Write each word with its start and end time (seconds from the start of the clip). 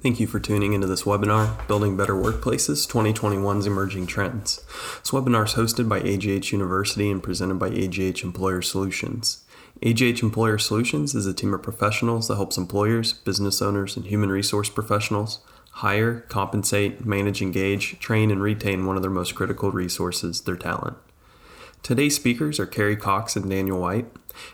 Thank 0.00 0.20
you 0.20 0.28
for 0.28 0.38
tuning 0.38 0.74
into 0.74 0.86
this 0.86 1.02
webinar, 1.02 1.66
Building 1.66 1.96
Better 1.96 2.14
Workplaces 2.14 2.86
2021's 2.86 3.66
Emerging 3.66 4.06
Trends. 4.06 4.58
This 5.00 5.10
webinar 5.10 5.44
is 5.44 5.54
hosted 5.54 5.88
by 5.88 5.98
AGH 5.98 6.52
University 6.52 7.10
and 7.10 7.20
presented 7.20 7.58
by 7.58 7.70
AGH 7.70 8.22
Employer 8.22 8.62
Solutions. 8.62 9.44
AGH 9.82 10.22
Employer 10.22 10.56
Solutions 10.56 11.16
is 11.16 11.26
a 11.26 11.34
team 11.34 11.52
of 11.52 11.64
professionals 11.64 12.28
that 12.28 12.36
helps 12.36 12.56
employers, 12.56 13.12
business 13.12 13.60
owners, 13.60 13.96
and 13.96 14.06
human 14.06 14.30
resource 14.30 14.70
professionals 14.70 15.40
hire, 15.70 16.20
compensate, 16.28 17.04
manage, 17.04 17.42
engage, 17.42 17.98
train, 17.98 18.30
and 18.30 18.40
retain 18.40 18.86
one 18.86 18.94
of 18.94 19.02
their 19.02 19.10
most 19.10 19.34
critical 19.34 19.72
resources, 19.72 20.42
their 20.42 20.56
talent. 20.56 20.96
Today's 21.82 22.14
speakers 22.14 22.60
are 22.60 22.66
Carrie 22.66 22.96
Cox 22.96 23.34
and 23.34 23.50
Daniel 23.50 23.80
White. 23.80 24.06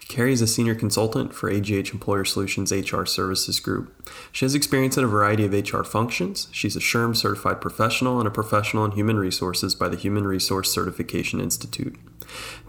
Carrie 0.09 0.33
is 0.33 0.43
a 0.43 0.47
senior 0.47 0.75
consultant 0.75 1.35
for 1.35 1.51
AGH 1.51 1.93
Employer 1.93 2.25
Solutions 2.25 2.73
HR 2.73 3.05
Services 3.05 3.61
Group. 3.61 4.11
She 4.33 4.45
has 4.45 4.55
experience 4.55 4.97
in 4.97 5.05
a 5.05 5.09
variety 5.09 5.45
of 5.45 5.53
HR 5.53 5.83
functions. 5.83 6.49
She's 6.53 6.77
a 6.77 6.81
SHRM 6.81 7.17
certified 7.17 7.61
professional 7.61 8.19
and 8.19 8.29
a 8.29 8.31
professional 8.31 8.85
in 8.85 8.93
human 8.93 9.19
resources 9.19 9.75
by 9.75 9.89
the 9.89 9.97
Human 9.97 10.27
Resource 10.27 10.73
Certification 10.73 11.41
Institute. 11.41 11.97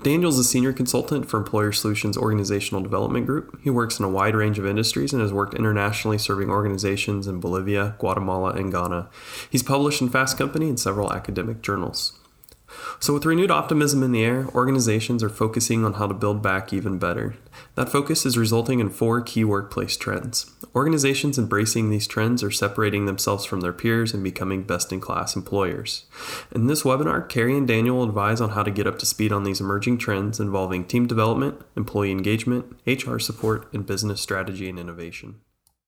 Daniel 0.04 0.30
is 0.30 0.40
a 0.40 0.44
senior 0.44 0.74
consultant 0.74 1.28
for 1.28 1.38
Employer 1.38 1.72
Solutions 1.72 2.18
Organizational 2.18 2.82
Development 2.82 3.26
Group. 3.26 3.60
He 3.64 3.70
works 3.70 4.00
in 4.00 4.06
a 4.06 4.10
wide 4.10 4.36
range 4.36 4.60
of 4.60 4.66
industries 4.66 5.14
and 5.14 5.22
has 5.22 5.34
worked 5.34 5.54
internationally 5.54 6.18
serving 6.18 6.50
organizations 6.50 7.28
in 7.28 7.40
Bolivia, 7.40 7.96
Guatemala, 8.00 8.52
and 8.52 8.72
Ghana. 8.72 9.10
He's 9.50 9.64
published 9.64 10.02
in 10.02 10.10
Fast 10.10 10.38
Company 10.38 10.70
and 10.70 10.80
several 10.80 11.12
academic 11.12 11.62
journals. 11.62 12.20
So, 13.00 13.14
with 13.14 13.26
renewed 13.26 13.52
optimism 13.52 14.04
in 14.04 14.12
the 14.12 14.24
air, 14.24 14.48
organizations 14.56 15.22
are 15.24 15.30
focusing 15.30 15.86
on 15.86 15.94
how 15.94 16.08
to 16.08 16.14
build 16.14 16.42
back 16.42 16.74
even 16.74 16.98
better. 16.98 17.36
That 17.76 17.90
focus 17.90 18.26
is 18.26 18.38
resulting 18.38 18.80
in 18.80 18.90
four 18.90 19.22
key 19.22 19.44
workplace 19.44 19.98
trends. 19.98 20.52
Organizations 20.74 21.38
embracing 21.38 21.90
these 21.90 22.08
trends 22.08 22.44
are 22.44 22.52
separating 22.52 23.06
themselves 23.06 23.46
from 23.46 23.62
their 23.62 23.74
peers 23.74 24.14
and 24.14 24.24
becoming 24.24 24.64
best 24.64 24.92
in 24.92 25.00
class 25.00 25.36
employers. 25.36 26.06
In 26.52 26.68
this 26.68 26.84
webinar, 26.84 27.28
Carrie 27.28 27.58
and 27.58 27.68
Daniel 27.68 27.98
will 27.98 28.06
advise 28.06 28.42
on 28.42 28.52
how 28.52 28.64
to 28.64 28.72
get 28.72 28.88
up 28.88 29.00
to 29.00 29.06
speed 29.06 29.32
on 29.32 29.44
these 29.44 29.62
emerging 29.62 29.98
trends 29.98 30.40
involving 30.40 30.86
team 30.86 31.08
development, 31.08 31.62
employee 31.76 32.12
engagement, 32.12 32.78
HR 32.86 33.20
support, 33.20 33.72
and 33.74 33.86
business 33.86 34.22
strategy 34.22 34.70
and 34.70 34.80
innovation. 34.80 35.42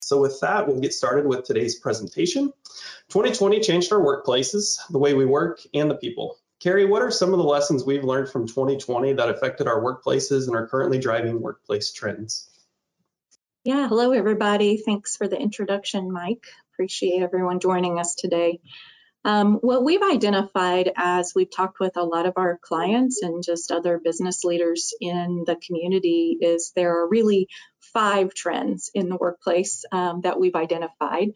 So 0.07 0.21
with 0.21 0.39
that, 0.39 0.67
we'll 0.67 0.79
get 0.79 0.93
started 0.93 1.25
with 1.25 1.43
today's 1.43 1.77
presentation. 1.77 2.53
2020 3.09 3.59
changed 3.59 3.91
our 3.91 3.99
workplaces, 3.99 4.79
the 4.89 4.99
way 4.99 5.13
we 5.13 5.25
work, 5.25 5.59
and 5.73 5.91
the 5.91 5.95
people. 5.95 6.37
Carrie, 6.59 6.85
what 6.85 7.03
are 7.03 7.11
some 7.11 7.33
of 7.33 7.37
the 7.37 7.45
lessons 7.45 7.85
we've 7.85 8.03
learned 8.03 8.29
from 8.29 8.47
2020 8.47 9.13
that 9.13 9.29
affected 9.29 9.67
our 9.67 9.79
workplaces 9.79 10.47
and 10.47 10.55
are 10.55 10.67
currently 10.67 10.97
driving 10.97 11.39
workplace 11.39 11.91
trends? 11.91 12.49
Yeah, 13.63 13.87
hello 13.87 14.11
everybody. 14.11 14.77
Thanks 14.77 15.17
for 15.17 15.27
the 15.27 15.39
introduction, 15.39 16.11
Mike. 16.11 16.45
Appreciate 16.73 17.21
everyone 17.21 17.59
joining 17.59 17.99
us 17.99 18.15
today. 18.15 18.59
Um, 19.25 19.55
what 19.55 19.83
we've 19.83 20.01
identified 20.01 20.91
as 20.95 21.33
we've 21.35 21.51
talked 21.51 21.79
with 21.79 21.97
a 21.97 22.03
lot 22.03 22.25
of 22.25 22.33
our 22.37 22.57
clients 22.61 23.21
and 23.21 23.43
just 23.43 23.71
other 23.71 23.99
business 24.01 24.43
leaders 24.43 24.93
in 25.01 25.43
the 25.45 25.57
community 25.57 26.37
is 26.39 26.71
there 26.75 27.01
are 27.01 27.09
really 27.09 27.49
five 27.97 28.31
trends 28.31 28.91
in 28.93 29.09
the 29.09 29.17
workplace 29.17 29.83
um, 29.91 30.21
that 30.21 30.39
we've 30.39 30.53
identified. 30.53 31.29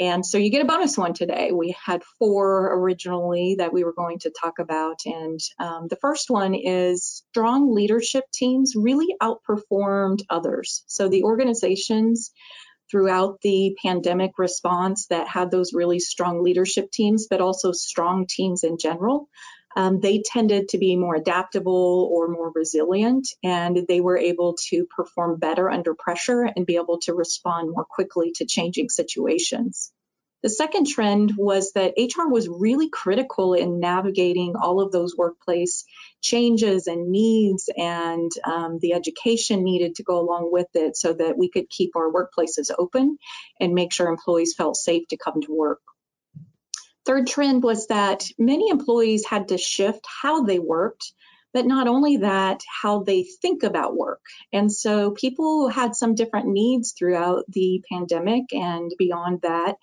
And 0.00 0.26
so 0.26 0.36
you 0.36 0.50
get 0.50 0.62
a 0.62 0.64
bonus 0.64 0.98
one 0.98 1.14
today. 1.14 1.52
We 1.52 1.76
had 1.84 2.02
four 2.18 2.74
originally 2.80 3.54
that 3.58 3.72
we 3.72 3.84
were 3.84 3.92
going 3.92 4.18
to 4.20 4.32
talk 4.32 4.58
about. 4.58 4.98
And 5.06 5.38
um, 5.60 5.86
the 5.88 5.94
first 5.94 6.28
one 6.28 6.54
is 6.54 7.22
strong 7.30 7.72
leadership 7.72 8.24
teams 8.32 8.74
really 8.74 9.14
outperformed 9.22 10.22
others. 10.28 10.82
So 10.88 11.08
the 11.08 11.22
organizations 11.22 12.32
throughout 12.90 13.40
the 13.42 13.76
pandemic 13.80 14.32
response 14.38 15.06
that 15.10 15.28
had 15.28 15.52
those 15.52 15.72
really 15.72 16.00
strong 16.00 16.42
leadership 16.42 16.90
teams, 16.90 17.28
but 17.30 17.40
also 17.40 17.70
strong 17.70 18.26
teams 18.28 18.64
in 18.64 18.76
general, 18.76 19.28
um, 19.76 20.00
they 20.00 20.22
tended 20.24 20.70
to 20.70 20.78
be 20.78 20.96
more 20.96 21.14
adaptable 21.14 22.08
or 22.12 22.28
more 22.28 22.50
resilient, 22.54 23.28
and 23.42 23.86
they 23.88 24.00
were 24.00 24.18
able 24.18 24.56
to 24.70 24.86
perform 24.86 25.38
better 25.38 25.70
under 25.70 25.94
pressure 25.94 26.42
and 26.42 26.66
be 26.66 26.76
able 26.76 26.98
to 27.00 27.14
respond 27.14 27.70
more 27.70 27.84
quickly 27.84 28.32
to 28.36 28.46
changing 28.46 28.88
situations. 28.88 29.92
The 30.42 30.50
second 30.50 30.86
trend 30.86 31.32
was 31.36 31.72
that 31.72 31.94
HR 31.98 32.28
was 32.28 32.48
really 32.48 32.88
critical 32.88 33.54
in 33.54 33.80
navigating 33.80 34.54
all 34.54 34.80
of 34.80 34.92
those 34.92 35.16
workplace 35.16 35.84
changes 36.22 36.86
and 36.86 37.10
needs 37.10 37.68
and 37.76 38.30
um, 38.44 38.78
the 38.80 38.92
education 38.92 39.64
needed 39.64 39.96
to 39.96 40.04
go 40.04 40.20
along 40.20 40.52
with 40.52 40.68
it 40.74 40.96
so 40.96 41.12
that 41.12 41.36
we 41.36 41.50
could 41.50 41.68
keep 41.68 41.96
our 41.96 42.12
workplaces 42.12 42.70
open 42.76 43.18
and 43.58 43.74
make 43.74 43.92
sure 43.92 44.08
employees 44.08 44.54
felt 44.54 44.76
safe 44.76 45.08
to 45.08 45.16
come 45.16 45.40
to 45.42 45.52
work. 45.52 45.80
Third 47.08 47.26
trend 47.26 47.62
was 47.62 47.86
that 47.86 48.26
many 48.38 48.68
employees 48.68 49.24
had 49.24 49.48
to 49.48 49.56
shift 49.56 50.04
how 50.06 50.42
they 50.42 50.58
worked, 50.58 51.14
but 51.54 51.64
not 51.64 51.88
only 51.88 52.18
that, 52.18 52.60
how 52.82 53.02
they 53.02 53.22
think 53.22 53.62
about 53.62 53.96
work. 53.96 54.20
And 54.52 54.70
so 54.70 55.12
people 55.12 55.70
had 55.70 55.96
some 55.96 56.14
different 56.14 56.48
needs 56.48 56.92
throughout 56.92 57.44
the 57.48 57.82
pandemic 57.90 58.52
and 58.52 58.92
beyond 58.98 59.40
that. 59.40 59.76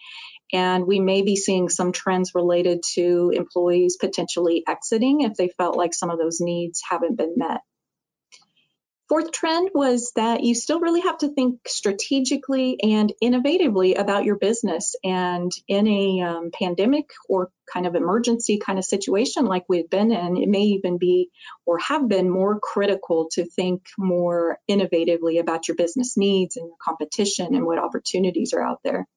And 0.53 0.85
we 0.85 0.99
may 0.99 1.23
be 1.23 1.35
seeing 1.35 1.67
some 1.67 1.91
trends 1.91 2.35
related 2.35 2.83
to 2.93 3.31
employees 3.33 3.97
potentially 3.99 4.63
exiting 4.67 5.21
if 5.21 5.33
they 5.33 5.47
felt 5.47 5.75
like 5.75 5.95
some 5.95 6.11
of 6.11 6.19
those 6.19 6.39
needs 6.39 6.83
haven't 6.87 7.17
been 7.17 7.33
met. 7.37 7.61
Fourth 9.07 9.31
trend 9.31 9.69
was 9.75 10.13
that 10.15 10.43
you 10.43 10.55
still 10.55 10.79
really 10.79 11.01
have 11.01 11.19
to 11.19 11.29
think 11.29 11.67
strategically 11.67 12.77
and 12.81 13.13
innovatively 13.21 13.99
about 13.99 14.25
your 14.25 14.35
business. 14.35 14.95
And 15.03 15.51
in 15.67 15.87
a 15.87 16.21
um, 16.21 16.49
pandemic 16.51 17.11
or 17.29 17.51
kind 17.71 17.85
of 17.85 17.93
emergency 17.93 18.57
kind 18.57 18.79
of 18.79 18.85
situation 18.85 19.45
like 19.45 19.65
we've 19.69 19.89
been 19.89 20.11
in, 20.11 20.37
it 20.37 20.49
may 20.49 20.63
even 20.63 20.97
be 20.97 21.29
or 21.67 21.77
have 21.77 22.07
been 22.07 22.31
more 22.31 22.59
critical 22.59 23.29
to 23.33 23.45
think 23.45 23.83
more 23.95 24.57
innovatively 24.69 25.39
about 25.39 25.67
your 25.67 25.75
business 25.75 26.17
needs 26.17 26.57
and 26.57 26.65
your 26.65 26.77
competition 26.81 27.53
and 27.53 27.63
what 27.63 27.77
opportunities 27.77 28.53
are 28.53 28.61
out 28.61 28.79
there. 28.83 29.07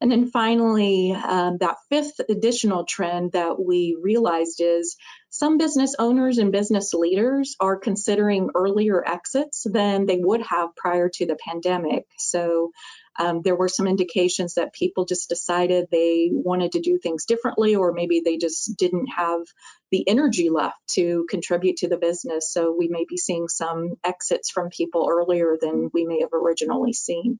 And 0.00 0.10
then 0.10 0.30
finally, 0.30 1.12
um, 1.12 1.58
that 1.58 1.76
fifth 1.90 2.20
additional 2.28 2.84
trend 2.84 3.32
that 3.32 3.62
we 3.62 3.98
realized 4.00 4.60
is 4.60 4.96
some 5.28 5.58
business 5.58 5.94
owners 5.98 6.38
and 6.38 6.52
business 6.52 6.94
leaders 6.94 7.54
are 7.60 7.76
considering 7.76 8.48
earlier 8.54 9.06
exits 9.06 9.66
than 9.70 10.06
they 10.06 10.18
would 10.18 10.40
have 10.42 10.74
prior 10.74 11.10
to 11.10 11.26
the 11.26 11.36
pandemic. 11.36 12.06
So 12.16 12.72
um, 13.18 13.42
there 13.42 13.54
were 13.54 13.68
some 13.68 13.86
indications 13.86 14.54
that 14.54 14.72
people 14.72 15.04
just 15.04 15.28
decided 15.28 15.88
they 15.90 16.30
wanted 16.32 16.72
to 16.72 16.80
do 16.80 16.98
things 16.98 17.26
differently, 17.26 17.74
or 17.74 17.92
maybe 17.92 18.22
they 18.24 18.38
just 18.38 18.78
didn't 18.78 19.08
have 19.14 19.42
the 19.90 20.08
energy 20.08 20.48
left 20.48 20.78
to 20.92 21.26
contribute 21.28 21.76
to 21.78 21.88
the 21.88 21.98
business. 21.98 22.50
So 22.50 22.74
we 22.76 22.88
may 22.88 23.04
be 23.06 23.18
seeing 23.18 23.48
some 23.48 23.96
exits 24.02 24.50
from 24.50 24.70
people 24.70 25.08
earlier 25.10 25.58
than 25.60 25.90
we 25.92 26.06
may 26.06 26.20
have 26.20 26.32
originally 26.32 26.94
seen. 26.94 27.38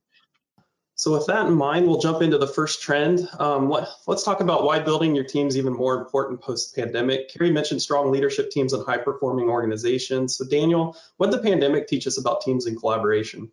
So 1.00 1.12
with 1.12 1.28
that 1.28 1.46
in 1.46 1.54
mind, 1.54 1.86
we'll 1.86 1.98
jump 1.98 2.20
into 2.20 2.36
the 2.36 2.46
first 2.46 2.82
trend. 2.82 3.26
Um, 3.38 3.70
let, 3.70 3.88
us 4.06 4.22
talk 4.22 4.42
about 4.42 4.64
why 4.64 4.80
building 4.80 5.14
your 5.14 5.24
team 5.24 5.46
is 5.46 5.56
even 5.56 5.72
more 5.72 5.98
important 5.98 6.42
post-pandemic. 6.42 7.30
Carrie 7.30 7.50
mentioned 7.50 7.80
strong 7.80 8.12
leadership 8.12 8.50
teams 8.50 8.74
and 8.74 8.84
high-performing 8.84 9.48
organizations. 9.48 10.36
So 10.36 10.44
Daniel, 10.44 10.94
what 11.16 11.30
did 11.30 11.40
the 11.40 11.42
pandemic 11.42 11.88
teach 11.88 12.06
us 12.06 12.18
about 12.18 12.42
teams 12.42 12.66
and 12.66 12.78
collaboration? 12.78 13.50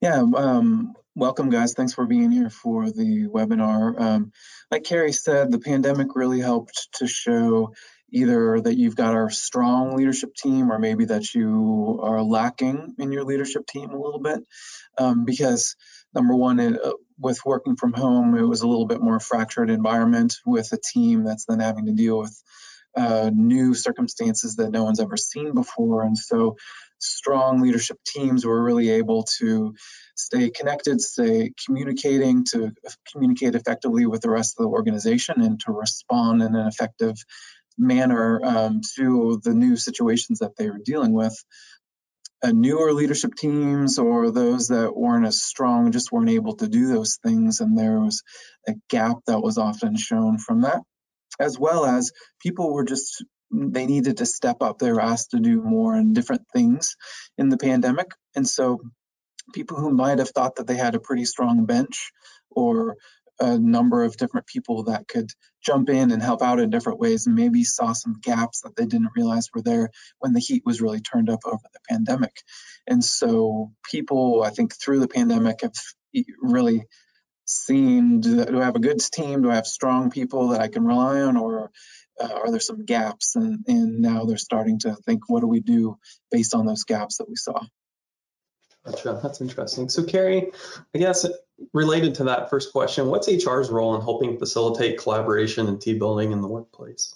Yeah, 0.00 0.24
um, 0.34 0.94
welcome 1.14 1.50
guys. 1.50 1.74
Thanks 1.74 1.92
for 1.92 2.06
being 2.06 2.30
here 2.30 2.48
for 2.48 2.90
the 2.90 3.28
webinar. 3.28 4.00
Um, 4.00 4.32
like 4.70 4.84
Carrie 4.84 5.12
said, 5.12 5.52
the 5.52 5.58
pandemic 5.58 6.16
really 6.16 6.40
helped 6.40 6.88
to 6.94 7.06
show 7.06 7.74
either 8.12 8.60
that 8.60 8.76
you've 8.76 8.96
got 8.96 9.16
a 9.16 9.30
strong 9.30 9.96
leadership 9.96 10.34
team 10.34 10.70
or 10.72 10.78
maybe 10.78 11.06
that 11.06 11.34
you 11.34 12.00
are 12.02 12.22
lacking 12.22 12.94
in 12.98 13.12
your 13.12 13.24
leadership 13.24 13.66
team 13.66 13.90
a 13.90 14.00
little 14.00 14.20
bit. 14.20 14.40
Um, 14.98 15.24
because 15.24 15.76
number 16.14 16.34
one 16.34 16.60
it, 16.60 16.80
uh, 16.82 16.92
with 17.18 17.44
working 17.44 17.76
from 17.76 17.92
home 17.92 18.36
it 18.36 18.42
was 18.42 18.62
a 18.62 18.68
little 18.68 18.86
bit 18.86 19.00
more 19.00 19.20
fractured 19.20 19.70
environment 19.70 20.36
with 20.44 20.72
a 20.72 20.78
team 20.78 21.24
that's 21.24 21.44
then 21.46 21.60
having 21.60 21.86
to 21.86 21.92
deal 21.92 22.18
with 22.18 22.42
uh, 22.96 23.30
new 23.32 23.74
circumstances 23.74 24.56
that 24.56 24.70
no 24.70 24.84
one's 24.84 25.00
ever 25.00 25.16
seen 25.16 25.54
before. 25.54 26.02
And 26.02 26.18
so 26.18 26.56
strong 26.98 27.60
leadership 27.60 27.98
teams 28.04 28.44
were 28.44 28.62
really 28.62 28.90
able 28.90 29.24
to 29.38 29.74
stay 30.14 30.50
connected 30.50 31.00
stay 31.00 31.52
communicating 31.64 32.44
to 32.44 32.72
communicate 33.10 33.54
effectively 33.54 34.04
with 34.04 34.20
the 34.20 34.28
rest 34.28 34.56
of 34.58 34.64
the 34.64 34.68
organization 34.68 35.40
and 35.40 35.58
to 35.60 35.72
respond 35.72 36.42
in 36.42 36.54
an 36.54 36.66
effective 36.66 37.16
manner 37.80 38.40
um, 38.44 38.80
to 38.96 39.40
the 39.42 39.54
new 39.54 39.76
situations 39.76 40.40
that 40.40 40.56
they 40.56 40.68
were 40.68 40.78
dealing 40.84 41.12
with. 41.12 41.34
Uh, 42.42 42.52
newer 42.52 42.92
leadership 42.92 43.34
teams 43.34 43.98
or 43.98 44.30
those 44.30 44.68
that 44.68 44.96
weren't 44.96 45.26
as 45.26 45.42
strong 45.42 45.92
just 45.92 46.10
weren't 46.10 46.30
able 46.30 46.56
to 46.56 46.68
do 46.68 46.86
those 46.88 47.18
things, 47.22 47.60
and 47.60 47.76
there 47.76 48.00
was 48.00 48.22
a 48.68 48.74
gap 48.88 49.18
that 49.26 49.40
was 49.40 49.58
often 49.58 49.96
shown 49.96 50.38
from 50.38 50.62
that, 50.62 50.80
as 51.38 51.58
well 51.58 51.84
as 51.84 52.12
people 52.40 52.72
were 52.72 52.84
just 52.84 53.24
they 53.52 53.84
needed 53.84 54.18
to 54.18 54.26
step 54.26 54.58
up. 54.62 54.78
They 54.78 54.92
were 54.92 55.02
asked 55.02 55.32
to 55.32 55.40
do 55.40 55.60
more 55.60 55.94
and 55.94 56.14
different 56.14 56.42
things 56.52 56.96
in 57.36 57.50
the 57.50 57.58
pandemic, 57.58 58.10
and 58.34 58.48
so 58.48 58.80
people 59.52 59.76
who 59.76 59.90
might 59.90 60.18
have 60.18 60.30
thought 60.30 60.56
that 60.56 60.66
they 60.66 60.76
had 60.76 60.94
a 60.94 61.00
pretty 61.00 61.24
strong 61.24 61.66
bench 61.66 62.10
or 62.50 62.96
a 63.40 63.58
number 63.58 64.04
of 64.04 64.16
different 64.16 64.46
people 64.46 64.84
that 64.84 65.08
could 65.08 65.30
jump 65.64 65.88
in 65.88 66.10
and 66.10 66.22
help 66.22 66.42
out 66.42 66.60
in 66.60 66.70
different 66.70 66.98
ways 66.98 67.26
and 67.26 67.34
maybe 67.34 67.64
saw 67.64 67.92
some 67.92 68.20
gaps 68.20 68.62
that 68.62 68.76
they 68.76 68.86
didn't 68.86 69.12
realize 69.16 69.48
were 69.54 69.62
there 69.62 69.90
when 70.18 70.32
the 70.32 70.40
heat 70.40 70.62
was 70.64 70.80
really 70.80 71.00
turned 71.00 71.30
up 71.30 71.40
over 71.46 71.62
the 71.72 71.80
pandemic. 71.88 72.42
And 72.86 73.04
so 73.04 73.72
people, 73.90 74.42
I 74.42 74.50
think, 74.50 74.74
through 74.74 75.00
the 75.00 75.08
pandemic 75.08 75.62
have 75.62 75.72
really 76.40 76.84
seen 77.46 78.20
do, 78.20 78.60
I 78.60 78.64
have 78.64 78.76
a 78.76 78.80
good 78.80 79.00
team? 79.00 79.42
Do 79.42 79.50
I 79.50 79.56
have 79.56 79.66
strong 79.66 80.10
people 80.10 80.48
that 80.48 80.60
I 80.60 80.68
can 80.68 80.84
rely 80.84 81.20
on? 81.22 81.36
Or 81.36 81.70
uh, 82.20 82.32
are 82.32 82.50
there 82.50 82.60
some 82.60 82.84
gaps? 82.84 83.36
And, 83.36 83.64
and 83.66 84.00
now 84.00 84.24
they're 84.24 84.36
starting 84.36 84.78
to 84.80 84.94
think, 85.06 85.28
what 85.28 85.40
do 85.40 85.46
we 85.46 85.60
do 85.60 85.98
based 86.30 86.54
on 86.54 86.66
those 86.66 86.84
gaps 86.84 87.18
that 87.18 87.28
we 87.28 87.36
saw? 87.36 87.60
That's 88.84 89.40
interesting. 89.40 89.88
So, 89.88 90.04
Carrie, 90.04 90.52
I 90.94 90.98
guess 90.98 91.26
related 91.72 92.14
to 92.16 92.24
that 92.24 92.50
first 92.50 92.72
question, 92.72 93.08
what's 93.08 93.28
HR's 93.28 93.70
role 93.70 93.94
in 93.94 94.02
helping 94.02 94.38
facilitate 94.38 94.98
collaboration 94.98 95.66
and 95.66 95.80
team 95.80 95.98
building 95.98 96.32
in 96.32 96.40
the 96.40 96.48
workplace? 96.48 97.14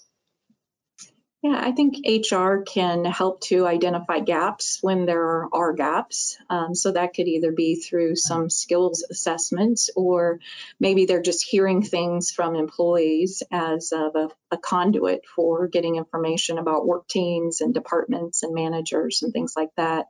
Yeah, 1.43 1.61
I 1.63 1.73
think 1.73 1.97
HR 2.07 2.63
can 2.63 3.05
help 3.05 3.43
to 3.43 3.67
identify 3.67 4.21
gaps 4.21 4.79
when 4.81 5.05
there 5.05 5.47
are 5.55 5.75
gaps. 5.75 6.39
Um, 6.49 6.75
so 6.75 6.93
that 6.93 7.13
could 7.13 7.29
either 7.29 7.53
be 7.53 7.75
through 7.77 8.17
some 8.17 8.49
skills 8.49 9.05
assessments 9.11 9.91
or 9.95 10.41
maybe 10.81 11.05
they're 11.05 11.21
just 11.21 11.45
hearing 11.47 11.83
things 11.83 12.31
from 12.31 12.57
employees 12.57 13.43
as 13.53 13.93
a, 13.93 14.31
a 14.53 14.57
conduit 14.57 15.27
for 15.37 15.69
getting 15.69 15.97
information 15.97 16.57
about 16.57 16.87
work 16.87 17.09
teams 17.09 17.61
and 17.61 17.75
departments 17.75 18.43
and 18.43 18.55
managers 18.55 19.23
and 19.23 19.35
things 19.35 19.53
like 19.55 19.75
that. 19.77 20.07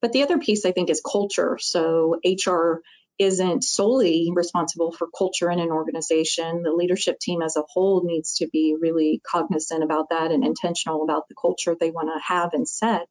But 0.00 0.12
the 0.12 0.22
other 0.22 0.38
piece 0.38 0.64
I 0.64 0.72
think 0.72 0.90
is 0.90 1.02
culture. 1.04 1.58
So 1.60 2.16
HR 2.24 2.82
isn't 3.20 3.62
solely 3.62 4.30
responsible 4.34 4.92
for 4.92 5.06
culture 5.06 5.50
in 5.50 5.60
an 5.60 5.70
organization. 5.70 6.62
The 6.62 6.72
leadership 6.72 7.18
team 7.20 7.42
as 7.42 7.54
a 7.54 7.64
whole 7.68 8.02
needs 8.02 8.36
to 8.36 8.48
be 8.48 8.74
really 8.80 9.20
cognizant 9.30 9.84
about 9.84 10.08
that 10.08 10.30
and 10.30 10.42
intentional 10.42 11.02
about 11.02 11.28
the 11.28 11.34
culture 11.38 11.76
they 11.78 11.90
want 11.90 12.08
to 12.08 12.18
have 12.26 12.54
and 12.54 12.66
set. 12.66 13.08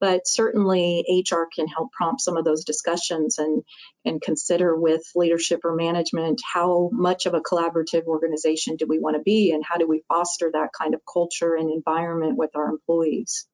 But 0.00 0.26
certainly 0.26 1.04
HR 1.08 1.44
can 1.54 1.68
help 1.68 1.92
prompt 1.92 2.20
some 2.20 2.36
of 2.36 2.44
those 2.44 2.64
discussions 2.64 3.38
and 3.38 3.62
and 4.04 4.20
consider 4.20 4.76
with 4.76 5.04
leadership 5.14 5.60
or 5.64 5.76
management 5.76 6.40
how 6.52 6.90
much 6.92 7.26
of 7.26 7.34
a 7.34 7.40
collaborative 7.40 8.06
organization 8.06 8.74
do 8.74 8.86
we 8.88 8.98
want 8.98 9.16
to 9.16 9.22
be 9.22 9.52
and 9.52 9.64
how 9.64 9.76
do 9.76 9.86
we 9.86 10.02
foster 10.08 10.50
that 10.52 10.70
kind 10.76 10.94
of 10.94 11.00
culture 11.10 11.54
and 11.54 11.70
environment 11.70 12.36
with 12.36 12.50
our 12.56 12.68
employees. 12.68 13.46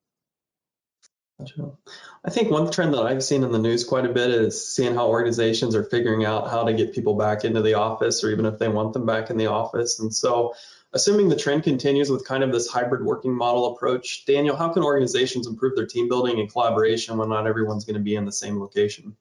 I 2.24 2.30
think 2.30 2.50
one 2.50 2.70
trend 2.70 2.94
that 2.94 3.02
I've 3.02 3.24
seen 3.24 3.44
in 3.44 3.52
the 3.52 3.58
news 3.58 3.84
quite 3.84 4.04
a 4.04 4.12
bit 4.12 4.30
is 4.30 4.68
seeing 4.68 4.94
how 4.94 5.08
organizations 5.08 5.74
are 5.74 5.84
figuring 5.84 6.24
out 6.24 6.50
how 6.50 6.64
to 6.64 6.72
get 6.72 6.92
people 6.92 7.14
back 7.14 7.44
into 7.44 7.62
the 7.62 7.74
office 7.74 8.22
or 8.22 8.30
even 8.30 8.46
if 8.46 8.58
they 8.58 8.68
want 8.68 8.92
them 8.92 9.06
back 9.06 9.30
in 9.30 9.36
the 9.36 9.46
office. 9.46 10.00
And 10.00 10.14
so, 10.14 10.54
assuming 10.92 11.28
the 11.28 11.36
trend 11.36 11.62
continues 11.62 12.10
with 12.10 12.26
kind 12.26 12.42
of 12.42 12.52
this 12.52 12.68
hybrid 12.68 13.04
working 13.04 13.34
model 13.34 13.74
approach, 13.74 14.24
Daniel, 14.26 14.56
how 14.56 14.70
can 14.70 14.82
organizations 14.82 15.46
improve 15.46 15.76
their 15.76 15.86
team 15.86 16.08
building 16.08 16.40
and 16.40 16.50
collaboration 16.50 17.16
when 17.16 17.28
not 17.28 17.46
everyone's 17.46 17.84
going 17.84 17.94
to 17.94 18.00
be 18.00 18.16
in 18.16 18.24
the 18.24 18.32
same 18.32 18.60
location? 18.60 19.16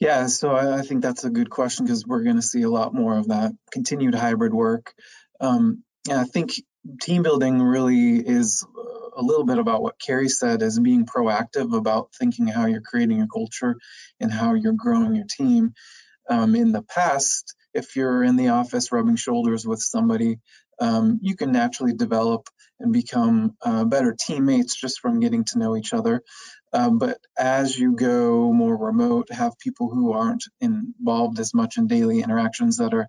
Yeah, 0.00 0.26
so 0.26 0.54
I, 0.54 0.82
think 0.82 1.02
that's 1.02 1.24
a 1.24 1.30
good 1.30 1.50
question 1.50 1.84
because 1.84 2.06
we're 2.06 2.22
going 2.22 2.36
to 2.36 2.42
see 2.42 2.62
a 2.62 2.70
lot 2.70 2.94
more 2.94 3.18
of 3.18 3.28
that 3.28 3.52
continued 3.72 4.14
hybrid 4.14 4.54
work. 4.54 4.94
Um, 5.40 5.82
and 6.08 6.20
I 6.20 6.24
think 6.24 6.52
team 7.00 7.24
building 7.24 7.60
really 7.60 8.16
is 8.16 8.64
a 9.18 9.22
little 9.22 9.44
bit 9.44 9.58
about 9.58 9.82
what 9.82 9.98
Carrie 9.98 10.28
said 10.28 10.62
as 10.62 10.78
being 10.78 11.04
proactive 11.04 11.76
about 11.76 12.14
thinking 12.14 12.46
how 12.46 12.66
you're 12.66 12.80
creating 12.80 13.20
a 13.20 13.26
culture 13.28 13.76
and 14.20 14.32
how 14.32 14.54
you're 14.54 14.72
growing 14.72 15.16
your 15.16 15.26
team. 15.26 15.74
Um, 16.30 16.54
in 16.54 16.72
the 16.72 16.82
past, 16.82 17.54
if 17.74 17.96
you're 17.96 18.22
in 18.22 18.36
the 18.36 18.48
office 18.48 18.92
rubbing 18.92 19.16
shoulders 19.16 19.66
with 19.66 19.80
somebody, 19.80 20.38
um, 20.80 21.18
you 21.20 21.34
can 21.34 21.50
naturally 21.50 21.94
develop 21.94 22.48
and 22.78 22.92
become 22.92 23.56
uh, 23.62 23.84
better 23.84 24.14
teammates 24.18 24.76
just 24.76 25.00
from 25.00 25.18
getting 25.18 25.44
to 25.46 25.58
know 25.58 25.76
each 25.76 25.92
other. 25.92 26.22
Um, 26.72 26.98
but 26.98 27.18
as 27.36 27.76
you 27.76 27.96
go 27.96 28.52
more 28.52 28.76
remote, 28.76 29.32
have 29.32 29.58
people 29.58 29.88
who 29.88 30.12
aren't 30.12 30.44
involved 30.60 31.40
as 31.40 31.54
much 31.54 31.76
in 31.76 31.88
daily 31.88 32.20
interactions 32.20 32.76
that 32.76 32.94
are 32.94 33.08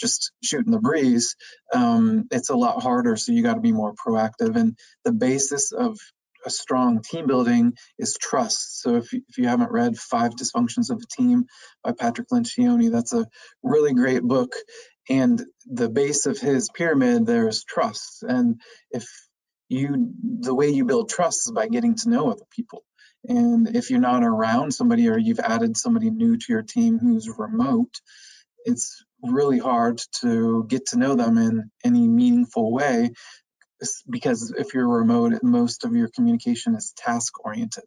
just 0.00 0.32
shooting 0.42 0.72
the 0.72 0.80
breeze, 0.80 1.36
um, 1.74 2.26
it's 2.30 2.50
a 2.50 2.56
lot 2.56 2.82
harder. 2.82 3.16
So 3.16 3.32
you 3.32 3.42
got 3.42 3.54
to 3.54 3.60
be 3.60 3.72
more 3.72 3.94
proactive. 3.94 4.56
And 4.56 4.76
the 5.04 5.12
basis 5.12 5.72
of 5.72 5.98
a 6.46 6.50
strong 6.50 7.02
team 7.02 7.26
building 7.26 7.74
is 7.98 8.16
trust. 8.20 8.80
So 8.80 8.96
if 8.96 9.12
you, 9.12 9.22
if 9.28 9.38
you 9.38 9.48
haven't 9.48 9.72
read 9.72 9.98
Five 9.98 10.32
Dysfunctions 10.32 10.90
of 10.90 11.02
a 11.02 11.22
Team 11.22 11.46
by 11.82 11.92
Patrick 11.92 12.28
Lencioni, 12.28 12.90
that's 12.90 13.12
a 13.12 13.26
really 13.62 13.92
great 13.92 14.22
book. 14.22 14.52
And 15.10 15.42
the 15.66 15.88
base 15.88 16.26
of 16.26 16.38
his 16.38 16.68
pyramid 16.70 17.26
there 17.26 17.48
is 17.48 17.64
trust. 17.64 18.22
And 18.22 18.60
if 18.90 19.06
you, 19.68 20.12
the 20.40 20.54
way 20.54 20.68
you 20.68 20.84
build 20.84 21.08
trust 21.08 21.46
is 21.46 21.52
by 21.52 21.68
getting 21.68 21.96
to 21.96 22.08
know 22.08 22.30
other 22.30 22.44
people. 22.50 22.84
And 23.24 23.74
if 23.76 23.90
you're 23.90 24.00
not 24.00 24.22
around 24.22 24.72
somebody 24.72 25.08
or 25.08 25.18
you've 25.18 25.40
added 25.40 25.76
somebody 25.76 26.10
new 26.10 26.36
to 26.36 26.46
your 26.48 26.62
team 26.62 26.98
who's 26.98 27.28
remote, 27.28 28.00
it's 28.64 29.04
really 29.22 29.58
hard 29.58 30.00
to 30.20 30.64
get 30.68 30.86
to 30.86 30.98
know 30.98 31.14
them 31.14 31.38
in 31.38 31.70
any 31.84 32.06
meaningful 32.06 32.72
way 32.72 33.10
because 34.08 34.52
if 34.56 34.74
you're 34.74 34.88
remote 34.88 35.40
most 35.42 35.84
of 35.84 35.94
your 35.94 36.08
communication 36.08 36.74
is 36.74 36.92
task 36.96 37.44
oriented 37.44 37.84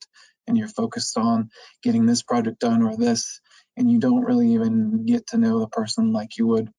and 0.48 0.58
you're 0.58 0.68
focused 0.68 1.18
on 1.18 1.50
getting 1.84 2.06
this 2.06 2.24
project 2.24 2.60
done 2.60 2.82
or 2.82 2.96
this 2.96 3.42
and 3.78 3.92
you 3.92 4.00
don't 4.00 4.24
really 4.24 4.54
even 4.54 5.06
get 5.06 5.28
to 5.28 5.38
know 5.38 5.60
the 5.60 5.68
person 5.68 6.12
like 6.14 6.38
you 6.38 6.48
would 6.48 6.70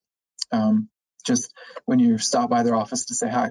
um, 0.51 0.89
just 1.27 1.53
when 1.85 1.99
you 1.99 2.19
stop 2.19 2.51
by 2.51 2.63
their 2.63 2.75
office 2.75 3.07
to 3.07 3.15
say 3.15 3.29
hi 3.29 3.51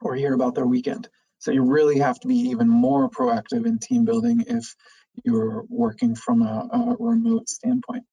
or 0.00 0.14
hear 0.14 0.34
about 0.34 0.54
their 0.54 0.66
weekend. 0.66 1.08
So 1.38 1.50
you 1.50 1.62
really 1.62 1.98
have 1.98 2.18
to 2.20 2.28
be 2.28 2.50
even 2.50 2.68
more 2.68 3.08
proactive 3.10 3.66
in 3.66 3.78
team 3.78 4.04
building 4.04 4.44
if 4.46 4.74
you're 5.24 5.64
working 5.68 6.14
from 6.14 6.42
a, 6.42 6.68
a 6.72 6.96
remote 6.98 7.48
standpoint 7.48 8.04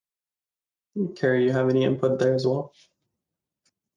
Carrie, 1.15 1.45
you 1.45 1.51
have 1.51 1.69
any 1.69 1.83
input 1.83 2.19
there 2.19 2.33
as 2.33 2.45
well? 2.45 2.71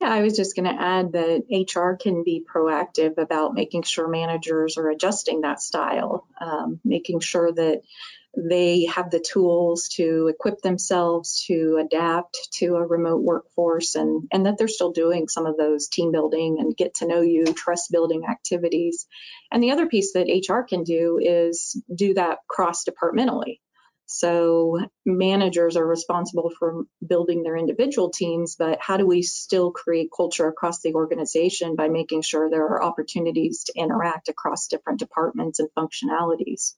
Yeah, 0.00 0.10
I 0.10 0.22
was 0.22 0.36
just 0.36 0.54
going 0.54 0.66
to 0.66 0.80
add 0.80 1.12
that 1.12 1.44
HR 1.50 1.96
can 1.96 2.22
be 2.22 2.44
proactive 2.44 3.18
about 3.18 3.54
making 3.54 3.82
sure 3.82 4.06
managers 4.06 4.76
are 4.76 4.88
adjusting 4.90 5.40
that 5.40 5.60
style, 5.60 6.26
um, 6.40 6.80
making 6.84 7.18
sure 7.18 7.52
that 7.52 7.82
they 8.36 8.84
have 8.84 9.10
the 9.10 9.18
tools 9.18 9.88
to 9.88 10.28
equip 10.28 10.60
themselves 10.60 11.44
to 11.46 11.80
adapt 11.84 12.52
to 12.52 12.76
a 12.76 12.86
remote 12.86 13.22
workforce 13.22 13.96
and, 13.96 14.28
and 14.30 14.46
that 14.46 14.58
they're 14.58 14.68
still 14.68 14.92
doing 14.92 15.26
some 15.26 15.46
of 15.46 15.56
those 15.56 15.88
team 15.88 16.12
building 16.12 16.58
and 16.60 16.76
get 16.76 16.94
to 16.94 17.06
know 17.08 17.20
you, 17.20 17.44
trust 17.46 17.90
building 17.90 18.24
activities. 18.28 19.08
And 19.50 19.62
the 19.62 19.72
other 19.72 19.86
piece 19.86 20.12
that 20.12 20.28
HR 20.28 20.60
can 20.62 20.84
do 20.84 21.18
is 21.20 21.80
do 21.92 22.14
that 22.14 22.38
cross 22.46 22.84
departmentally. 22.84 23.60
So 24.10 24.80
managers 25.04 25.76
are 25.76 25.86
responsible 25.86 26.50
for 26.58 26.84
building 27.06 27.42
their 27.42 27.58
individual 27.58 28.08
teams, 28.08 28.56
but 28.56 28.78
how 28.80 28.96
do 28.96 29.06
we 29.06 29.20
still 29.20 29.70
create 29.70 30.08
culture 30.16 30.48
across 30.48 30.80
the 30.80 30.94
organization 30.94 31.76
by 31.76 31.88
making 31.88 32.22
sure 32.22 32.48
there 32.48 32.64
are 32.64 32.82
opportunities 32.82 33.64
to 33.64 33.74
interact 33.76 34.30
across 34.30 34.68
different 34.68 34.98
departments 34.98 35.60
and 35.60 35.68
functionalities? 35.78 36.72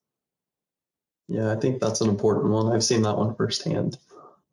Yeah, 1.28 1.52
I 1.52 1.54
think 1.54 1.80
that's 1.80 2.00
an 2.00 2.08
important 2.08 2.50
one. 2.50 2.72
I've 2.72 2.82
seen 2.82 3.02
that 3.02 3.16
one 3.16 3.36
firsthand. 3.36 3.96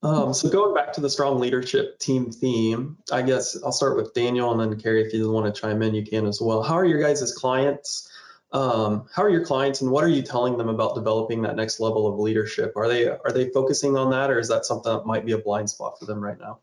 Um, 0.04 0.36
so 0.36 0.48
going 0.48 0.76
back 0.76 0.94
to 0.94 1.02
the 1.02 1.10
strong 1.10 1.40
leadership 1.40 1.98
team 1.98 2.32
theme, 2.32 2.98
I 3.12 3.24
guess 3.24 3.58
I'll 3.64 3.72
start 3.72 3.98
with 3.98 4.14
Daniel 4.14 4.52
and 4.52 4.60
then 4.72 4.80
Carrie, 4.80 5.04
if 5.04 5.16
you 5.16 5.32
want 5.32 5.54
to 5.54 5.60
chime 5.60 5.82
in, 5.82 5.96
you 5.96 6.06
can 6.06 6.28
as 6.28 6.40
well. 6.40 6.62
How 6.62 6.76
are 6.76 6.86
your 6.86 7.02
guys' 7.02 7.24
as 7.24 7.34
clients 7.34 8.08
um, 8.52 9.08
how 9.14 9.24
are 9.24 9.30
your 9.30 9.46
clients 9.46 9.82
and 9.82 9.92
what 9.92 10.04
are 10.04 10.10
you 10.10 10.22
telling 10.22 10.58
them 10.58 10.70
about 10.70 10.96
developing 10.96 11.42
that 11.42 11.56
next 11.56 11.80
level 11.80 12.08
of 12.08 12.20
leadership 12.20 12.74
are 12.76 12.88
they 12.88 13.08
are 13.08 13.32
they 13.34 13.50
focusing 13.50 13.98
on 13.98 14.12
that 14.12 14.30
or 14.30 14.40
is 14.40 14.48
that 14.48 14.66
something 14.66 14.92
that 14.92 15.06
might 15.06 15.26
be 15.26 15.34
a 15.34 15.38
blind 15.38 15.70
spot 15.70 16.00
for 16.00 16.06
them 16.06 16.20
right 16.24 16.40
now 16.40 16.60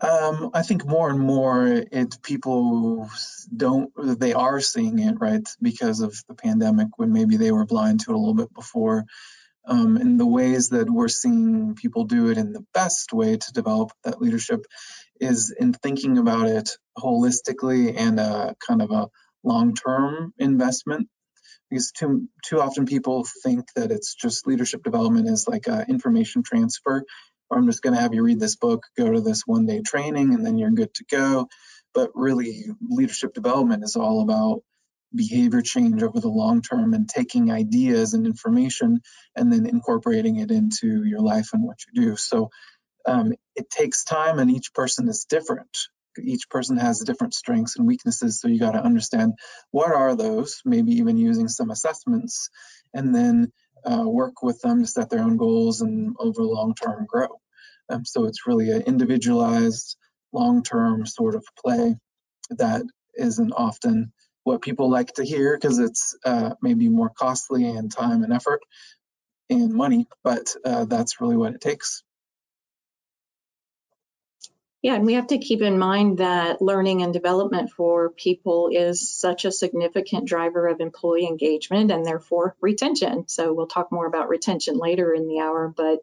um, 0.00 0.50
I 0.54 0.62
think 0.62 0.86
more 0.86 1.10
and 1.10 1.20
more 1.20 1.66
it 1.66 2.22
people 2.22 3.10
don't 3.54 3.92
they 4.18 4.32
are 4.32 4.60
seeing 4.60 4.98
it 4.98 5.16
right 5.20 5.46
because 5.60 6.00
of 6.00 6.16
the 6.26 6.34
pandemic 6.34 6.88
when 6.96 7.12
maybe 7.12 7.36
they 7.36 7.52
were 7.52 7.66
blind 7.66 8.00
to 8.00 8.12
it 8.12 8.14
a 8.14 8.18
little 8.18 8.34
bit 8.34 8.52
before. 8.54 9.04
Um, 9.66 9.98
and 9.98 10.18
the 10.18 10.26
ways 10.26 10.70
that 10.70 10.88
we're 10.88 11.08
seeing 11.08 11.74
people 11.74 12.04
do 12.04 12.30
it 12.30 12.38
in 12.38 12.54
the 12.54 12.64
best 12.72 13.12
way 13.12 13.36
to 13.36 13.52
develop 13.52 13.92
that 14.04 14.22
leadership 14.22 14.64
is 15.20 15.50
in 15.50 15.74
thinking 15.74 16.16
about 16.16 16.46
it 16.46 16.70
holistically 16.96 17.94
and 17.94 18.18
a 18.18 18.56
kind 18.66 18.80
of 18.80 18.90
a 18.90 19.08
long-term 19.44 20.32
investment 20.38 21.08
because 21.70 21.92
too 21.92 22.28
too 22.44 22.60
often 22.60 22.86
people 22.86 23.26
think 23.42 23.64
that 23.76 23.90
it's 23.90 24.14
just 24.14 24.46
leadership 24.46 24.82
development 24.82 25.28
is 25.28 25.46
like 25.48 25.66
a 25.66 25.84
information 25.88 26.42
transfer 26.42 27.04
or 27.48 27.58
i'm 27.58 27.66
just 27.66 27.82
going 27.82 27.94
to 27.94 28.00
have 28.00 28.14
you 28.14 28.22
read 28.22 28.40
this 28.40 28.56
book 28.56 28.84
go 28.98 29.10
to 29.10 29.20
this 29.20 29.42
one 29.46 29.66
day 29.66 29.80
training 29.80 30.34
and 30.34 30.44
then 30.44 30.58
you're 30.58 30.70
good 30.70 30.92
to 30.94 31.04
go 31.10 31.48
but 31.94 32.10
really 32.14 32.66
leadership 32.88 33.34
development 33.34 33.84
is 33.84 33.96
all 33.96 34.22
about 34.22 34.62
behavior 35.14 35.60
change 35.60 36.02
over 36.02 36.20
the 36.20 36.28
long 36.28 36.62
term 36.62 36.94
and 36.94 37.08
taking 37.08 37.50
ideas 37.50 38.14
and 38.14 38.26
information 38.26 39.00
and 39.34 39.52
then 39.52 39.66
incorporating 39.66 40.36
it 40.36 40.50
into 40.50 41.04
your 41.04 41.20
life 41.20 41.50
and 41.52 41.64
what 41.64 41.78
you 41.86 42.02
do. 42.02 42.16
So 42.16 42.50
um, 43.06 43.32
it 43.56 43.70
takes 43.70 44.04
time 44.04 44.38
and 44.38 44.50
each 44.50 44.72
person 44.72 45.08
is 45.08 45.26
different. 45.28 45.76
Each 46.22 46.48
person 46.48 46.76
has 46.76 47.00
different 47.00 47.34
strengths 47.34 47.76
and 47.76 47.86
weaknesses. 47.86 48.40
So 48.40 48.48
you 48.48 48.58
got 48.58 48.72
to 48.72 48.84
understand 48.84 49.34
what 49.70 49.92
are 49.92 50.16
those, 50.16 50.60
maybe 50.64 50.92
even 50.92 51.16
using 51.16 51.48
some 51.48 51.70
assessments, 51.70 52.50
and 52.94 53.14
then 53.14 53.52
uh, 53.84 54.04
work 54.06 54.42
with 54.42 54.60
them 54.60 54.82
to 54.82 54.86
set 54.86 55.10
their 55.10 55.22
own 55.22 55.36
goals 55.36 55.80
and 55.80 56.14
over 56.18 56.42
long 56.42 56.74
term 56.74 57.06
grow. 57.06 57.40
Um, 57.88 58.04
so 58.04 58.26
it's 58.26 58.46
really 58.46 58.70
an 58.70 58.82
individualized, 58.82 59.96
long 60.32 60.62
term 60.62 61.06
sort 61.06 61.34
of 61.34 61.44
play 61.64 61.96
that 62.50 62.82
isn't 63.14 63.52
often 63.52 64.12
what 64.44 64.62
people 64.62 64.90
like 64.90 65.12
to 65.14 65.24
hear 65.24 65.56
because 65.56 65.78
it's 65.78 66.16
uh, 66.24 66.54
maybe 66.62 66.88
more 66.88 67.10
costly 67.10 67.64
in 67.64 67.88
time 67.88 68.22
and 68.22 68.32
effort 68.32 68.60
and 69.50 69.72
money, 69.72 70.06
but 70.22 70.54
uh, 70.64 70.84
that's 70.84 71.20
really 71.20 71.36
what 71.36 71.54
it 71.54 71.60
takes. 71.60 72.02
Yeah, 74.82 74.94
and 74.94 75.04
we 75.04 75.12
have 75.14 75.26
to 75.26 75.38
keep 75.38 75.60
in 75.60 75.78
mind 75.78 76.18
that 76.18 76.62
learning 76.62 77.02
and 77.02 77.12
development 77.12 77.70
for 77.70 78.10
people 78.10 78.70
is 78.72 79.10
such 79.10 79.44
a 79.44 79.52
significant 79.52 80.26
driver 80.26 80.68
of 80.68 80.80
employee 80.80 81.26
engagement 81.26 81.90
and 81.90 82.04
therefore 82.04 82.56
retention. 82.62 83.28
So 83.28 83.52
we'll 83.52 83.66
talk 83.66 83.92
more 83.92 84.06
about 84.06 84.30
retention 84.30 84.78
later 84.78 85.12
in 85.12 85.28
the 85.28 85.40
hour, 85.40 85.68
but 85.76 85.98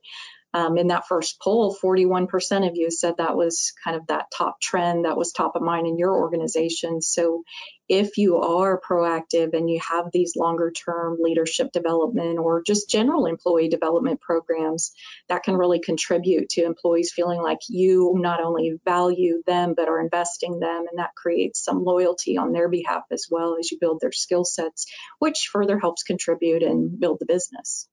um, 0.57 0.75
in 0.79 0.87
that 0.87 1.07
first 1.07 1.39
poll, 1.39 1.77
41% 1.83 2.67
of 2.67 2.75
you 2.75 2.89
said 2.89 3.17
that 3.17 3.37
was 3.37 3.73
kind 3.83 3.95
of 3.95 4.07
that 4.07 4.31
top 4.35 4.59
trend 4.59 5.05
that 5.05 5.15
was 5.15 5.31
top 5.31 5.55
of 5.55 5.61
mind 5.61 5.85
in 5.85 5.99
your 5.99 6.15
organization. 6.15 6.99
So, 6.99 7.43
if 7.87 8.17
you 8.17 8.37
are 8.37 8.81
proactive 8.81 9.53
and 9.53 9.69
you 9.69 9.79
have 9.87 10.07
these 10.11 10.35
longer 10.35 10.71
term 10.71 11.19
leadership 11.21 11.71
development 11.71 12.39
or 12.39 12.63
just 12.63 12.89
general 12.89 13.27
employee 13.27 13.69
development 13.69 14.19
programs, 14.19 14.93
that 15.29 15.43
can 15.43 15.55
really 15.55 15.79
contribute 15.79 16.49
to 16.49 16.65
employees 16.65 17.13
feeling 17.15 17.39
like 17.39 17.59
you 17.69 18.15
not 18.17 18.41
only 18.43 18.79
value 18.83 19.43
them, 19.45 19.75
but 19.77 19.87
are 19.87 20.01
investing 20.01 20.59
them. 20.59 20.85
And 20.89 20.97
that 20.97 21.15
creates 21.15 21.63
some 21.63 21.83
loyalty 21.83 22.37
on 22.37 22.51
their 22.51 22.67
behalf 22.67 23.03
as 23.11 23.27
well 23.29 23.57
as 23.59 23.71
you 23.71 23.77
build 23.79 23.99
their 24.01 24.11
skill 24.11 24.43
sets, 24.43 24.87
which 25.19 25.49
further 25.53 25.79
helps 25.79 26.01
contribute 26.01 26.63
and 26.63 26.99
build 26.99 27.19
the 27.19 27.27
business. 27.27 27.87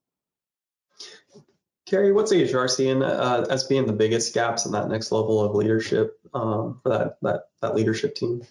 Carrie, 1.86 2.12
what's 2.12 2.32
HR 2.32 2.66
seeing 2.66 3.02
uh, 3.02 3.46
as 3.50 3.64
being 3.64 3.86
the 3.86 3.92
biggest 3.92 4.32
gaps 4.32 4.64
in 4.64 4.72
that 4.72 4.88
next 4.88 5.12
level 5.12 5.42
of 5.42 5.54
leadership 5.54 6.18
um, 6.32 6.80
for 6.82 6.88
that, 6.88 7.16
that 7.22 7.48
that 7.60 7.74
leadership 7.74 8.14
team? 8.14 8.42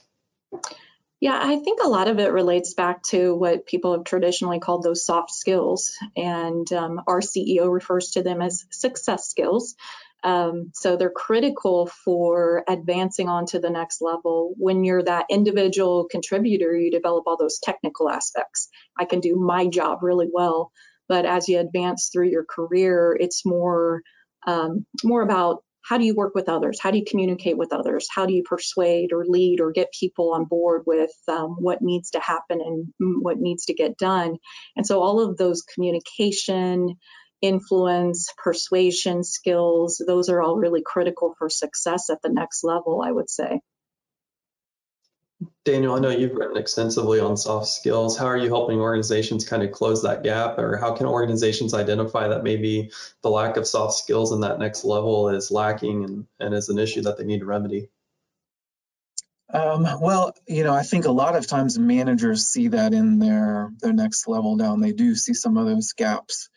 Yeah, 1.20 1.40
I 1.42 1.58
think 1.58 1.80
a 1.82 1.88
lot 1.88 2.10
of 2.10 2.20
it 2.20 2.32
relates 2.32 2.74
back 2.74 3.02
to 3.04 3.34
what 3.34 3.66
people 3.66 3.94
have 3.94 4.04
traditionally 4.04 4.60
called 4.60 4.84
those 4.84 5.06
soft 5.06 5.32
skills, 5.32 5.98
and 6.16 6.72
um, 6.74 7.02
our 7.08 7.22
CEO 7.22 7.72
refers 7.72 8.12
to 8.12 8.24
them 8.24 8.42
as 8.42 8.66
success 8.70 9.30
skills. 9.30 9.76
Um, 10.24 10.72
so 10.74 10.96
they're 10.96 11.10
critical 11.10 11.88
for 11.88 12.64
advancing 12.68 13.30
on 13.30 13.46
to 13.48 13.60
the 13.60 13.70
next 13.70 14.02
level. 14.02 14.54
When 14.58 14.84
you're 14.84 15.04
that 15.04 15.26
individual 15.30 16.06
contributor, 16.10 16.76
you 16.76 16.92
develop 16.92 17.24
all 17.26 17.38
those 17.38 17.60
technical 17.60 18.10
aspects. 18.10 18.70
I 18.98 19.06
can 19.06 19.20
do 19.20 19.36
my 19.36 19.68
job 19.68 20.04
really 20.04 20.30
well 20.32 20.72
but 21.14 21.28
as 21.28 21.48
you 21.48 21.60
advance 21.60 22.10
through 22.12 22.30
your 22.30 22.44
career, 22.44 23.16
it's 23.20 23.46
more 23.46 24.02
um, 24.48 24.88
more 25.04 25.22
about 25.22 25.64
how 25.84 26.00
do 26.00 26.06
you 26.06 26.16
work 26.16 26.34
with 26.34 26.50
others? 26.50 26.80
How 26.82 26.90
do 26.90 26.98
you 26.98 27.06
communicate 27.08 27.56
with 27.56 27.72
others? 27.72 28.08
How 28.10 28.26
do 28.26 28.34
you 28.34 28.42
persuade 28.42 29.14
or 29.14 29.24
lead 29.24 29.62
or 29.62 29.72
get 29.72 29.94
people 29.94 30.34
on 30.34 30.46
board 30.46 30.86
with 30.88 31.12
um, 31.28 31.58
what 31.60 31.84
needs 31.84 32.10
to 32.12 32.20
happen 32.20 32.62
and 32.62 32.88
what 33.22 33.38
needs 33.38 33.66
to 33.66 33.76
get 33.76 33.96
done? 33.96 34.38
And 34.76 34.88
so 34.88 35.04
all 35.04 35.20
of 35.20 35.38
those 35.38 35.62
communication, 35.62 36.96
influence, 37.44 38.34
persuasion 38.44 39.24
skills, 39.24 40.02
those 40.08 40.30
are 40.30 40.42
all 40.42 40.58
really 40.58 40.82
critical 40.84 41.36
for 41.38 41.48
success 41.48 42.10
at 42.10 42.24
the 42.24 42.30
next 42.30 42.64
level, 42.64 43.04
I 43.06 43.12
would 43.12 43.30
say. 43.30 43.60
Daniel, 45.66 45.96
I 45.96 46.00
know 46.00 46.10
you've 46.10 46.36
written 46.36 46.58
extensively 46.58 47.20
on 47.20 47.38
soft 47.38 47.68
skills. 47.68 48.18
How 48.18 48.26
are 48.26 48.38
you 48.38 48.50
helping 48.50 48.80
organizations 48.80 49.48
kind 49.48 49.64
of 49.64 49.72
close 49.72 50.04
that 50.04 50.24
gap, 50.24 50.58
or 50.58 50.78
how 50.78 50.94
can 50.94 51.06
organizations 51.06 51.74
identify 51.74 52.28
that 52.28 52.44
maybe 52.44 52.92
the 53.22 53.30
lack 53.30 53.58
of 53.58 53.68
soft 53.68 53.96
skills 53.96 54.32
in 54.32 54.42
that 54.42 54.60
next 54.60 54.84
level 54.84 55.30
is 55.30 55.52
lacking 55.52 56.04
and, 56.04 56.26
and 56.40 56.54
is 56.54 56.70
an 56.70 56.80
issue 56.80 57.02
that 57.02 57.18
they 57.18 57.24
need 57.24 57.40
to 57.40 57.46
remedy? 57.46 57.90
Um, 59.54 59.88
well, 60.02 60.34
you 60.48 60.64
know, 60.64 60.74
I 60.74 60.82
think 60.82 61.06
a 61.06 61.12
lot 61.12 61.36
of 61.36 61.46
times 61.46 61.78
managers 61.78 62.48
see 62.48 62.70
that 62.70 62.94
in 62.94 63.20
their 63.20 63.72
their 63.80 63.94
next 63.94 64.28
level 64.28 64.58
down. 64.58 64.82
They 64.82 64.94
do 64.94 65.16
see 65.16 65.34
some 65.34 65.58
of 65.58 65.68
those 65.68 65.94
gaps. 65.94 66.50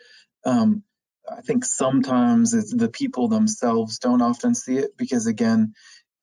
Um, 0.45 0.83
I 1.29 1.43
think 1.43 1.65
sometimes 1.65 2.55
it's 2.55 2.75
the 2.75 2.89
people 2.89 3.29
themselves 3.29 3.99
don't 3.99 4.23
often 4.23 4.55
see 4.55 4.79
it 4.79 4.97
because 4.97 5.27
again, 5.27 5.75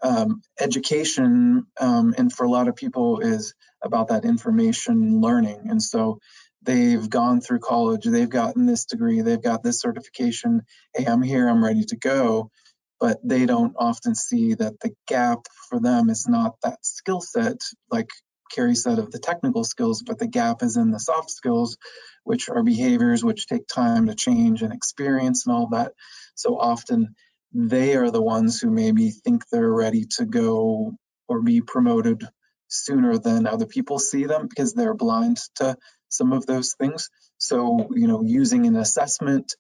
um, 0.04 0.42
education 0.60 1.66
um, 1.80 2.14
and 2.18 2.32
for 2.32 2.46
a 2.46 2.50
lot 2.50 2.68
of 2.68 2.76
people 2.76 3.20
is 3.20 3.56
about 3.84 4.10
that 4.10 4.26
information 4.26 5.22
learning. 5.22 5.68
And 5.70 5.82
so 5.82 6.20
they've 6.62 7.10
gone 7.10 7.42
through 7.42 7.60
college 7.60 8.06
they've 8.06 8.30
gotten 8.30 8.66
this 8.66 8.86
degree 8.86 9.22
they've 9.22 9.42
got 9.42 9.64
this 9.64 9.80
certification. 9.80 10.62
Hey 10.96 11.06
i'm 11.06 11.22
here 11.22 11.48
i'm 11.50 11.64
ready 11.64 11.84
to 11.86 11.98
go. 11.98 12.52
But 13.00 13.20
they 13.24 13.46
don't 13.46 13.76
often 13.78 14.16
see 14.16 14.54
that 14.54 14.80
the 14.80 14.92
gap 15.08 15.40
for 15.70 15.80
them 15.80 16.10
is 16.10 16.28
not 16.28 16.56
that 16.64 16.86
skill 16.86 17.22
set 17.22 17.58
like 17.92 18.10
Carrie 18.54 18.76
said 18.76 19.00
of 19.00 19.12
the 19.12 19.20
technical 19.20 19.64
skills, 19.64 20.04
but 20.04 20.20
the 20.20 20.28
gap 20.28 20.62
is 20.62 20.78
in 20.78 20.92
the 20.92 21.00
soft 21.00 21.32
skills, 21.32 21.78
which 22.24 22.50
are 22.50 22.64
behaviors 22.64 23.24
which 23.24 23.48
take 23.48 23.68
time 23.68 24.08
to 24.08 24.16
change 24.16 24.62
and 24.62 24.72
experience 24.72 25.46
and 25.46 25.56
all 25.56 25.70
that. 25.70 25.94
So 26.36 26.58
often 26.60 27.16
they 27.54 27.96
are 27.96 28.10
the 28.10 28.22
ones 28.22 28.60
who 28.60 28.72
maybe 28.72 29.12
think 29.12 29.48
they're 29.48 29.72
ready 29.72 30.06
to 30.18 30.26
go 30.26 30.96
or 31.28 31.42
be 31.42 31.62
promoted 31.62 32.28
sooner 32.68 33.18
than 33.18 33.46
other 33.46 33.68
people 33.68 34.00
see 34.00 34.26
them 34.26 34.48
because 34.48 34.74
they're 34.74 34.96
blind 34.96 35.38
to 35.56 35.78
some 36.10 36.34
of 36.34 36.46
those 36.46 36.74
things. 36.74 37.10
So, 37.38 37.90
you 37.92 38.08
know, 38.08 38.24
using 38.24 38.66
an 38.66 38.76
assessment 38.76 39.54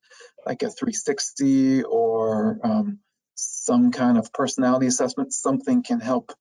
like 0.45 0.63
a 0.63 0.69
360 0.69 1.83
or 1.83 2.59
um, 2.63 2.99
some 3.35 3.91
kind 3.91 4.17
of 4.17 4.33
personality 4.33 4.87
assessment, 4.87 5.33
something 5.33 5.83
can 5.83 5.99
help 5.99 6.33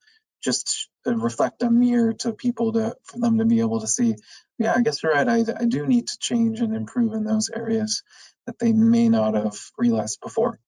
just 0.43 0.89
reflect 1.05 1.63
a 1.63 1.71
mirror 1.71 2.15
to 2.15 2.33
people 2.33 2.73
to 2.73 2.97
for 3.05 3.19
them 3.19 3.39
to 3.39 3.45
be 3.45 3.61
able 3.61 3.81
to 3.81 3.87
see, 3.87 4.17
yeah, 4.59 4.75
I 4.75 4.83
guess 4.83 5.03
you're 5.03 5.13
right. 5.13 5.29
I, 5.29 5.45
I 5.59 5.67
do 5.67 5.87
need 5.87 6.09
to 6.09 6.19
change 6.19 6.61
and 6.61 6.75
improve 6.75 7.13
in 7.13 7.25
those 7.25 7.51
areas 7.55 8.03
that 8.47 8.59
they 8.59 8.73
may 8.73 9.09
not 9.09 9.35
have 9.35 9.57
realized 9.79 10.21
before 10.21 10.59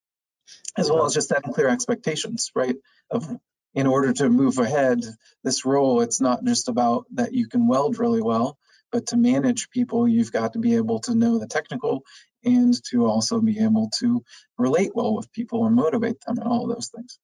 as 0.77 0.91
well 0.91 1.07
as 1.07 1.15
just 1.15 1.29
setting 1.29 1.53
clear 1.53 1.69
expectations, 1.69 2.51
right? 2.55 2.77
Of 3.11 3.29
in 3.75 3.87
order 3.87 4.13
to 4.13 4.29
move 4.29 4.59
ahead, 4.59 5.01
this 5.43 5.65
role, 5.65 6.01
it's 6.01 6.21
not 6.21 6.45
just 6.45 6.69
about 6.69 7.07
that 7.15 7.33
you 7.33 7.49
can 7.49 7.67
weld 7.67 7.99
really 7.99 8.23
well, 8.23 8.57
but 8.93 9.07
to 9.09 9.17
manage 9.17 9.71
people, 9.71 10.07
you've 10.07 10.33
got 10.33 10.53
to 10.53 10.61
be 10.61 10.77
able 10.77 11.01
to 11.01 11.15
know 11.15 11.39
the 11.39 11.49
technical 11.49 12.05
and 12.45 12.75
to 12.91 13.07
also 13.07 13.41
be 13.41 13.59
able 13.59 13.91
to 13.99 14.23
relate 14.59 14.93
well 14.95 15.17
with 15.17 15.33
people 15.33 15.67
and 15.67 15.75
motivate 15.75 16.21
them 16.21 16.39
and 16.39 16.47
all 16.47 16.63
of 16.63 16.75
those 16.75 16.89
things. 16.95 17.19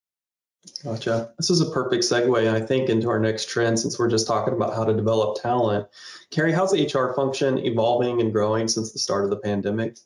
Gotcha. 0.84 1.32
This 1.38 1.50
is 1.50 1.60
a 1.60 1.70
perfect 1.70 2.04
segue, 2.04 2.52
I 2.52 2.60
think, 2.60 2.90
into 2.90 3.08
our 3.08 3.20
next 3.20 3.48
trend 3.48 3.78
since 3.78 3.98
we're 3.98 4.10
just 4.10 4.26
talking 4.26 4.52
about 4.52 4.74
how 4.74 4.84
to 4.84 4.92
develop 4.92 5.40
talent. 5.40 5.86
Carrie, 6.30 6.52
how's 6.52 6.72
the 6.72 6.84
HR 6.84 7.14
function 7.14 7.58
evolving 7.58 8.20
and 8.20 8.32
growing 8.32 8.68
since 8.68 8.92
the 8.92 8.98
start 8.98 9.24
of 9.24 9.30
the 9.30 9.36
pandemic? 9.36 9.96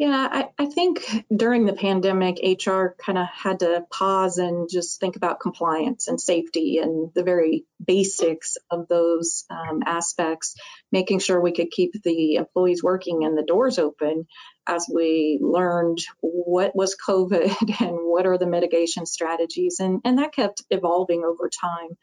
Yeah, 0.00 0.26
I, 0.32 0.48
I 0.58 0.64
think 0.64 1.26
during 1.30 1.66
the 1.66 1.74
pandemic, 1.74 2.38
HR 2.42 2.94
kind 3.04 3.18
of 3.18 3.26
had 3.26 3.60
to 3.60 3.84
pause 3.90 4.38
and 4.38 4.66
just 4.66 4.98
think 4.98 5.16
about 5.16 5.40
compliance 5.40 6.08
and 6.08 6.18
safety 6.18 6.78
and 6.78 7.10
the 7.14 7.22
very 7.22 7.66
basics 7.86 8.56
of 8.70 8.88
those 8.88 9.44
um, 9.50 9.82
aspects, 9.84 10.54
making 10.90 11.18
sure 11.18 11.38
we 11.38 11.52
could 11.52 11.70
keep 11.70 12.02
the 12.02 12.36
employees 12.36 12.82
working 12.82 13.24
and 13.24 13.36
the 13.36 13.44
doors 13.44 13.78
open 13.78 14.26
as 14.66 14.86
we 14.90 15.38
learned 15.42 15.98
what 16.20 16.74
was 16.74 16.96
COVID 17.06 17.80
and 17.82 17.98
what 18.00 18.24
are 18.24 18.38
the 18.38 18.46
mitigation 18.46 19.04
strategies. 19.04 19.80
And, 19.80 20.00
and 20.06 20.16
that 20.16 20.32
kept 20.32 20.62
evolving 20.70 21.24
over 21.26 21.50
time. 21.50 21.98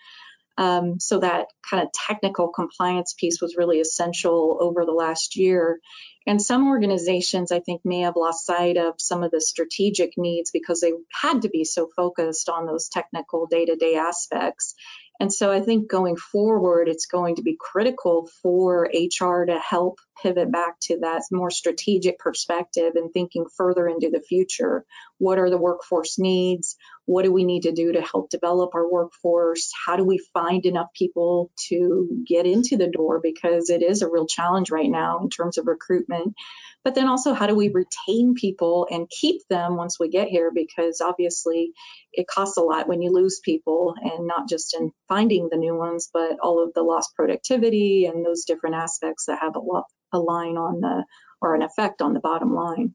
Um, 0.58 1.00
so 1.00 1.20
that 1.20 1.48
kind 1.70 1.84
of 1.84 1.92
technical 1.94 2.50
compliance 2.50 3.14
piece 3.14 3.42
was 3.42 3.56
really 3.58 3.80
essential 3.80 4.58
over 4.60 4.86
the 4.86 4.92
last 4.92 5.36
year. 5.36 5.80
And 6.26 6.42
some 6.42 6.68
organizations, 6.68 7.52
I 7.52 7.60
think, 7.60 7.82
may 7.86 8.02
have 8.02 8.16
lost 8.18 8.46
sight 8.46 8.76
of 8.76 8.96
some 8.98 9.24
of 9.24 9.32
the 9.32 9.40
strategic 9.40 10.18
needs 10.18 10.52
because 10.52 10.82
they 10.82 10.92
had 11.14 11.44
to 11.44 11.50
be 11.50 11.64
so 11.64 11.90
focused 11.96 12.50
on 12.50 12.66
those 12.66 12.90
technical 12.90 13.46
day 13.46 13.66
to 13.66 13.76
day 13.76 13.96
aspects. 13.96 14.76
And 15.20 15.34
so 15.34 15.52
I 15.52 15.62
think 15.62 15.90
going 15.90 16.16
forward, 16.16 16.88
it's 16.88 17.08
going 17.08 17.38
to 17.38 17.42
be 17.42 17.58
critical 17.60 18.30
for 18.44 18.90
HR 18.94 19.46
to 19.46 19.60
help 19.60 20.00
pivot 20.22 20.52
back 20.52 20.80
to 20.82 21.00
that 21.00 21.24
more 21.32 21.50
strategic 21.50 22.20
perspective 22.20 22.94
and 22.96 23.12
thinking 23.12 23.46
further 23.56 23.88
into 23.88 24.10
the 24.12 24.22
future. 24.22 24.86
What 25.18 25.40
are 25.40 25.50
the 25.50 25.58
workforce 25.58 26.20
needs? 26.20 26.76
What 27.08 27.24
do 27.24 27.32
we 27.32 27.46
need 27.46 27.64
to 27.64 27.72
do 27.72 27.94
to 27.94 28.02
help 28.02 28.30
develop 28.30 28.76
our 28.76 28.88
workforce? 28.88 29.72
How 29.86 29.96
do 29.96 30.04
we 30.04 30.20
find 30.34 30.66
enough 30.66 30.88
people 30.94 31.52
to 31.70 32.10
get 32.28 32.46
into 32.46 32.76
the 32.76 32.90
door? 32.90 33.22
Because 33.24 33.70
it 33.70 33.82
is 33.82 34.02
a 34.02 34.10
real 34.10 34.28
challenge 34.28 34.72
right 34.72 34.90
now 34.90 35.20
in 35.24 35.30
terms 35.30 35.58
of 35.58 35.68
recruitment. 35.68 36.36
But 36.84 36.96
then 36.96 37.08
also, 37.08 37.34
how 37.34 37.48
do 37.48 37.56
we 37.56 37.70
retain 37.70 38.36
people 38.36 38.88
and 38.92 39.10
keep 39.10 39.42
them 39.50 39.78
once 39.78 39.98
we 39.98 40.10
get 40.10 40.28
here? 40.28 40.52
Because 40.54 41.00
obviously, 41.00 41.72
it 42.12 42.28
costs 42.28 42.58
a 42.58 42.62
lot 42.62 42.90
when 42.90 43.02
you 43.02 43.12
lose 43.14 43.40
people, 43.40 43.96
and 44.02 44.28
not 44.28 44.50
just 44.50 44.76
in 44.76 44.92
finding 45.08 45.48
the 45.50 45.58
new 45.58 45.78
ones, 45.78 46.10
but 46.14 46.40
all 46.44 46.62
of 46.62 46.74
the 46.74 46.84
lost 46.84 47.16
productivity 47.16 48.06
and 48.06 48.26
those 48.26 48.44
different 48.44 48.76
aspects 48.76 49.28
that 49.28 49.40
have 49.40 49.56
a, 49.56 49.60
lot, 49.60 49.86
a 50.12 50.20
line 50.20 50.58
on 50.58 50.82
the 50.82 51.06
or 51.42 51.56
an 51.56 51.62
effect 51.62 52.02
on 52.02 52.14
the 52.14 52.20
bottom 52.20 52.54
line. 52.54 52.94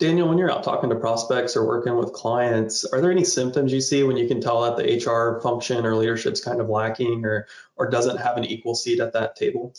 Daniel, 0.00 0.28
when 0.28 0.38
you're 0.38 0.50
out 0.50 0.64
talking 0.64 0.88
to 0.88 0.96
prospects 0.96 1.58
or 1.58 1.66
working 1.66 1.94
with 1.94 2.14
clients, 2.14 2.86
are 2.86 3.02
there 3.02 3.10
any 3.10 3.24
symptoms 3.24 3.70
you 3.70 3.82
see 3.82 4.02
when 4.02 4.16
you 4.16 4.26
can 4.26 4.40
tell 4.40 4.62
that 4.62 4.78
the 4.78 4.96
HR 4.96 5.42
function 5.42 5.84
or 5.84 5.94
leadership's 5.94 6.40
kind 6.40 6.58
of 6.58 6.70
lacking 6.70 7.26
or 7.26 7.46
or 7.76 7.90
doesn't 7.90 8.16
have 8.16 8.38
an 8.38 8.44
equal 8.46 8.74
seat 8.74 8.98
at 8.98 9.12
that 9.12 9.36
table? 9.36 9.74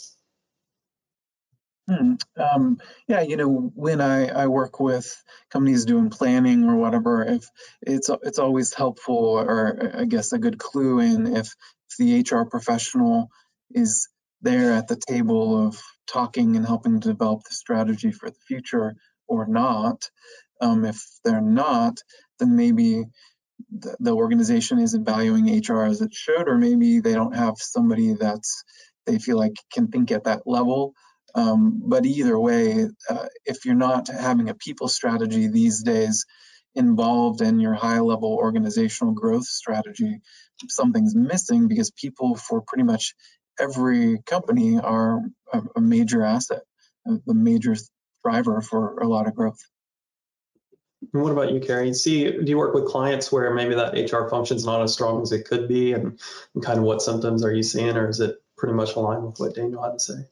Hmm. 1.90 2.14
Um, 2.38 2.78
yeah, 3.08 3.22
you 3.22 3.36
know, 3.36 3.72
when 3.74 4.00
I, 4.00 4.28
I 4.28 4.46
work 4.46 4.80
with 4.80 5.12
companies 5.50 5.86
doing 5.86 6.12
planning 6.12 6.66
or 6.66 6.76
whatever, 6.76 7.26
if 7.26 7.50
it's 7.82 8.12
it's 8.22 8.38
always 8.38 8.76
helpful 8.76 9.16
or 9.16 9.92
I 9.96 10.06
guess 10.06 10.34
a 10.34 10.40
good 10.40 10.60
clue 10.60 11.00
in 11.00 11.36
if, 11.36 11.56
if 11.90 11.98
the 11.98 12.20
HR 12.20 12.46
professional 12.46 13.32
is 13.72 14.08
there 14.44 14.74
at 14.74 14.88
the 14.88 14.98
table 14.98 15.68
of 15.68 15.82
talking 16.06 16.56
and 16.56 16.66
helping 16.66 17.00
to 17.00 17.10
develop 17.10 17.42
the 17.44 17.56
strategy 17.56 18.12
for 18.12 18.30
the 18.30 18.40
future 18.48 18.96
or 19.32 19.48
not. 19.48 20.10
Um, 20.60 20.86
if 20.86 21.02
they're 21.24 21.42
not, 21.42 21.98
then 22.40 22.56
maybe 22.56 23.06
the, 23.72 23.96
the 24.00 24.14
organization 24.14 24.80
isn't 24.80 25.06
valuing 25.06 25.46
HR 25.60 25.84
as 25.84 26.02
it 26.02 26.14
should, 26.14 26.48
or 26.48 26.58
maybe 26.58 27.00
they 27.00 27.14
don't 27.14 27.36
have 27.36 27.56
somebody 27.58 28.14
that's 28.14 28.64
they 29.06 29.18
feel 29.18 29.38
like 29.38 29.54
can 29.74 29.88
think 29.88 30.12
at 30.12 30.26
that 30.26 30.42
level. 30.46 30.94
Um, 31.34 31.82
but 31.86 32.06
either 32.06 32.38
way, 32.38 32.88
uh, 33.10 33.26
if 33.46 33.66
you're 33.66 33.74
not 33.90 34.08
having 34.10 34.50
a 34.50 34.54
people 34.54 34.88
strategy 34.90 35.48
these 35.48 35.82
days 35.82 36.26
involved 36.76 37.42
in 37.42 37.60
your 37.60 37.74
high 37.74 38.00
level 38.00 38.36
organizational 38.36 39.14
growth 39.14 39.46
strategy, 39.46 40.20
something's 40.70 41.16
missing 41.16 41.68
because 41.68 41.92
people 41.92 42.36
for 42.36 42.62
pretty 42.62 42.84
much 42.84 43.16
every 43.60 44.20
company 44.26 44.80
are 44.80 45.22
a, 45.54 45.62
a 45.78 45.82
major 45.82 46.24
asset, 46.24 46.62
a, 47.08 47.14
a 47.30 47.34
major 47.34 47.76
driver 48.24 48.62
for 48.62 48.98
a 49.00 49.08
lot 49.08 49.28
of 49.28 49.36
growth. 49.36 49.64
And 51.14 51.24
what 51.24 51.32
about 51.32 51.52
you, 51.52 51.60
Carrie? 51.60 51.94
See, 51.94 52.30
do 52.30 52.46
you 52.46 52.58
work 52.58 52.76
with 52.76 52.86
clients 52.86 53.32
where 53.32 53.54
maybe 53.54 53.76
that 53.76 53.94
HR 53.94 54.30
function 54.30 54.56
is 54.58 54.66
not 54.66 54.82
as 54.82 54.94
strong 54.94 55.22
as 55.24 55.32
it 55.32 55.48
could 55.48 55.68
be, 55.68 55.94
and, 55.94 56.20
and 56.54 56.64
kind 56.64 56.78
of 56.78 56.86
what 56.86 57.02
symptoms 57.02 57.44
are 57.44 57.52
you 57.52 57.64
seeing, 57.64 57.98
or 57.98 58.08
is 58.08 58.20
it 58.20 58.42
pretty 58.56 58.76
much 58.76 58.96
aligned 58.96 59.26
with 59.26 59.40
what 59.40 59.56
Daniel 59.56 59.82
had 59.84 59.94
to 59.94 60.00
say? 60.00 60.26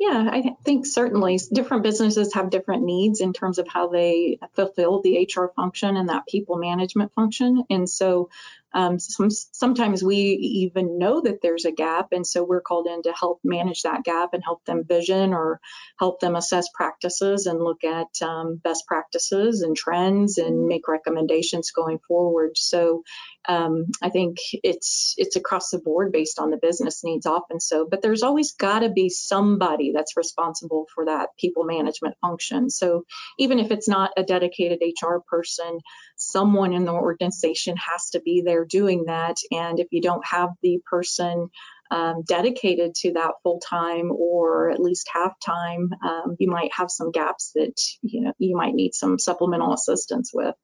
Yeah, 0.00 0.28
I 0.30 0.54
think 0.64 0.86
certainly 0.86 1.40
different 1.52 1.82
businesses 1.82 2.34
have 2.34 2.50
different 2.50 2.84
needs 2.84 3.20
in 3.20 3.32
terms 3.32 3.58
of 3.58 3.66
how 3.66 3.88
they 3.88 4.38
fulfill 4.54 5.02
the 5.02 5.28
HR 5.28 5.46
function 5.56 5.96
and 5.96 6.08
that 6.08 6.26
people 6.28 6.56
management 6.56 7.12
function. 7.14 7.64
And 7.68 7.90
so 7.90 8.30
um, 8.74 8.98
some, 8.98 9.30
sometimes 9.30 10.02
we 10.02 10.16
even 10.16 10.98
know 10.98 11.22
that 11.22 11.40
there's 11.42 11.64
a 11.64 11.72
gap, 11.72 12.08
and 12.12 12.26
so 12.26 12.44
we're 12.44 12.60
called 12.60 12.86
in 12.86 13.02
to 13.04 13.12
help 13.12 13.40
manage 13.42 13.82
that 13.82 14.04
gap 14.04 14.30
and 14.34 14.42
help 14.44 14.64
them 14.64 14.84
vision 14.84 15.32
or 15.32 15.60
help 15.98 16.20
them 16.20 16.36
assess 16.36 16.68
practices 16.74 17.46
and 17.46 17.62
look 17.62 17.84
at 17.84 18.22
um, 18.22 18.60
best 18.62 18.86
practices 18.86 19.62
and 19.62 19.76
trends 19.76 20.38
and 20.38 20.66
make 20.66 20.86
recommendations 20.88 21.70
going 21.70 21.98
forward. 22.06 22.56
So 22.56 23.02
um, 23.48 23.86
I 24.02 24.10
think 24.10 24.36
it's 24.52 25.14
it's 25.16 25.36
across 25.36 25.70
the 25.70 25.78
board 25.78 26.12
based 26.12 26.38
on 26.38 26.50
the 26.50 26.58
business 26.60 27.02
needs 27.02 27.26
often 27.26 27.60
so, 27.60 27.86
but 27.90 28.02
there's 28.02 28.22
always 28.22 28.52
got 28.52 28.80
to 28.80 28.90
be 28.90 29.08
somebody 29.08 29.92
that's 29.92 30.16
responsible 30.16 30.86
for 30.94 31.06
that 31.06 31.30
people 31.38 31.64
management 31.64 32.16
function. 32.20 32.68
So 32.70 33.04
even 33.38 33.58
if 33.58 33.70
it's 33.70 33.88
not 33.88 34.10
a 34.16 34.22
dedicated 34.22 34.80
HR 34.82 35.16
person, 35.28 35.80
someone 36.16 36.72
in 36.72 36.84
the 36.84 36.92
organization 36.92 37.76
has 37.76 38.10
to 38.10 38.20
be 38.20 38.42
there 38.44 38.64
doing 38.64 39.04
that. 39.06 39.36
And 39.50 39.80
if 39.80 39.88
you 39.90 40.02
don't 40.02 40.26
have 40.26 40.50
the 40.62 40.80
person 40.88 41.48
um, 41.90 42.22
dedicated 42.26 42.94
to 42.96 43.14
that 43.14 43.32
full 43.42 43.60
time 43.60 44.10
or 44.10 44.70
at 44.70 44.80
least 44.80 45.08
half 45.12 45.32
time, 45.44 45.90
um, 46.04 46.36
you 46.38 46.50
might 46.50 46.72
have 46.74 46.90
some 46.90 47.12
gaps 47.12 47.52
that 47.54 47.80
you 48.02 48.20
know 48.22 48.32
you 48.38 48.56
might 48.56 48.74
need 48.74 48.94
some 48.94 49.18
supplemental 49.18 49.72
assistance 49.72 50.30
with. 50.34 50.54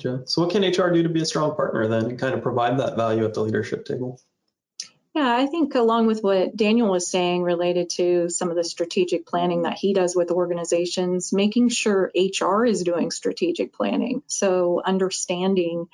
So, 0.00 0.42
what 0.42 0.50
can 0.50 0.62
HR 0.62 0.92
do 0.92 1.02
to 1.02 1.08
be 1.08 1.22
a 1.22 1.26
strong 1.26 1.54
partner 1.54 1.86
then 1.88 2.04
and 2.06 2.18
kind 2.18 2.34
of 2.34 2.42
provide 2.42 2.78
that 2.78 2.96
value 2.96 3.24
at 3.24 3.34
the 3.34 3.42
leadership 3.42 3.84
table? 3.84 4.20
Yeah, 5.14 5.34
I 5.34 5.46
think 5.46 5.74
along 5.74 6.08
with 6.08 6.22
what 6.22 6.54
Daniel 6.54 6.90
was 6.90 7.10
saying 7.10 7.42
related 7.42 7.88
to 7.90 8.28
some 8.28 8.50
of 8.50 8.56
the 8.56 8.64
strategic 8.64 9.24
planning 9.24 9.62
that 9.62 9.78
he 9.78 9.94
does 9.94 10.14
with 10.14 10.30
organizations, 10.30 11.32
making 11.32 11.70
sure 11.70 12.12
HR 12.14 12.66
is 12.66 12.82
doing 12.82 13.10
strategic 13.10 13.72
planning. 13.72 14.22
So, 14.26 14.82
understanding 14.84 15.88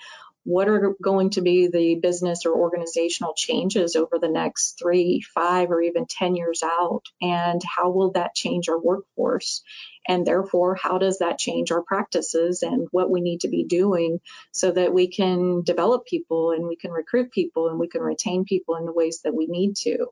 what 0.45 0.69
are 0.69 0.95
going 1.01 1.31
to 1.31 1.41
be 1.41 1.69
the 1.69 1.95
business 1.97 2.45
or 2.45 2.55
organizational 2.55 3.35
changes 3.37 3.95
over 3.95 4.19
the 4.19 4.29
next 4.29 4.79
three, 4.79 5.23
five, 5.35 5.71
or 5.71 5.81
even 5.81 6.07
10 6.07 6.35
years 6.35 6.63
out? 6.63 7.03
And 7.21 7.61
how 7.65 7.91
will 7.91 8.13
that 8.13 8.35
change 8.35 8.69
our 8.69 8.79
workforce? 8.79 9.63
And 10.09 10.27
therefore, 10.27 10.75
how 10.75 10.99
does 10.99 11.19
that 11.19 11.39
change 11.39 11.71
our 11.71 11.83
practices 11.83 12.63
and 12.63 12.89
what 12.91 13.11
we 13.11 13.21
need 13.21 13.43
to 13.43 13.49
be 13.49 13.65
doing 13.65 14.21
so 14.51 14.73
that 14.73 14.93
we 14.93 15.07
can 15.07 15.63
develop 15.63 16.07
people 16.07 16.51
and 16.51 16.67
we 16.67 16.77
can 16.77 16.91
recruit 16.91 17.31
people 17.31 17.69
and 17.69 17.79
we 17.79 17.87
can 17.87 18.03
retain 18.03 18.45
people 18.45 18.77
in 18.77 18.85
the 18.85 18.93
ways 18.93 19.21
that 19.23 19.35
we 19.35 19.47
need 19.47 19.77
to? 19.77 20.09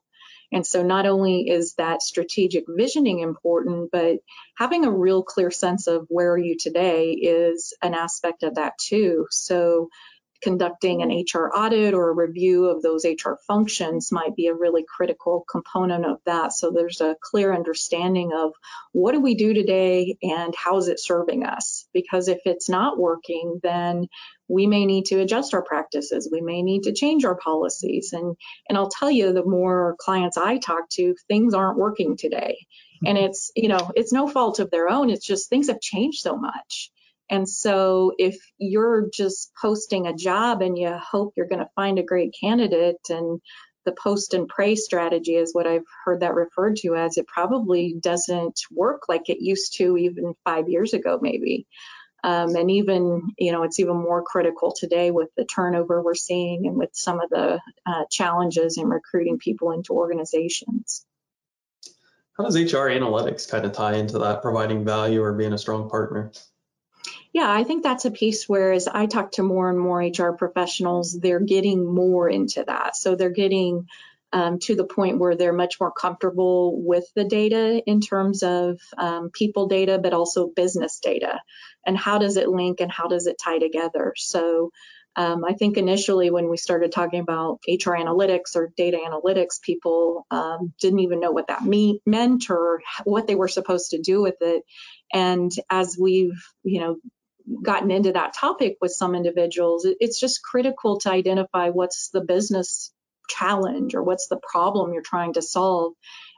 And 0.53 0.67
so 0.67 0.83
not 0.83 1.07
only 1.07 1.49
is 1.49 1.75
that 1.75 2.03
strategic 2.03 2.65
visioning 2.69 3.21
important, 3.21 3.91
but 3.93 4.19
having 4.57 4.85
a 4.85 4.91
real 4.91 5.23
clear 5.23 5.51
sense 5.51 5.87
of 5.87 6.07
where 6.09 6.33
are 6.33 6.39
you 6.39 6.57
today 6.59 7.13
is 7.13 7.73
an 7.83 7.95
aspect 7.95 8.43
of 8.43 8.57
that 8.57 8.77
too. 8.79 9.27
So 9.31 9.91
conducting 10.43 11.03
an 11.03 11.11
HR 11.11 11.51
audit 11.55 11.95
or 11.95 12.11
a 12.11 12.15
review 12.15 12.67
of 12.67 12.83
those 12.83 13.05
HR 13.05 13.35
functions 13.47 14.11
might 14.13 14.35
be 14.35 14.47
a 14.47 14.55
really 14.55 14.85
critical 14.89 15.45
component 15.51 16.05
of 16.05 16.19
that. 16.27 16.53
So 16.53 16.71
there's 16.71 17.01
a 17.01 17.17
clear 17.21 17.55
understanding 17.55 18.33
of 18.35 18.53
what 18.93 19.13
do 19.13 19.21
we 19.21 19.35
do 19.35 19.55
today 19.55 20.17
and 20.23 20.55
how 20.57 20.79
is 20.79 20.89
it 20.89 21.01
serving 21.01 21.45
us? 21.45 21.87
Because 21.93 22.29
if 22.29 22.41
it's 22.45 22.69
not 22.69 22.99
working, 22.99 23.61
then 23.63 24.09
we 24.49 24.67
may 24.67 24.85
need 24.85 25.07
to 25.07 25.21
adjust 25.21 25.55
our 25.55 25.63
practices. 25.63 26.29
We 26.31 26.41
may 26.41 26.63
need 26.63 26.83
to 26.85 26.93
change 26.93 27.25
our 27.25 27.37
policies. 27.37 28.13
And, 28.13 28.37
and 28.69 28.77
I'll 28.77 28.91
tell 28.91 29.11
you, 29.11 29.33
the 29.33 29.45
more 29.45 29.97
clients 30.01 30.37
I 30.37 30.59
talk 30.59 30.89
to, 30.91 31.15
things 31.29 31.55
aren't 31.55 31.79
working 31.79 32.17
today. 32.17 32.67
And 33.07 33.17
mm-hmm. 33.17 33.27
it's, 33.27 33.53
you 33.55 33.69
know, 33.69 33.93
it's 33.95 34.13
no 34.13 34.29
fault 34.29 34.59
of 34.59 34.71
their 34.71 34.89
own. 34.89 35.11
It's 35.11 35.27
just 35.27 35.49
things 35.49 35.69
have 35.69 35.81
changed 35.81 36.21
so 36.21 36.37
much. 36.37 36.91
And 37.31 37.49
so 37.49 38.13
if 38.19 38.37
you're 38.59 39.09
just 39.13 39.53
posting 39.61 40.09
a 40.09 40.15
job 40.15 40.63
and 40.63 40.77
you 40.77 40.91
hope 40.91 41.35
you're 41.37 41.47
going 41.47 41.61
to 41.61 41.71
find 41.77 41.99
a 41.99 42.03
great 42.03 42.35
candidate 42.39 42.99
and 43.09 43.41
the 43.87 43.93
post 43.93 44.35
and 44.35 44.49
pray 44.49 44.75
strategy 44.75 45.37
is 45.37 45.55
what 45.55 45.67
I've 45.67 45.87
heard 46.05 46.21
that 46.21 46.35
referred 46.35 46.77
to 46.77 46.97
as, 46.97 47.17
it 47.17 47.27
probably 47.27 47.95
doesn't 47.99 48.61
work 48.71 49.03
like 49.09 49.31
it 49.31 49.41
used 49.41 49.77
to 49.79 49.97
even 49.97 50.35
five 50.45 50.69
years 50.69 50.93
ago, 50.93 51.19
maybe. 51.23 51.67
Um, 52.23 52.55
and 52.57 52.71
even, 52.71 53.31
you 53.39 53.53
know, 53.53 53.63
it's 53.63 53.79
even 53.79 53.97
more 53.97 54.23
critical 54.23 54.75
today 54.79 55.11
with 55.11 55.29
the 55.37 55.47
turnover 55.47 56.03
we're 56.03 56.15
seeing 56.15 56.67
and 56.67 56.77
with 56.77 56.91
some 56.93 57.21
of 57.21 57.31
the 57.31 57.61
uh, 57.87 58.05
challenges 58.11 58.77
in 58.77 58.89
recruiting 58.89 59.39
people 59.39 59.71
into 59.71 59.93
organizations. 59.93 61.07
How 62.37 62.45
does 62.45 62.57
HR 62.57 62.89
analytics 62.89 63.49
kind 63.49 63.65
of 63.65 63.73
tie 63.73 63.95
into 63.95 64.19
that, 64.19 64.43
providing 64.43 64.85
value 64.85 65.23
or 65.23 65.33
being 65.33 65.53
a 65.53 65.59
strong 65.59 65.89
partner? 65.89 66.33
Yeah, 67.33 67.51
I 67.51 67.63
think 67.63 67.83
that's 67.83 68.07
a 68.07 68.11
piece 68.11 68.49
where 68.49 68.73
as 68.73 68.89
I 68.89 69.07
talk 69.07 69.33
to 69.33 69.43
more 69.43 69.71
and 69.71 69.79
more 69.79 70.01
HR 70.01 70.33
professionals, 70.33 71.17
they're 71.19 71.41
getting 71.41 71.87
more 71.87 72.29
into 72.29 72.65
that. 72.65 72.97
So 72.97 73.15
they're 73.15 73.31
getting 73.31 73.87
um, 74.33 74.59
to 74.61 74.75
the 74.75 74.85
point 74.85 75.19
where 75.19 75.37
they're 75.37 75.53
much 75.53 75.81
more 75.81 75.93
comfortable 75.93 76.81
with 76.83 77.05
the 77.15 77.25
data 77.25 77.83
in 77.85 78.01
terms 78.01 78.43
of 78.43 78.81
um, 78.97 79.31
people 79.33 79.67
data, 79.67 79.99
but 79.99 80.13
also 80.13 80.49
business 80.55 81.01
data. 81.01 81.41
And 81.87 81.97
how 81.97 82.19
does 82.19 82.37
it 82.37 82.49
link 82.49 82.81
and 82.81 82.91
how 82.91 83.07
does 83.07 83.27
it 83.27 83.37
tie 83.43 83.59
together? 83.59 84.13
So 84.17 84.71
um, 85.17 85.45
I 85.45 85.55
think 85.55 85.77
initially 85.77 86.31
when 86.31 86.49
we 86.49 86.57
started 86.57 86.93
talking 86.93 87.21
about 87.21 87.61
HR 87.69 87.93
analytics 87.93 88.55
or 88.55 88.73
data 88.77 88.99
analytics, 89.05 89.61
people 89.61 90.27
um, 90.31 90.73
didn't 90.81 91.01
even 91.01 91.21
know 91.21 91.33
what 91.33 91.49
that 91.49 91.65
mean, 91.65 91.99
meant 92.07 92.51
or 92.51 92.81
what 93.05 93.27
they 93.27 93.35
were 93.35 93.49
supposed 93.49 93.91
to 93.91 94.01
do 94.01 94.23
with 94.23 94.37
it. 94.41 94.63
And 95.13 95.51
as 95.69 95.97
we've, 96.01 96.41
you 96.63 96.81
know, 96.81 96.97
gotten 97.63 97.91
into 97.91 98.13
that 98.13 98.35
topic 98.35 98.77
with 98.81 98.93
some 98.93 99.15
individuals, 99.15 99.87
it's 100.01 100.21
just 100.21 100.43
critical 100.43 100.99
to 101.01 101.11
identify 101.11 101.71
what's 101.71 102.11
the 102.11 102.21
business 102.21 102.93
challenge 103.29 103.95
or 103.95 104.03
what's 104.03 104.29
the 104.29 104.41
problem 104.51 104.93
you're 104.93 105.03
trying 105.03 105.35
to 105.35 105.43
solve 105.43 105.93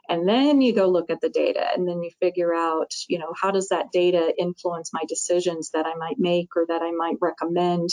And 0.09 0.27
then 0.27 0.61
you 0.61 0.73
go 0.73 0.87
look 0.87 1.09
at 1.09 1.21
the 1.21 1.29
data 1.29 1.65
and 1.75 1.87
then 1.87 2.03
you 2.03 2.11
figure 2.19 2.53
out, 2.53 2.91
you 3.07 3.19
know, 3.19 3.33
how 3.39 3.51
does 3.51 3.69
that 3.69 3.91
data 3.91 4.33
influence 4.37 4.91
my 4.93 5.03
decisions 5.07 5.71
that 5.73 5.85
I 5.85 5.95
might 5.95 6.19
make 6.19 6.49
or 6.55 6.65
that 6.67 6.81
I 6.81 6.91
might 6.91 7.17
recommend 7.21 7.89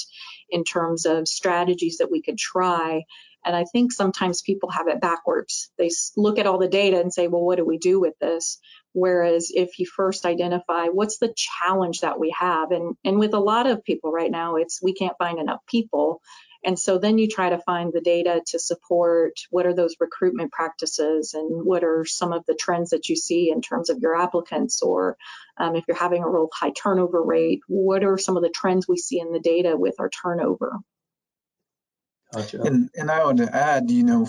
in 0.49 0.65
terms 0.65 1.07
of 1.07 1.29
strategies 1.29 1.99
that 1.99 2.11
we 2.11 2.21
could 2.21 2.39
try. 2.39 3.05
And 3.45 3.57
I 3.57 3.65
think 3.65 3.93
sometimes 3.93 4.43
people 4.43 4.71
have 4.71 4.89
it 4.89 5.01
backwards. 5.01 5.71
They 5.79 5.91
look 6.17 6.39
at 6.39 6.47
all 6.47 6.59
the 6.59 6.69
data 6.69 7.01
and 7.01 7.13
say, 7.13 7.29
well, 7.29 7.45
what 7.45 7.57
do 7.57 7.65
we 7.65 7.79
do 7.79 8.01
with 8.01 8.19
this? 8.21 8.59
Whereas 8.93 9.51
if 9.55 9.79
you 9.79 9.87
first 9.87 10.27
identify 10.27 10.87
what's 10.87 11.19
the 11.19 11.33
challenge 11.35 12.01
that 12.01 12.19
we 12.19 12.35
have, 12.39 12.73
and, 12.73 12.97
and 13.05 13.19
with 13.19 13.35
a 13.35 13.39
lot 13.41 13.67
of 13.67 13.85
people 13.85 14.11
right 14.11 14.31
now, 14.31 14.57
it's 14.57 14.83
we 14.83 14.93
can't 14.93 15.17
find 15.17 15.39
enough 15.39 15.61
people. 15.67 16.21
And 16.63 16.79
so 16.79 16.99
then 16.99 17.17
you 17.17 17.27
try 17.27 17.51
to 17.51 17.59
find 17.59 17.93
the 17.93 18.03
data 18.03 18.43
to 18.49 18.59
support 18.59 19.41
what 19.51 19.65
are 19.65 19.75
those 19.75 19.97
recruitment 19.99 20.53
practices 20.53 21.33
and 21.33 21.65
what 21.65 21.85
are 21.85 22.05
some 22.05 22.33
of 22.33 22.45
the 22.47 22.55
trends 22.55 22.91
that 22.91 23.09
you 23.09 23.17
see 23.17 23.51
in 23.51 23.63
terms 23.63 23.89
of 23.89 23.99
your 24.01 24.15
applicants, 24.21 24.83
or 24.83 25.17
um, 25.57 25.75
if 25.75 25.85
you're 25.89 25.97
having 25.97 26.23
a 26.23 26.29
real 26.29 26.49
high 26.53 26.73
turnover 26.73 27.23
rate, 27.23 27.61
what 27.67 28.05
are 28.05 28.19
some 28.19 28.37
of 28.37 28.43
the 28.43 28.51
trends 28.51 28.87
we 28.87 28.99
see 28.99 29.21
in 29.21 29.33
the 29.33 29.41
data 29.41 29.77
with 29.77 29.95
our 29.99 30.11
turnover? 30.11 30.77
Gotcha. 32.33 32.61
And, 32.61 32.91
and 32.95 33.11
I 33.11 33.25
would 33.25 33.41
add, 33.41 33.91
you 33.91 34.05
know, 34.05 34.29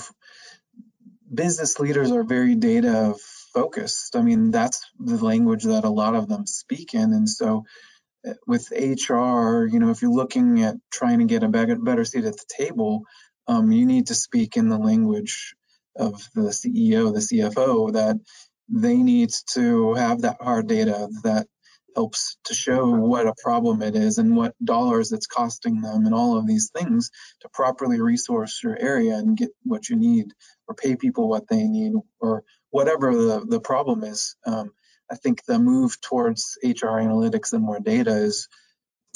business 1.34 1.80
leaders 1.80 2.12
are 2.12 2.24
very 2.24 2.56
data 2.56 3.14
focused. 3.54 4.16
I 4.16 4.22
mean, 4.22 4.52
that's 4.52 4.86
the 5.00 5.24
language 5.24 5.64
that 5.64 5.84
a 5.84 5.90
lot 5.90 6.16
of 6.16 6.28
them 6.28 6.48
speak 6.48 6.94
in. 6.94 7.14
And 7.14 7.30
so 7.30 7.66
with 8.48 8.72
HR, 8.72 9.66
you 9.66 9.80
know, 9.80 9.90
if 9.90 10.02
you're 10.02 10.12
looking 10.12 10.64
at 10.64 10.76
trying 10.92 11.20
to 11.20 11.26
get 11.26 11.44
a 11.44 11.48
better 11.50 12.06
seat 12.06 12.26
at 12.26 12.34
the 12.34 12.46
table, 12.48 13.04
um, 13.48 13.72
you 13.72 13.86
need 13.86 14.08
to 14.08 14.16
speak 14.16 14.58
in 14.58 14.70
the 14.70 14.78
language 14.78 15.56
of 15.98 16.22
the 16.36 16.50
CEO, 16.50 17.14
the 17.14 17.20
CFO, 17.20 17.94
that 17.94 18.18
they 18.70 18.98
need 18.98 19.32
to 19.54 19.94
have 19.96 20.22
that 20.22 20.38
hard 20.42 20.68
data 20.68 21.10
that 21.24 21.48
helps 21.96 22.38
to 22.46 22.54
show 22.54 22.90
what 22.90 23.28
a 23.28 23.34
problem 23.44 23.82
it 23.82 23.96
is 23.96 24.18
and 24.18 24.36
what 24.36 24.56
dollars 24.64 25.12
it's 25.12 25.28
costing 25.28 25.82
them 25.82 26.06
and 26.06 26.16
all 26.16 26.38
of 26.38 26.48
these 26.48 26.70
things 26.70 27.12
to 27.42 27.50
properly 27.50 28.00
resource 28.00 28.62
your 28.64 28.78
area 28.80 29.16
and 29.18 29.36
get 29.36 29.50
what 29.64 29.90
you 29.90 29.98
need 29.98 30.28
or 30.68 30.76
pay 30.76 30.96
people 30.96 31.28
what 31.28 31.50
they 31.50 31.64
need 31.64 31.94
or 32.22 32.44
whatever 32.70 33.14
the, 33.14 33.46
the 33.46 33.60
problem 33.60 34.04
is. 34.06 34.38
Um, 34.46 34.72
I 35.12 35.16
think 35.16 35.44
the 35.44 35.60
move 35.60 36.00
towards 36.02 36.58
HR 36.64 36.98
analytics 37.00 37.54
and 37.54 37.64
more 37.64 37.80
data 37.80 38.16
is 38.16 38.48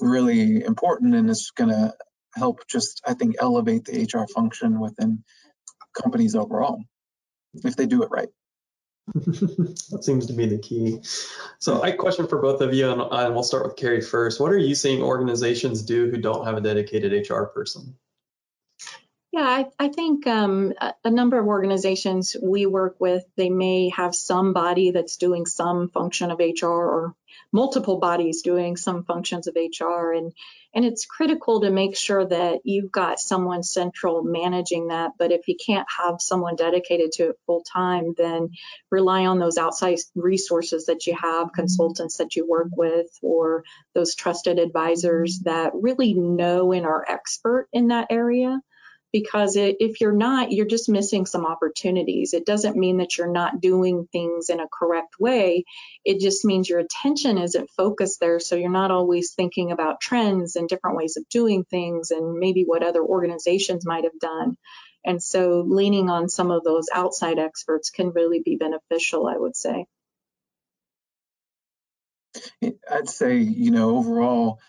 really 0.01 0.63
important 0.63 1.15
and 1.15 1.29
is 1.29 1.51
going 1.55 1.69
to 1.69 1.93
help 2.36 2.67
just, 2.67 3.01
I 3.08 3.13
think, 3.13 3.36
elevate 3.39 3.86
the 3.86 4.03
HR 4.03 4.27
function 4.27 4.79
within 4.79 5.23
companies 5.93 6.36
overall 6.36 6.84
if 7.63 7.77
they 7.77 7.86
do 7.86 8.03
it 8.03 8.10
right. 8.12 8.27
that 9.13 9.99
seems 10.01 10.25
to 10.25 10.34
be 10.34 10.47
the 10.47 10.58
key. 10.58 10.99
So, 11.60 11.81
I 11.81 11.91
question 11.91 12.27
for 12.27 12.41
both 12.41 12.62
of 12.62 12.73
you, 12.73 12.89
and, 12.89 13.01
and 13.01 13.34
we'll 13.34 13.43
start 13.43 13.65
with 13.65 13.75
Carrie 13.75 14.01
first. 14.01 14.39
What 14.39 14.51
are 14.51 14.58
you 14.58 14.73
seeing 14.73 15.01
organizations 15.01 15.84
do 15.84 16.10
who 16.10 16.17
don't 16.17 16.45
have 16.45 16.58
a 16.58 16.62
dedicated 16.62 17.29
HR 17.29 17.43
person? 17.43 17.95
Yeah, 19.36 19.43
I, 19.43 19.65
I 19.78 19.89
think 19.89 20.28
um, 20.28 20.71
a, 20.80 20.93
a, 21.04 21.12
number 21.12 21.38
of 21.38 21.45
organizations 21.45 22.38
we 22.41 22.65
work 22.67 22.95
with, 23.02 23.26
they 23.36 23.50
may 23.50 23.89
have 23.89 24.15
somebody 24.15 24.91
that's 24.91 25.17
doing 25.17 25.45
some 25.45 25.89
function 25.89 26.32
of 26.32 26.39
HR 26.39 26.67
or 26.67 27.15
multiple 27.52 27.98
bodies 28.00 28.43
doing 28.43 28.78
some 28.78 29.04
functions 29.04 29.48
of 29.48 29.58
HR. 29.58 30.13
And, 30.13 30.32
and 30.74 30.86
it's 30.86 31.06
critical 31.06 31.60
to 31.60 31.69
make 31.69 31.98
sure 31.98 32.26
that 32.26 32.62
you've 32.63 32.93
got 32.93 33.19
someone 33.19 33.62
central 33.63 34.24
managing 34.24 34.88
that. 34.88 35.12
But 35.19 35.34
if 35.34 35.50
you 35.50 35.58
can't 35.58 35.88
have 36.00 36.21
someone 36.21 36.56
dedicated 36.56 37.12
to 37.15 37.32
it 37.32 37.39
full 37.45 37.63
time, 37.63 38.13
then 38.17 38.52
rely 38.89 39.26
on 39.26 39.39
those 39.39 39.58
outside 39.58 39.98
resources 40.15 40.86
that 40.86 41.08
you 41.08 41.13
have, 41.21 41.52
consultants 41.52 42.19
that 42.19 42.38
you 42.38 42.48
work 42.48 42.69
with, 42.71 43.08
or 43.21 43.65
those 43.93 44.15
trusted 44.15 44.60
advisors 44.60 45.39
that 45.39 45.74
really 45.74 46.13
know 46.13 46.71
and 46.71 46.86
are 46.86 47.04
expert 47.06 47.67
in 47.74 47.89
that 47.89 48.08
area 48.10 48.62
because 49.15 49.56
it, 49.56 49.78
if 49.80 50.01
you're 50.01 50.12
not, 50.12 50.51
you're 50.51 50.65
just 50.65 50.89
missing 50.89 51.25
some 51.25 51.45
opportunities. 51.45 52.34
It 52.34 52.45
doesn't 52.45 52.75
mean 52.75 52.97
that 52.97 53.17
you're 53.17 53.32
not 53.32 53.62
doing 53.62 54.10
things 54.12 54.49
in 54.49 54.60
a 54.60 54.67
correct 54.67 55.15
way. 55.17 55.63
It 56.04 56.19
just 56.19 56.43
means 56.43 56.67
your 56.67 56.80
attention 56.80 57.38
isn't 57.38 57.69
focused 57.78 58.19
there. 58.19 58.41
So 58.41 58.58
you're 58.58 58.69
not 58.69 58.91
always 58.91 59.32
thinking 59.32 59.71
about 59.71 60.01
trends 60.01 60.58
and 60.58 60.67
different 60.67 60.97
ways 60.97 61.15
of 61.15 61.23
doing 61.30 61.63
things 61.63 62.12
and 62.12 62.39
maybe 62.39 62.63
what 62.63 62.84
other 62.84 63.01
organizations 63.01 63.86
might 63.86 64.04
have 64.04 64.19
done. 64.19 64.58
And 65.06 65.23
so 65.23 65.63
leaning 65.65 66.10
on 66.10 66.28
some 66.28 66.51
of 66.51 66.65
those 66.65 66.88
outside 66.93 67.39
experts 67.39 67.91
can 67.91 68.10
really 68.10 68.41
be 68.43 68.58
beneficial, 68.58 69.28
I 69.28 69.38
would 69.38 69.56
say. 69.56 69.86
I'd 72.91 73.08
say, 73.08 73.38
you 73.38 73.71
know, 73.71 73.95
overall, 73.95 74.60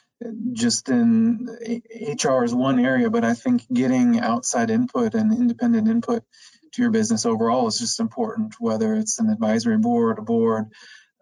just 0.52 0.88
in 0.88 1.46
HR 1.90 2.44
is 2.44 2.54
one 2.54 2.78
area, 2.78 3.10
but 3.10 3.24
I 3.24 3.34
think 3.34 3.66
getting 3.72 4.20
outside 4.20 4.70
input 4.70 5.14
and 5.14 5.32
independent 5.32 5.88
input 5.88 6.24
to 6.72 6.82
your 6.82 6.90
business 6.90 7.26
overall 7.26 7.66
is 7.66 7.78
just 7.78 8.00
important, 8.00 8.54
whether 8.58 8.94
it's 8.94 9.18
an 9.18 9.30
advisory 9.30 9.78
board, 9.78 10.18
a 10.18 10.22
board, 10.22 10.66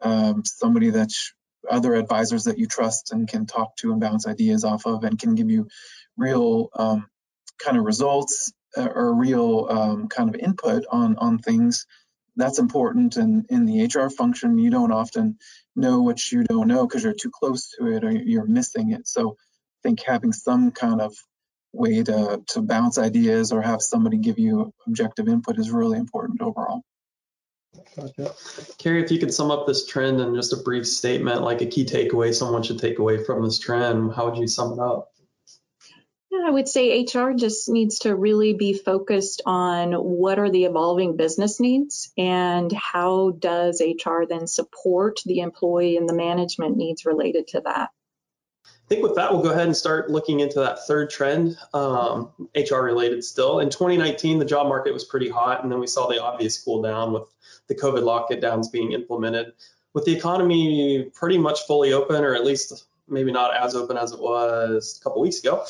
um, 0.03 0.43
somebody 0.45 0.91
that's 0.91 1.33
other 1.69 1.95
advisors 1.95 2.45
that 2.45 2.59
you 2.59 2.67
trust 2.67 3.13
and 3.13 3.27
can 3.27 3.47
talk 3.47 3.77
to 3.77 3.91
and 3.93 4.01
bounce 4.01 4.27
ideas 4.27 4.65
off 4.65 4.87
of 4.87 5.05
and 5.05 5.19
can 5.19 5.35
give 5.35 5.51
you 5.51 5.67
real 6.17 6.69
um, 6.75 7.07
kind 7.59 7.79
of 7.79 7.85
results 7.85 8.53
uh, 8.77 8.89
or 8.95 9.15
real 9.15 9.67
um, 9.71 10.09
kind 10.09 10.29
of 10.29 10.41
input 10.41 10.85
on 10.91 11.17
on 11.17 11.39
things 11.39 11.87
that's 12.37 12.59
important 12.59 13.17
and 13.17 13.47
in 13.49 13.65
the 13.65 13.85
hr 13.85 14.09
function 14.09 14.59
you 14.59 14.71
don't 14.71 14.93
often 14.93 15.39
know 15.77 16.03
what 16.03 16.33
you 16.33 16.45
don't 16.45 16.69
know 16.69 16.87
because 16.87 17.03
you're 17.03 17.13
too 17.13 17.31
close 17.31 17.71
to 17.71 17.87
it 17.87 18.05
or 18.05 18.11
you're 18.11 18.47
missing 18.47 18.93
it 18.93 19.07
so 19.07 19.37
i 19.39 19.89
think 19.89 20.03
having 20.03 20.33
some 20.33 20.71
kind 20.71 21.01
of 21.01 21.15
way 21.73 22.03
to 22.03 22.43
to 22.47 22.63
bounce 22.63 22.99
ideas 22.99 23.53
or 23.53 23.61
have 23.61 23.83
somebody 23.83 24.17
give 24.17 24.39
you 24.39 24.73
objective 24.87 25.29
input 25.29 25.59
is 25.59 25.71
really 25.71 25.99
important 25.99 26.41
overall 26.41 26.83
Gotcha. 27.97 28.33
Carrie, 28.79 29.03
if 29.03 29.11
you 29.11 29.19
could 29.19 29.35
sum 29.35 29.51
up 29.51 29.67
this 29.67 29.87
trend 29.87 30.21
in 30.21 30.35
just 30.35 30.53
a 30.53 30.57
brief 30.57 30.87
statement, 30.87 31.43
like 31.43 31.61
a 31.61 31.67
key 31.67 31.85
takeaway 31.85 32.35
someone 32.35 32.63
should 32.63 32.79
take 32.79 32.99
away 32.99 33.25
from 33.25 33.43
this 33.43 33.59
trend, 33.59 34.15
how 34.15 34.29
would 34.29 34.39
you 34.39 34.47
sum 34.47 34.73
it 34.73 34.79
up? 34.79 35.14
I 36.43 36.51
would 36.51 36.69
say 36.69 37.03
HR 37.03 37.31
just 37.33 37.69
needs 37.69 38.01
to 38.01 38.15
really 38.15 38.55
be 38.55 38.75
focused 38.75 39.43
on 39.47 39.93
what 39.93 40.39
are 40.39 40.51
the 40.51 40.65
evolving 40.65 41.17
business 41.17 41.61
needs 41.61 42.13
and 42.19 42.73
how 42.73 43.31
does 43.31 43.81
HR 43.81 44.25
then 44.29 44.47
support 44.47 45.21
the 45.25 45.41
employee 45.41 45.97
and 45.97 46.09
the 46.09 46.15
management 46.15 46.77
needs 46.77 47.07
related 47.07 47.49
to 47.49 47.61
that. 47.63 47.91
I 48.65 48.87
think 48.89 49.03
with 49.03 49.15
that, 49.15 49.33
we'll 49.33 49.43
go 49.43 49.51
ahead 49.51 49.67
and 49.67 49.77
start 49.77 50.11
looking 50.11 50.41
into 50.41 50.61
that 50.61 50.87
third 50.87 51.09
trend, 51.09 51.57
um, 51.73 52.31
HR 52.55 52.81
related 52.81 53.25
still. 53.25 53.61
In 53.61 53.71
2019, 53.71 54.39
the 54.39 54.45
job 54.45 54.67
market 54.67 54.93
was 54.93 55.05
pretty 55.05 55.31
hot, 55.31 55.63
and 55.63 55.73
then 55.73 55.81
we 55.81 55.87
saw 55.87 56.07
the 56.07 56.23
obvious 56.23 56.63
cool 56.63 56.83
down 56.83 57.13
with 57.13 57.23
the 57.69 57.75
COVID 57.75 58.03
lockdowns 58.03 58.71
being 58.71 58.93
implemented. 58.93 59.53
With 59.95 60.05
the 60.05 60.15
economy 60.15 61.11
pretty 61.15 61.39
much 61.39 61.61
fully 61.67 61.95
open, 61.95 62.25
or 62.25 62.35
at 62.35 62.45
least 62.45 62.85
maybe 63.09 63.33
not 63.33 63.57
as 63.57 63.75
open 63.75 63.97
as 63.97 64.13
it 64.13 64.21
was 64.21 64.99
a 65.01 65.05
couple 65.05 65.23
weeks 65.23 65.39
ago, 65.39 65.65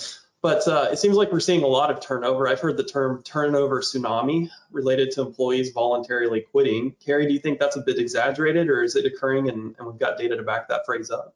but 0.45 0.69
uh, 0.69 0.89
it 0.93 0.99
seems 0.99 1.17
like 1.17 1.33
we're 1.33 1.41
seeing 1.41 1.63
a 1.63 1.67
lot 1.67 1.91
of 1.91 2.01
turnover. 2.01 2.47
I've 2.47 2.61
heard 2.61 2.77
the 2.77 2.85
term 2.85 3.23
turnover 3.23 3.81
tsunami 3.81 4.51
related 4.71 5.13
to 5.13 5.23
employees 5.23 5.71
voluntarily 5.71 6.43
quitting. 6.43 6.95
Carrie, 7.03 7.27
do 7.27 7.33
you 7.33 7.39
think 7.39 7.59
that's 7.59 7.77
a 7.77 7.81
bit 7.81 7.99
exaggerated 7.99 8.69
or 8.69 8.83
is 8.83 8.95
it 8.95 9.07
occurring 9.07 9.49
and, 9.49 9.75
and 9.79 9.87
we've 9.87 9.99
got 9.99 10.19
data 10.19 10.37
to 10.37 10.43
back 10.43 10.69
that 10.69 10.85
phrase 10.85 11.11
up? 11.11 11.35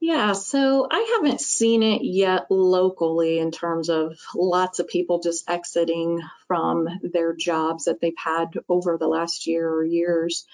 Yeah, 0.00 0.32
so 0.32 0.88
I 0.90 1.18
haven't 1.18 1.42
seen 1.42 1.82
it 1.82 2.00
yet 2.02 2.46
locally 2.48 3.38
in 3.38 3.50
terms 3.50 3.90
of 3.90 4.18
lots 4.34 4.78
of 4.78 4.88
people 4.88 5.20
just 5.20 5.50
exiting 5.50 6.22
from 6.48 6.88
their 7.02 7.34
jobs 7.34 7.84
that 7.84 8.00
they've 8.00 8.14
had 8.16 8.54
over 8.70 8.96
the 8.96 9.06
last 9.06 9.46
year 9.46 9.68
or 9.68 9.84
years. 9.84 10.46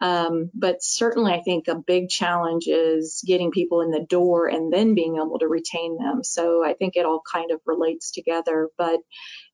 Um, 0.00 0.50
but 0.54 0.82
certainly, 0.82 1.32
I 1.32 1.40
think 1.40 1.68
a 1.68 1.76
big 1.76 2.08
challenge 2.08 2.66
is 2.66 3.22
getting 3.26 3.50
people 3.50 3.80
in 3.80 3.90
the 3.90 4.04
door 4.08 4.48
and 4.48 4.72
then 4.72 4.94
being 4.94 5.16
able 5.16 5.38
to 5.38 5.48
retain 5.48 5.96
them. 5.98 6.22
So 6.24 6.64
I 6.64 6.74
think 6.74 6.96
it 6.96 7.06
all 7.06 7.22
kind 7.32 7.50
of 7.50 7.60
relates 7.64 8.10
together. 8.10 8.68
But 8.76 9.00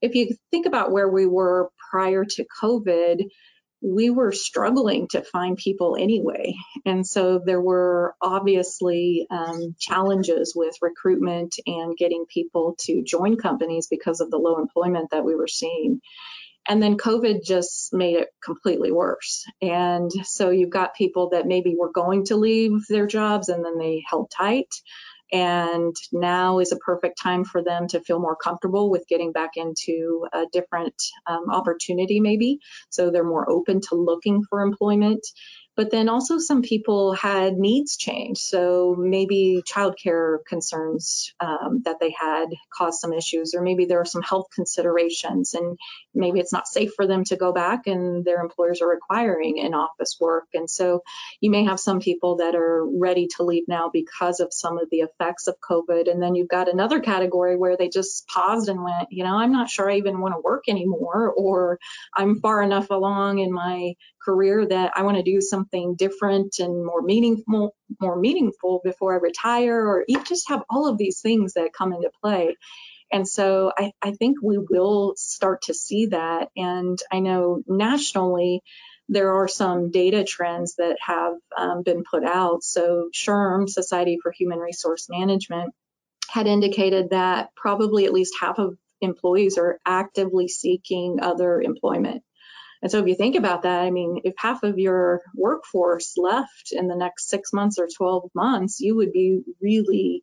if 0.00 0.14
you 0.14 0.35
think 0.50 0.66
about 0.66 0.92
where 0.92 1.09
we 1.09 1.26
were 1.26 1.70
prior 1.90 2.24
to 2.24 2.46
COVID, 2.62 3.24
we 3.83 4.11
were 4.11 4.33
struggling 4.33 5.09
to 5.09 5.22
find 5.22 5.57
people 5.57 5.96
anyway. 5.98 6.55
And 6.85 7.07
so 7.07 7.40
there 7.44 7.61
were 7.61 8.14
obviously 8.20 9.26
um, 9.31 9.74
challenges 9.79 10.53
with 10.55 10.74
recruitment 10.83 11.57
and 11.66 11.96
getting 11.96 12.26
people 12.29 12.76
to 12.81 13.03
join 13.03 13.37
companies 13.37 13.87
because 13.88 14.20
of 14.20 14.31
the 14.31 14.38
low 14.38 14.59
employment 14.59 15.11
that 15.12 15.24
we 15.24 15.35
were 15.35 15.48
seeing. 15.48 16.00
And 16.70 16.80
then 16.80 16.96
COVID 16.96 17.42
just 17.42 17.92
made 17.92 18.14
it 18.14 18.28
completely 18.44 18.92
worse. 18.92 19.44
And 19.61 20.09
so 20.22 20.50
you've 20.50 20.70
got 20.70 20.94
people 20.94 21.30
that 21.30 21.44
maybe 21.44 21.74
were 21.76 21.90
going 21.90 22.26
to 22.26 22.37
leave 22.37 22.87
their 22.88 23.09
jobs 23.09 23.48
and 23.48 23.64
then 23.64 23.76
they 23.76 24.04
held 24.09 24.30
tight. 24.30 24.72
And 25.33 25.96
now 26.12 26.61
is 26.61 26.70
a 26.70 26.76
perfect 26.76 27.20
time 27.20 27.44
for 27.44 27.62
them 27.62 27.88
to 27.88 28.00
feel 28.00 28.20
more 28.20 28.37
comfortable 28.37 28.88
with 28.88 29.09
getting 29.09 29.33
back 29.33 29.50
into 29.56 30.28
a 30.33 30.44
different 30.52 30.94
um, 31.26 31.50
opportunity, 31.50 32.20
maybe. 32.20 32.61
So 32.88 33.11
they're 33.11 33.24
more 33.24 33.50
open 33.50 33.80
to 33.88 33.96
looking 33.96 34.44
for 34.48 34.61
employment. 34.61 35.26
But 35.81 35.90
then 35.90 36.11
also 36.11 36.37
some 36.37 36.61
people 36.61 37.14
had 37.14 37.57
needs 37.57 37.97
change. 37.97 38.37
So 38.37 38.95
maybe 38.99 39.62
childcare 39.66 40.45
concerns 40.47 41.33
um, 41.40 41.81
that 41.87 41.97
they 42.01 42.11
had 42.11 42.49
caused 42.71 43.01
some 43.01 43.14
issues, 43.14 43.55
or 43.55 43.62
maybe 43.62 43.87
there 43.87 44.03
are 44.03 44.05
some 44.05 44.21
health 44.21 44.49
considerations, 44.55 45.55
and 45.55 45.79
maybe 46.14 46.38
it's 46.38 46.53
not 46.53 46.69
safe 46.69 46.93
for 46.95 47.07
them 47.07 47.25
to 47.25 47.37
go 47.37 47.55
back, 47.55 47.87
and 47.87 48.27
their 48.27 48.43
employers 48.43 48.83
are 48.83 48.90
requiring 48.90 49.57
in 49.57 49.73
office 49.73 50.19
work. 50.21 50.49
And 50.53 50.69
so 50.69 51.03
you 51.40 51.51
may 51.51 51.64
have 51.64 51.81
some 51.81 52.01
people 52.01 52.37
that 52.37 52.55
are 52.55 52.85
ready 52.87 53.29
to 53.37 53.45
leave 53.45 53.64
now 53.66 53.88
because 53.90 54.40
of 54.40 54.53
some 54.53 54.77
of 54.77 54.90
the 54.90 54.99
effects 54.99 55.47
of 55.47 55.57
COVID. 55.61 56.11
And 56.11 56.23
then 56.23 56.35
you've 56.35 56.57
got 56.57 56.71
another 56.71 57.01
category 57.01 57.57
where 57.57 57.79
they 57.79 57.88
just 57.88 58.29
paused 58.29 58.69
and 58.69 58.85
went, 58.85 59.09
you 59.11 59.25
know, 59.25 59.35
I'm 59.35 59.53
not 59.53 59.71
sure 59.71 59.90
I 59.90 59.97
even 59.97 60.21
want 60.21 60.35
to 60.35 60.43
work 60.45 60.64
anymore, 60.69 61.33
or 61.35 61.79
I'm 62.14 62.38
far 62.38 62.62
enough 62.62 62.90
along 62.90 63.38
in 63.38 63.51
my 63.51 63.95
career 64.24 64.66
that 64.66 64.92
I 64.94 65.02
want 65.02 65.16
to 65.16 65.22
do 65.22 65.40
something 65.40 65.94
different 65.94 66.59
and 66.59 66.85
more 66.85 67.02
meaningful, 67.02 67.74
more 68.00 68.16
meaningful 68.16 68.80
before 68.85 69.14
I 69.14 69.18
retire, 69.18 69.87
or 69.87 70.04
you 70.06 70.22
just 70.24 70.48
have 70.48 70.62
all 70.68 70.88
of 70.88 70.98
these 70.98 71.20
things 71.20 71.54
that 71.54 71.72
come 71.72 71.92
into 71.92 72.11
play. 72.22 72.56
And 73.12 73.26
so 73.26 73.72
I, 73.76 73.92
I 74.00 74.12
think 74.12 74.38
we 74.42 74.59
will 74.59 75.14
start 75.16 75.62
to 75.62 75.74
see 75.74 76.06
that. 76.06 76.50
And 76.56 76.98
I 77.11 77.20
know 77.20 77.62
nationally, 77.66 78.62
there 79.09 79.35
are 79.35 79.48
some 79.48 79.90
data 79.90 80.22
trends 80.22 80.76
that 80.76 80.96
have 81.04 81.35
um, 81.56 81.83
been 81.83 82.04
put 82.09 82.24
out. 82.24 82.62
So 82.62 83.09
SHRM, 83.12 83.68
Society 83.68 84.18
for 84.22 84.30
Human 84.30 84.61
Resource 84.61 85.09
Management, 85.11 85.74
had 86.28 86.46
indicated 86.46 87.11
that 87.11 87.50
probably 87.56 88.04
at 88.04 88.12
least 88.12 88.37
half 88.40 88.61
of 88.61 88.78
employees 89.00 89.59
are 89.59 89.80
actively 89.85 90.46
seeking 90.46 91.18
other 91.20 91.61
employment. 91.61 92.22
And 92.83 92.90
so 92.90 92.99
if 92.99 93.07
you 93.07 93.14
think 93.14 93.37
about 93.37 93.62
that, 93.62 93.83
I 93.83 93.90
mean, 93.90 94.23
if 94.25 94.35
half 94.38 94.62
of 94.62 94.79
your 94.79 95.23
workforce 95.35 96.14
left 96.16 96.73
in 96.73 96.88
the 96.88 96.97
next 96.97 97.29
six 97.29 97.53
months 97.53 97.79
or 97.79 97.88
12 97.95 98.31
months, 98.35 98.81
you 98.81 98.97
would 98.97 99.12
be 99.12 99.43
really 99.61 100.23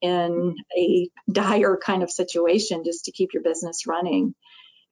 in 0.00 0.54
a 0.76 1.08
dire 1.30 1.76
kind 1.76 2.02
of 2.02 2.10
situation 2.10 2.84
just 2.84 3.06
to 3.06 3.12
keep 3.12 3.32
your 3.32 3.42
business 3.42 3.86
running. 3.86 4.34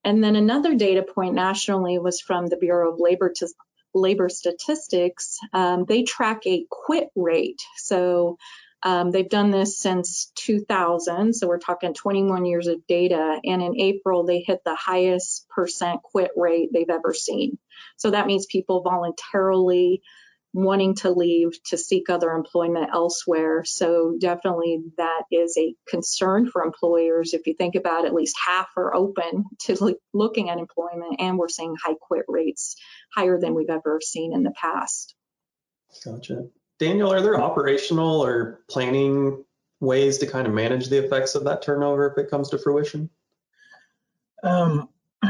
And 0.02 0.22
then 0.22 0.36
another 0.36 0.74
data 0.74 1.02
point 1.02 1.34
nationally 1.34 1.98
was 1.98 2.20
from 2.20 2.46
the 2.46 2.56
Bureau 2.56 2.92
of 2.92 3.00
Labor 3.00 3.32
to 3.36 3.48
Labor 3.94 4.28
Statistics. 4.28 5.38
Um, 5.52 5.84
they 5.86 6.02
track 6.02 6.42
a 6.46 6.66
quit 6.68 7.08
rate. 7.14 7.62
So 7.76 8.38
um, 8.84 9.10
they've 9.10 9.28
done 9.28 9.50
this 9.50 9.78
since 9.78 10.30
2000, 10.36 11.34
so 11.34 11.48
we're 11.48 11.58
talking 11.58 11.94
21 11.94 12.44
years 12.44 12.66
of 12.66 12.86
data. 12.86 13.40
And 13.42 13.62
in 13.62 13.80
April, 13.80 14.24
they 14.24 14.40
hit 14.40 14.60
the 14.62 14.74
highest 14.74 15.48
percent 15.48 16.02
quit 16.02 16.32
rate 16.36 16.68
they've 16.72 16.90
ever 16.90 17.14
seen. 17.14 17.58
So 17.96 18.10
that 18.10 18.26
means 18.26 18.44
people 18.44 18.82
voluntarily 18.82 20.02
wanting 20.52 20.94
to 20.94 21.10
leave 21.10 21.60
to 21.64 21.78
seek 21.78 22.08
other 22.08 22.30
employment 22.30 22.90
elsewhere. 22.92 23.64
So 23.64 24.16
definitely 24.20 24.82
that 24.98 25.22
is 25.32 25.56
a 25.58 25.74
concern 25.88 26.48
for 26.48 26.62
employers. 26.62 27.34
If 27.34 27.46
you 27.46 27.54
think 27.54 27.74
about 27.74 28.04
it, 28.04 28.08
at 28.08 28.14
least 28.14 28.36
half 28.38 28.68
are 28.76 28.94
open 28.94 29.46
to 29.62 29.96
looking 30.12 30.50
at 30.50 30.58
employment, 30.58 31.16
and 31.18 31.38
we're 31.38 31.48
seeing 31.48 31.74
high 31.82 31.96
quit 31.98 32.26
rates 32.28 32.76
higher 33.12 33.40
than 33.40 33.54
we've 33.54 33.70
ever 33.70 34.00
seen 34.02 34.34
in 34.34 34.44
the 34.44 34.52
past. 34.52 35.14
Gotcha. 36.04 36.48
Daniel, 36.78 37.12
are 37.12 37.20
there 37.20 37.40
operational 37.40 38.24
or 38.24 38.60
planning 38.68 39.44
ways 39.80 40.18
to 40.18 40.26
kind 40.26 40.46
of 40.46 40.52
manage 40.52 40.88
the 40.88 41.04
effects 41.04 41.34
of 41.34 41.44
that 41.44 41.62
turnover 41.62 42.06
if 42.10 42.18
it 42.18 42.30
comes 42.30 42.50
to 42.50 42.58
fruition? 42.58 43.10
Um, 44.42 44.88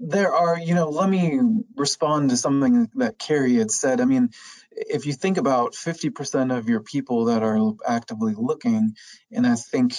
there 0.00 0.34
are, 0.34 0.58
you 0.58 0.74
know, 0.74 0.88
let 0.88 1.08
me 1.08 1.40
respond 1.76 2.30
to 2.30 2.36
something 2.36 2.90
that 2.96 3.18
Carrie 3.18 3.56
had 3.56 3.70
said. 3.70 4.00
I 4.00 4.04
mean, 4.04 4.30
if 4.70 5.06
you 5.06 5.12
think 5.12 5.38
about 5.38 5.72
50% 5.72 6.56
of 6.56 6.68
your 6.68 6.80
people 6.80 7.26
that 7.26 7.42
are 7.42 7.72
actively 7.86 8.34
looking, 8.36 8.94
and 9.30 9.46
I 9.46 9.54
think 9.54 9.94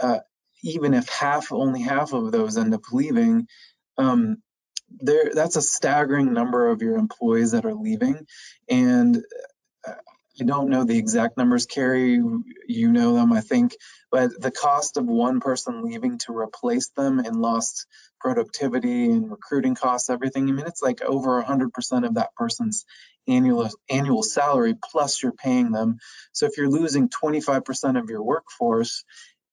uh, 0.00 0.20
even 0.62 0.94
if 0.94 1.08
half, 1.08 1.52
only 1.52 1.82
half 1.82 2.12
of 2.12 2.32
those 2.32 2.56
end 2.56 2.74
up 2.74 2.92
leaving, 2.92 3.48
um, 3.98 4.38
there 5.00 5.30
that's 5.34 5.56
a 5.56 5.62
staggering 5.62 6.32
number 6.32 6.68
of 6.68 6.82
your 6.82 6.96
employees 6.96 7.52
that 7.52 7.64
are 7.64 7.74
leaving, 7.74 8.26
and 8.68 9.24
I 10.40 10.44
don't 10.44 10.68
know 10.68 10.84
the 10.84 10.98
exact 10.98 11.36
numbers, 11.36 11.66
Carrie. 11.66 12.20
You 12.66 12.92
know 12.92 13.14
them, 13.14 13.32
I 13.32 13.40
think. 13.40 13.76
But 14.10 14.40
the 14.40 14.50
cost 14.50 14.96
of 14.96 15.06
one 15.06 15.40
person 15.40 15.84
leaving 15.84 16.18
to 16.26 16.36
replace 16.36 16.88
them 16.90 17.20
and 17.20 17.36
lost 17.36 17.86
productivity 18.20 19.04
and 19.06 19.30
recruiting 19.30 19.74
costs, 19.74 20.10
everything. 20.10 20.48
I 20.48 20.52
mean, 20.52 20.66
it's 20.66 20.82
like 20.82 21.02
over 21.02 21.42
100% 21.42 22.06
of 22.06 22.14
that 22.14 22.34
person's 22.36 22.84
annual 23.26 23.70
annual 23.88 24.22
salary 24.22 24.74
plus 24.90 25.22
you're 25.22 25.32
paying 25.32 25.70
them. 25.70 25.98
So 26.32 26.46
if 26.46 26.56
you're 26.56 26.70
losing 26.70 27.08
25% 27.08 27.98
of 27.98 28.10
your 28.10 28.22
workforce, 28.22 29.04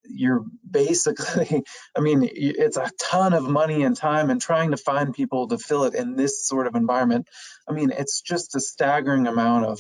you're 0.04 0.44
basically, 0.70 1.64
I 1.98 2.02
mean, 2.02 2.28
it's 2.32 2.78
a 2.78 2.92
ton 3.00 3.34
of 3.34 3.44
money 3.48 3.84
and 3.84 3.96
time 3.96 4.30
and 4.30 4.42
trying 4.42 4.72
to 4.72 4.78
find 4.78 5.14
people 5.14 5.48
to 5.50 5.58
fill 5.58 5.84
it 5.84 5.96
in 5.96 6.16
this 6.16 6.46
sort 6.46 6.68
of 6.68 6.76
environment. 6.76 7.28
I 7.70 7.74
mean, 7.74 7.92
it's 7.92 8.22
just 8.22 8.56
a 8.56 8.60
staggering 8.60 9.28
amount 9.28 9.66
of 9.66 9.80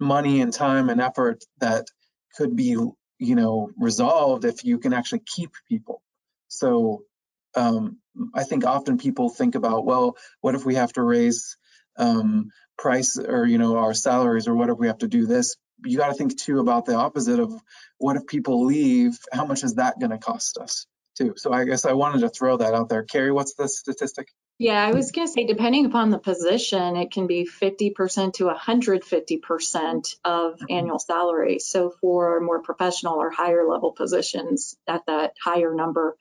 money 0.00 0.40
and 0.40 0.52
time 0.52 0.88
and 0.90 1.00
effort 1.00 1.44
that 1.60 1.86
could 2.36 2.54
be 2.56 2.76
you 3.18 3.34
know 3.34 3.70
resolved 3.76 4.44
if 4.44 4.64
you 4.64 4.78
can 4.78 4.92
actually 4.92 5.22
keep 5.26 5.50
people. 5.68 6.02
So 6.48 7.02
um, 7.54 7.98
i 8.34 8.44
think 8.44 8.66
often 8.66 8.98
people 8.98 9.30
think 9.30 9.54
about 9.54 9.86
well 9.86 10.16
what 10.40 10.54
if 10.54 10.64
we 10.66 10.74
have 10.74 10.92
to 10.92 11.02
raise 11.02 11.56
um, 11.96 12.50
price 12.76 13.18
or 13.18 13.46
you 13.46 13.58
know 13.58 13.76
our 13.78 13.94
salaries 13.94 14.48
or 14.48 14.54
what 14.54 14.70
if 14.70 14.78
we 14.78 14.86
have 14.86 14.98
to 14.98 15.08
do 15.08 15.26
this? 15.26 15.56
You 15.84 15.98
got 15.98 16.08
to 16.08 16.14
think 16.14 16.38
too 16.38 16.60
about 16.60 16.86
the 16.86 16.94
opposite 16.94 17.40
of 17.40 17.52
what 17.98 18.16
if 18.16 18.26
people 18.26 18.64
leave 18.64 19.18
how 19.32 19.44
much 19.46 19.64
is 19.64 19.74
that 19.74 19.98
going 19.98 20.10
to 20.10 20.18
cost 20.18 20.58
us 20.58 20.86
too? 21.16 21.34
So 21.36 21.52
i 21.52 21.64
guess 21.64 21.84
i 21.84 21.92
wanted 21.92 22.20
to 22.20 22.28
throw 22.28 22.56
that 22.58 22.74
out 22.74 22.88
there. 22.88 23.02
Carrie 23.02 23.32
what's 23.32 23.54
the 23.54 23.68
statistic 23.68 24.28
yeah, 24.58 24.84
I 24.84 24.90
was 24.90 25.12
going 25.12 25.28
to 25.28 25.32
say, 25.32 25.44
depending 25.44 25.86
upon 25.86 26.10
the 26.10 26.18
position, 26.18 26.96
it 26.96 27.12
can 27.12 27.28
be 27.28 27.46
50% 27.46 28.34
to 28.34 28.44
150% 28.44 30.16
of 30.24 30.54
mm-hmm. 30.54 30.64
annual 30.68 30.98
salary. 30.98 31.60
So 31.60 31.90
for 32.00 32.40
more 32.40 32.60
professional 32.60 33.14
or 33.14 33.30
higher 33.30 33.64
level 33.68 33.92
positions, 33.92 34.76
at 34.88 35.06
that 35.06 35.34
higher 35.40 35.72
number. 35.72 36.16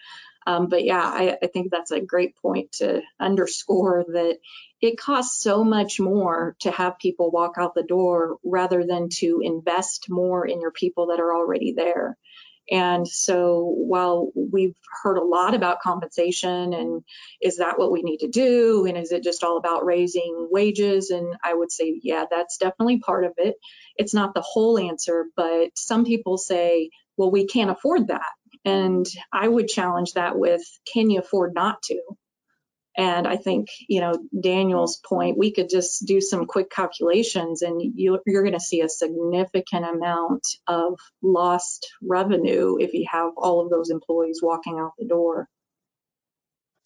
Um, 0.45 0.67
but 0.67 0.86
yeah, 0.86 1.02
I, 1.02 1.38
I 1.41 1.47
think 1.47 1.71
that's 1.71 1.91
a 1.91 2.00
great 2.00 2.38
point 2.38 2.73
to 2.73 3.02
underscore 3.19 4.06
that 4.08 4.38
it 4.82 5.00
costs 5.00 5.41
so 5.41 5.63
much 5.63 6.00
more 6.00 6.56
to 6.60 6.69
have 6.69 7.00
people 7.00 7.32
walk 7.32 7.56
out 7.58 7.73
the 7.73 7.84
door 7.84 8.38
rather 8.45 8.86
than 8.86 9.10
to 9.17 9.41
invest 9.43 10.10
more 10.10 10.47
in 10.47 10.62
your 10.62 10.71
people 10.71 11.08
that 11.08 11.19
are 11.19 11.36
already 11.36 11.73
there. 11.73 12.17
And 12.70 13.08
so 13.08 13.74
while 13.78 14.32
we've 14.36 14.76
heard 15.04 15.18
a 15.18 15.24
lot 15.24 15.54
about 15.54 15.82
compensation 15.82 16.74
and 16.74 17.04
is 17.42 17.58
that 17.58 17.80
what 17.80 17.92
we 17.92 18.02
need 18.04 18.20
to 18.20 18.28
do? 18.28 18.86
And 18.86 18.98
is 18.98 19.12
it 19.12 19.24
just 19.24 19.44
all 19.44 19.58
about 19.58 19.86
raising 19.86 20.50
wages? 20.52 21.10
And 21.10 21.36
I 21.44 21.54
would 21.54 21.72
say, 21.72 22.00
yeah, 22.04 22.26
that's 22.30 22.58
definitely 22.58 23.00
part 23.00 23.26
of 23.26 23.34
it. 23.38 23.56
It's 23.96 24.14
not 24.14 24.34
the 24.34 24.42
whole 24.42 24.78
answer, 24.78 25.26
but 25.36 25.70
some 25.76 26.06
people 26.06 26.38
say, 26.38 26.90
well, 27.16 27.32
we 27.32 27.48
can't 27.48 27.72
afford 27.72 28.08
that. 28.08 28.32
And 28.66 29.06
I 29.32 29.48
would 29.48 29.68
challenge 29.68 30.14
that 30.14 30.38
with, 30.38 30.62
can 30.92 31.10
you 31.10 31.20
afford 31.20 31.54
not 31.56 31.82
to? 31.84 32.02
And 32.98 33.28
I 33.28 33.38
think, 33.38 33.68
you 33.88 34.02
know, 34.02 34.14
Daniel's 34.40 35.00
point, 35.08 35.38
we 35.38 35.52
could 35.52 35.70
just 35.70 36.08
do 36.08 36.20
some 36.20 36.48
quick 36.48 36.72
calculations 36.72 37.62
and 37.62 37.80
you, 37.80 38.20
you're 38.26 38.42
going 38.42 38.56
to 38.56 38.60
see 38.60 38.82
a 38.82 38.90
significant 38.90 39.86
amount 39.86 40.48
of 40.66 41.00
lost 41.22 41.88
revenue 42.02 42.78
if 42.80 42.94
you 42.94 43.06
have 43.12 43.34
all 43.38 43.64
of 43.64 43.70
those 43.70 43.92
employees 43.92 44.40
walking 44.42 44.80
out 44.80 44.94
the 44.98 45.08
door. 45.08 45.48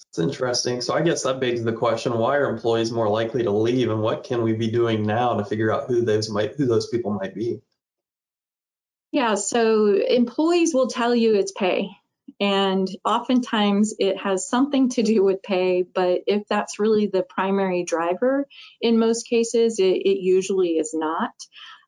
It's 0.09 0.19
interesting. 0.19 0.81
So 0.81 0.93
I 0.93 1.01
guess 1.01 1.23
that 1.23 1.39
begs 1.39 1.63
the 1.63 1.71
question: 1.71 2.17
Why 2.17 2.35
are 2.35 2.49
employees 2.49 2.91
more 2.91 3.07
likely 3.07 3.43
to 3.43 3.51
leave, 3.51 3.89
and 3.89 4.01
what 4.01 4.25
can 4.25 4.41
we 4.41 4.51
be 4.51 4.69
doing 4.69 5.03
now 5.03 5.35
to 5.35 5.45
figure 5.45 5.71
out 5.71 5.87
who 5.87 6.03
those 6.03 6.29
might, 6.29 6.55
who 6.55 6.65
those 6.65 6.87
people 6.87 7.11
might 7.11 7.33
be? 7.33 7.61
Yeah, 9.13 9.35
so 9.35 9.93
employees 9.95 10.73
will 10.73 10.87
tell 10.87 11.15
you 11.15 11.35
it's 11.35 11.53
pay. 11.53 11.91
And 12.39 12.87
oftentimes 13.05 13.93
it 13.99 14.17
has 14.17 14.49
something 14.49 14.89
to 14.89 15.03
do 15.03 15.23
with 15.23 15.43
pay, 15.43 15.83
but 15.83 16.21
if 16.25 16.47
that's 16.47 16.79
really 16.79 17.05
the 17.05 17.21
primary 17.21 17.83
driver, 17.83 18.47
in 18.81 18.97
most 18.97 19.27
cases, 19.29 19.77
it, 19.79 19.83
it 19.95 20.19
usually 20.21 20.71
is 20.71 20.91
not. 20.93 21.31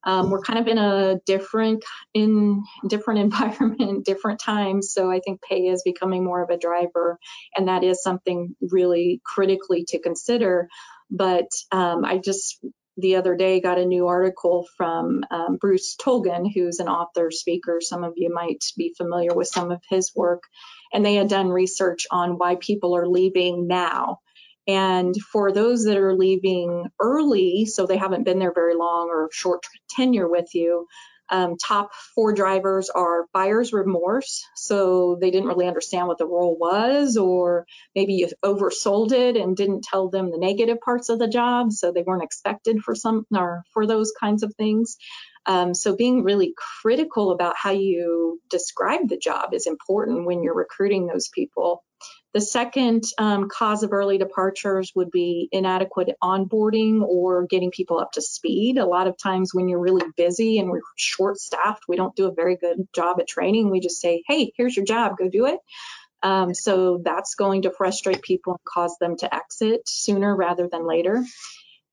Um, 0.05 0.29
we're 0.29 0.41
kind 0.41 0.59
of 0.59 0.67
in 0.67 0.77
a 0.77 1.19
different 1.25 1.83
in 2.13 2.63
different 2.87 3.19
environment, 3.33 4.05
different 4.05 4.39
times. 4.39 4.91
So 4.91 5.09
I 5.09 5.19
think 5.19 5.41
pay 5.41 5.67
is 5.67 5.81
becoming 5.83 6.23
more 6.23 6.43
of 6.43 6.49
a 6.49 6.57
driver, 6.57 7.19
and 7.55 7.67
that 7.67 7.83
is 7.83 8.03
something 8.03 8.55
really 8.61 9.21
critically 9.25 9.85
to 9.89 9.99
consider. 9.99 10.67
But 11.09 11.47
um, 11.71 12.03
I 12.05 12.17
just 12.17 12.63
the 12.97 13.15
other 13.15 13.35
day 13.35 13.59
got 13.59 13.79
a 13.79 13.85
new 13.85 14.07
article 14.07 14.67
from 14.77 15.23
um, 15.31 15.57
Bruce 15.59 15.95
Tulgan, 15.95 16.45
who's 16.53 16.79
an 16.79 16.87
author, 16.87 17.31
speaker. 17.31 17.79
Some 17.81 18.03
of 18.03 18.13
you 18.15 18.33
might 18.33 18.63
be 18.77 18.93
familiar 18.97 19.33
with 19.33 19.47
some 19.47 19.71
of 19.71 19.81
his 19.89 20.11
work. 20.15 20.43
And 20.93 21.05
they 21.05 21.15
had 21.15 21.29
done 21.29 21.49
research 21.49 22.05
on 22.11 22.37
why 22.37 22.55
people 22.59 22.95
are 22.95 23.07
leaving 23.07 23.67
now. 23.67 24.19
And 24.67 25.13
for 25.31 25.51
those 25.51 25.85
that 25.85 25.97
are 25.97 26.15
leaving 26.15 26.85
early, 26.99 27.65
so 27.65 27.85
they 27.85 27.97
haven't 27.97 28.23
been 28.23 28.39
there 28.39 28.53
very 28.53 28.75
long 28.75 29.09
or 29.09 29.29
short 29.33 29.61
tenure 29.89 30.29
with 30.29 30.53
you, 30.53 30.87
um, 31.29 31.57
top 31.57 31.91
four 32.15 32.33
drivers 32.33 32.89
are 32.89 33.25
buyer's 33.33 33.73
remorse. 33.73 34.43
So 34.55 35.17
they 35.19 35.31
didn't 35.31 35.47
really 35.47 35.67
understand 35.67 36.07
what 36.07 36.17
the 36.17 36.27
role 36.27 36.57
was, 36.57 37.17
or 37.17 37.65
maybe 37.95 38.13
you 38.13 38.29
oversold 38.43 39.11
it 39.11 39.37
and 39.37 39.55
didn't 39.55 39.83
tell 39.83 40.09
them 40.09 40.31
the 40.31 40.37
negative 40.37 40.79
parts 40.81 41.09
of 41.09 41.19
the 41.19 41.27
job. 41.27 41.71
So 41.71 41.91
they 41.91 42.03
weren't 42.03 42.23
expected 42.23 42.81
for 42.81 42.95
some 42.95 43.25
or 43.33 43.63
for 43.73 43.87
those 43.87 44.11
kinds 44.19 44.43
of 44.43 44.53
things. 44.55 44.97
Um, 45.45 45.73
so 45.73 45.95
being 45.95 46.23
really 46.23 46.53
critical 46.81 47.31
about 47.31 47.55
how 47.57 47.71
you 47.71 48.39
describe 48.49 49.09
the 49.09 49.17
job 49.17 49.53
is 49.53 49.67
important 49.67 50.25
when 50.25 50.41
you're 50.41 50.55
recruiting 50.55 51.05
those 51.05 51.29
people. 51.29 51.83
The 52.33 52.41
second 52.41 53.03
um, 53.19 53.47
cause 53.47 53.83
of 53.83 53.93
early 53.93 54.17
departures 54.17 54.91
would 54.95 55.11
be 55.11 55.49
inadequate 55.51 56.15
onboarding 56.21 57.01
or 57.01 57.45
getting 57.45 57.69
people 57.69 57.99
up 57.99 58.13
to 58.13 58.21
speed. 58.21 58.79
A 58.79 58.87
lot 58.87 59.07
of 59.07 59.17
times 59.17 59.53
when 59.53 59.67
you're 59.67 59.79
really 59.79 60.05
busy 60.17 60.57
and 60.57 60.69
we're 60.69 60.81
short 60.95 61.37
staffed, 61.37 61.83
we 61.87 61.95
don't 61.95 62.15
do 62.15 62.27
a 62.27 62.33
very 62.33 62.57
good 62.57 62.87
job 62.95 63.19
at 63.19 63.27
training. 63.27 63.69
We 63.69 63.81
just 63.81 64.01
say, 64.01 64.23
hey, 64.27 64.51
here's 64.57 64.75
your 64.75 64.85
job, 64.85 65.17
go 65.17 65.29
do 65.29 65.45
it. 65.45 65.59
Um, 66.23 66.55
so 66.55 67.01
that's 67.03 67.35
going 67.35 67.63
to 67.63 67.71
frustrate 67.71 68.23
people 68.23 68.53
and 68.53 68.65
cause 68.65 68.95
them 68.99 69.17
to 69.17 69.33
exit 69.33 69.81
sooner 69.87 70.35
rather 70.35 70.67
than 70.71 70.87
later. 70.87 71.23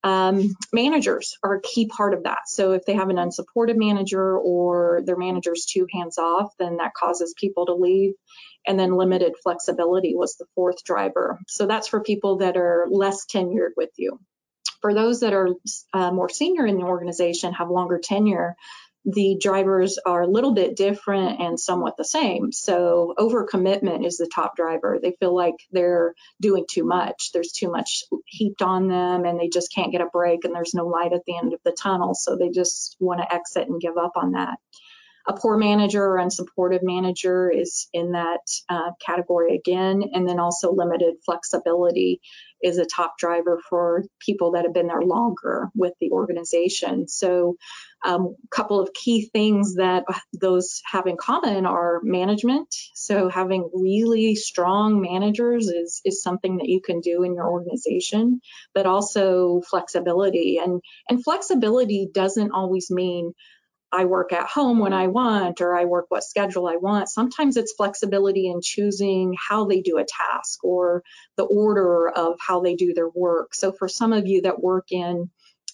Um, 0.02 0.54
managers 0.72 1.36
are 1.42 1.56
a 1.56 1.60
key 1.60 1.86
part 1.86 2.14
of 2.14 2.22
that. 2.22 2.42
So 2.46 2.72
if 2.72 2.86
they 2.86 2.94
have 2.94 3.10
an 3.10 3.18
unsupported 3.18 3.76
manager 3.76 4.38
or 4.38 5.02
their 5.04 5.16
manager's 5.16 5.66
too 5.66 5.86
hands 5.92 6.16
off, 6.16 6.52
then 6.58 6.78
that 6.78 6.94
causes 6.94 7.34
people 7.36 7.66
to 7.66 7.74
leave. 7.74 8.14
And 8.66 8.78
then 8.78 8.96
limited 8.96 9.34
flexibility 9.42 10.14
was 10.14 10.36
the 10.36 10.46
fourth 10.54 10.84
driver. 10.84 11.38
So 11.48 11.66
that's 11.66 11.88
for 11.88 12.02
people 12.02 12.38
that 12.38 12.56
are 12.56 12.86
less 12.90 13.24
tenured 13.26 13.70
with 13.76 13.90
you. 13.96 14.20
For 14.80 14.94
those 14.94 15.20
that 15.20 15.32
are 15.32 15.48
uh, 15.92 16.10
more 16.10 16.28
senior 16.28 16.66
in 16.66 16.76
the 16.76 16.84
organization, 16.84 17.52
have 17.54 17.70
longer 17.70 18.00
tenure, 18.02 18.56
the 19.04 19.38
drivers 19.40 19.98
are 20.04 20.22
a 20.22 20.26
little 20.26 20.52
bit 20.52 20.76
different 20.76 21.40
and 21.40 21.58
somewhat 21.58 21.96
the 21.96 22.04
same. 22.04 22.52
So 22.52 23.14
overcommitment 23.18 24.04
is 24.04 24.18
the 24.18 24.30
top 24.32 24.56
driver. 24.56 24.98
They 25.00 25.16
feel 25.18 25.34
like 25.34 25.54
they're 25.72 26.14
doing 26.40 26.66
too 26.70 26.84
much. 26.84 27.30
There's 27.32 27.52
too 27.52 27.70
much 27.70 28.04
heaped 28.26 28.60
on 28.60 28.88
them 28.88 29.24
and 29.24 29.40
they 29.40 29.48
just 29.48 29.74
can't 29.74 29.92
get 29.92 30.02
a 30.02 30.06
break 30.06 30.44
and 30.44 30.54
there's 30.54 30.74
no 30.74 30.86
light 30.86 31.14
at 31.14 31.24
the 31.26 31.36
end 31.36 31.54
of 31.54 31.60
the 31.64 31.72
tunnel. 31.72 32.14
So 32.14 32.36
they 32.36 32.50
just 32.50 32.96
want 33.00 33.20
to 33.20 33.34
exit 33.34 33.68
and 33.68 33.80
give 33.80 33.96
up 33.96 34.12
on 34.16 34.32
that. 34.32 34.58
A 35.28 35.34
poor 35.34 35.56
manager 35.56 36.04
or 36.04 36.18
unsupportive 36.18 36.82
manager 36.82 37.50
is 37.50 37.88
in 37.92 38.12
that 38.12 38.40
uh, 38.68 38.92
category 39.04 39.54
again. 39.54 40.02
And 40.12 40.28
then 40.28 40.40
also 40.40 40.72
limited 40.72 41.14
flexibility 41.24 42.20
is 42.62 42.78
a 42.78 42.84
top 42.84 43.16
driver 43.18 43.60
for 43.68 44.04
people 44.18 44.52
that 44.52 44.64
have 44.64 44.74
been 44.74 44.86
there 44.86 45.02
longer 45.02 45.68
with 45.74 45.94
the 46.00 46.10
organization. 46.10 47.08
So 47.08 47.56
a 48.04 48.10
um, 48.10 48.36
couple 48.50 48.80
of 48.80 48.92
key 48.94 49.28
things 49.32 49.74
that 49.74 50.04
those 50.32 50.80
have 50.90 51.06
in 51.06 51.16
common 51.16 51.66
are 51.66 52.00
management. 52.02 52.74
So 52.94 53.28
having 53.28 53.70
really 53.74 54.34
strong 54.34 55.00
managers 55.00 55.68
is, 55.68 56.00
is 56.04 56.22
something 56.22 56.58
that 56.58 56.68
you 56.68 56.80
can 56.80 57.00
do 57.00 57.22
in 57.24 57.34
your 57.34 57.50
organization, 57.50 58.40
but 58.74 58.86
also 58.86 59.60
flexibility. 59.68 60.58
And, 60.62 60.80
and 61.08 61.22
flexibility 61.22 62.08
doesn't 62.12 62.52
always 62.52 62.90
mean 62.90 63.32
I 63.92 64.04
work 64.04 64.32
at 64.32 64.46
home 64.46 64.78
when 64.78 64.92
I 64.92 65.08
want 65.08 65.60
or 65.60 65.76
I 65.76 65.84
work 65.84 66.06
what 66.08 66.24
schedule 66.24 66.66
I 66.66 66.76
want. 66.76 67.08
Sometimes 67.08 67.56
it's 67.56 67.72
flexibility 67.72 68.48
in 68.48 68.60
choosing 68.62 69.34
how 69.38 69.64
they 69.66 69.80
do 69.80 69.98
a 69.98 70.04
task 70.04 70.62
or 70.62 71.02
the 71.36 71.44
order 71.44 72.08
of 72.08 72.38
how 72.40 72.60
they 72.60 72.76
do 72.76 72.94
their 72.94 73.08
work. 73.08 73.54
So 73.54 73.72
for 73.72 73.88
some 73.88 74.12
of 74.12 74.26
you 74.26 74.42
that 74.42 74.62
work 74.62 74.92
in 74.92 75.30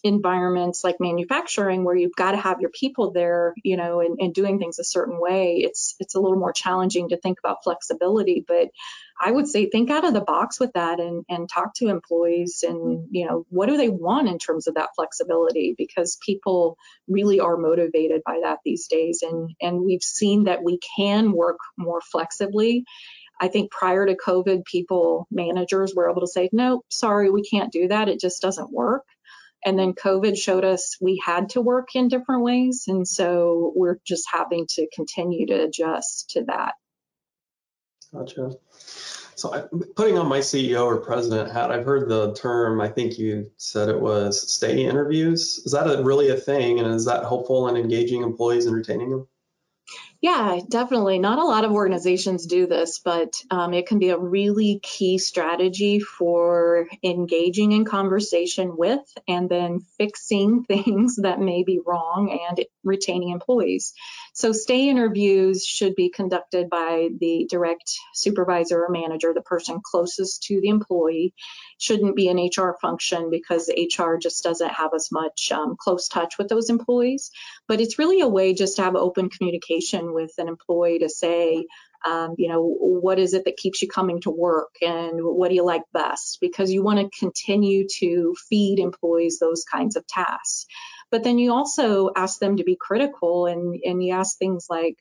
environments 0.06 0.84
like 0.84 0.96
manufacturing 1.00 1.84
where 1.84 1.96
you've 1.96 2.14
got 2.16 2.32
to 2.32 2.36
have 2.36 2.60
your 2.60 2.70
people 2.70 3.12
there 3.12 3.54
you 3.62 3.76
know 3.76 4.00
and, 4.00 4.18
and, 4.20 4.34
doing 4.34 4.58
things 4.58 4.78
a 4.78 4.84
certain 4.84 5.20
way 5.20 5.56
it's 5.58 5.94
it's 5.98 6.14
a 6.14 6.20
little 6.20 6.38
more 6.38 6.52
challenging 6.52 7.08
to 7.08 7.16
think 7.16 7.38
about 7.38 7.62
flexibility 7.64 8.44
but 8.46 8.68
i 9.20 9.30
would 9.30 9.46
say 9.46 9.66
think 9.66 9.90
out 9.90 10.04
of 10.04 10.12
the 10.12 10.20
box 10.20 10.60
with 10.60 10.72
that 10.74 11.00
and 11.00 11.24
and 11.28 11.48
talk 11.48 11.74
to 11.74 11.88
employees 11.88 12.64
and 12.66 13.08
you 13.10 13.26
know 13.26 13.46
what 13.48 13.68
do 13.68 13.76
they 13.76 13.88
want 13.88 14.28
in 14.28 14.38
terms 14.38 14.66
of 14.66 14.74
that 14.74 14.90
flexibility 14.94 15.74
because 15.76 16.18
people 16.24 16.76
really 17.08 17.40
are 17.40 17.56
motivated 17.56 18.22
by 18.26 18.40
that 18.42 18.58
these 18.64 18.88
days 18.88 19.22
and 19.22 19.50
and 19.60 19.80
we've 19.80 20.02
seen 20.02 20.44
that 20.44 20.62
we 20.62 20.78
can 20.96 21.32
work 21.32 21.58
more 21.78 22.00
flexibly 22.00 22.84
I 23.40 23.48
think 23.48 23.70
prior 23.70 24.06
to 24.06 24.16
COVID, 24.16 24.64
people, 24.64 25.26
managers 25.30 25.94
were 25.94 26.10
able 26.10 26.22
to 26.22 26.26
say, 26.26 26.48
no, 26.52 26.82
sorry, 26.88 27.30
we 27.30 27.42
can't 27.42 27.72
do 27.72 27.88
that. 27.88 28.08
It 28.08 28.20
just 28.20 28.40
doesn't 28.40 28.72
work. 28.72 29.04
And 29.66 29.76
then 29.76 29.94
COVID 29.94 30.38
showed 30.38 30.64
us 30.64 30.96
we 31.00 31.20
had 31.22 31.48
to 31.50 31.60
work 31.60 31.88
in 31.96 32.06
different 32.06 32.44
ways. 32.44 32.84
And 32.86 33.06
so 33.06 33.72
we're 33.74 33.98
just 34.06 34.28
having 34.32 34.66
to 34.70 34.86
continue 34.94 35.48
to 35.48 35.64
adjust 35.64 36.30
to 36.30 36.44
that. 36.44 36.74
Gotcha. 38.14 38.52
So 39.34 39.52
I, 39.52 39.64
putting 39.96 40.18
on 40.18 40.28
my 40.28 40.38
CEO 40.38 40.86
or 40.86 40.98
president 40.98 41.50
hat, 41.50 41.72
I've 41.72 41.84
heard 41.84 42.08
the 42.08 42.32
term, 42.34 42.80
I 42.80 42.88
think 42.88 43.18
you 43.18 43.50
said 43.56 43.88
it 43.88 44.00
was 44.00 44.50
stay 44.50 44.84
interviews. 44.84 45.60
Is 45.66 45.72
that 45.72 45.88
a, 45.88 46.00
really 46.00 46.30
a 46.30 46.36
thing? 46.36 46.78
And 46.78 46.94
is 46.94 47.04
that 47.06 47.24
helpful 47.24 47.66
in 47.68 47.76
engaging 47.76 48.22
employees 48.22 48.66
and 48.66 48.74
retaining 48.74 49.10
them? 49.10 49.26
Yeah, 50.26 50.58
definitely. 50.68 51.20
Not 51.20 51.38
a 51.38 51.44
lot 51.44 51.64
of 51.64 51.70
organizations 51.70 52.46
do 52.46 52.66
this, 52.66 52.98
but 52.98 53.40
um, 53.48 53.72
it 53.72 53.86
can 53.86 54.00
be 54.00 54.08
a 54.08 54.18
really 54.18 54.80
key 54.82 55.18
strategy 55.18 56.00
for 56.00 56.88
engaging 57.04 57.70
in 57.70 57.84
conversation 57.84 58.76
with 58.76 59.04
and 59.28 59.48
then 59.48 59.78
fixing 59.98 60.64
things 60.68 61.14
that 61.22 61.38
may 61.38 61.62
be 61.62 61.78
wrong 61.86 62.36
and 62.48 62.64
retaining 62.82 63.30
employees. 63.30 63.92
So, 64.34 64.50
stay 64.50 64.88
interviews 64.88 65.64
should 65.64 65.94
be 65.94 66.10
conducted 66.10 66.70
by 66.70 67.10
the 67.20 67.46
direct 67.48 67.88
supervisor 68.12 68.82
or 68.84 68.90
manager, 68.90 69.32
the 69.32 69.42
person 69.42 69.80
closest 69.80 70.42
to 70.48 70.60
the 70.60 70.70
employee. 70.70 71.34
Shouldn't 71.78 72.16
be 72.16 72.28
an 72.28 72.38
HR 72.38 72.76
function 72.80 73.30
because 73.30 73.68
HR 73.68 74.16
just 74.16 74.42
doesn't 74.42 74.70
have 74.70 74.92
as 74.94 75.08
much 75.12 75.52
um, 75.52 75.76
close 75.78 76.08
touch 76.08 76.38
with 76.38 76.48
those 76.48 76.70
employees. 76.70 77.30
But 77.68 77.80
it's 77.80 77.98
really 77.98 78.20
a 78.20 78.28
way 78.28 78.54
just 78.54 78.76
to 78.76 78.82
have 78.82 78.96
open 78.96 79.28
communication 79.28 80.14
with 80.14 80.32
an 80.38 80.48
employee 80.48 81.00
to 81.00 81.08
say, 81.08 81.66
um, 82.06 82.34
you 82.38 82.48
know, 82.48 82.62
what 82.64 83.18
is 83.18 83.34
it 83.34 83.44
that 83.44 83.56
keeps 83.56 83.82
you 83.82 83.88
coming 83.88 84.20
to 84.22 84.30
work 84.30 84.74
and 84.80 85.18
what 85.20 85.48
do 85.48 85.54
you 85.54 85.64
like 85.64 85.82
best? 85.92 86.38
Because 86.40 86.70
you 86.70 86.82
want 86.82 87.00
to 87.00 87.18
continue 87.18 87.86
to 87.98 88.34
feed 88.48 88.78
employees 88.78 89.38
those 89.38 89.64
kinds 89.64 89.96
of 89.96 90.06
tasks. 90.06 90.66
But 91.10 91.24
then 91.24 91.38
you 91.38 91.52
also 91.52 92.10
ask 92.14 92.38
them 92.38 92.56
to 92.56 92.64
be 92.64 92.76
critical 92.80 93.46
and, 93.46 93.80
and 93.84 94.02
you 94.02 94.14
ask 94.14 94.38
things 94.38 94.66
like, 94.68 94.96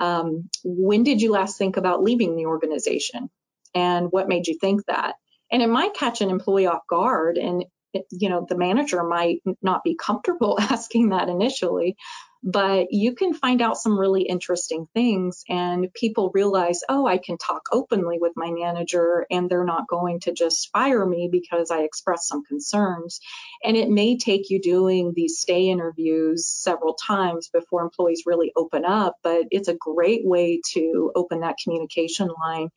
um, 0.00 0.48
when 0.64 1.02
did 1.02 1.20
you 1.22 1.32
last 1.32 1.58
think 1.58 1.76
about 1.76 2.02
leaving 2.02 2.36
the 2.36 2.46
organization? 2.46 3.30
And 3.74 4.08
what 4.10 4.28
made 4.28 4.46
you 4.46 4.58
think 4.58 4.84
that? 4.86 5.14
And 5.50 5.62
it 5.62 5.68
might 5.68 5.94
catch 5.94 6.20
an 6.20 6.30
employee 6.30 6.66
off 6.66 6.82
guard 6.88 7.38
and 7.38 7.64
you 8.10 8.28
know 8.28 8.46
the 8.48 8.56
manager 8.56 9.02
might 9.02 9.40
not 9.62 9.82
be 9.82 9.96
comfortable 9.96 10.58
asking 10.60 11.10
that 11.10 11.28
initially 11.28 11.96
but 12.44 12.86
you 12.92 13.16
can 13.16 13.34
find 13.34 13.60
out 13.60 13.76
some 13.76 13.98
really 13.98 14.22
interesting 14.22 14.86
things 14.94 15.42
and 15.48 15.92
people 15.94 16.30
realize 16.34 16.82
oh 16.88 17.06
i 17.06 17.18
can 17.18 17.36
talk 17.36 17.62
openly 17.72 18.18
with 18.20 18.32
my 18.36 18.50
manager 18.50 19.26
and 19.30 19.48
they're 19.48 19.64
not 19.64 19.88
going 19.88 20.20
to 20.20 20.32
just 20.32 20.70
fire 20.70 21.04
me 21.04 21.28
because 21.30 21.70
i 21.70 21.80
expressed 21.80 22.28
some 22.28 22.44
concerns. 22.44 23.20
And 23.64 23.76
it 23.76 23.88
may 23.88 24.18
take 24.18 24.50
you 24.50 24.60
doing 24.60 25.12
these 25.16 25.38
stay 25.40 25.68
interviews 25.68 26.46
several 26.46 26.94
times 26.94 27.48
before 27.52 27.82
employees 27.82 28.22
really 28.26 28.52
open 28.54 28.84
up 28.84 29.16
but 29.22 29.44
it's 29.50 29.68
a 29.68 29.76
great 29.78 30.24
way 30.24 30.60
to 30.74 31.10
open 31.16 31.40
that 31.40 31.56
communication 31.62 32.28
line 32.40 32.68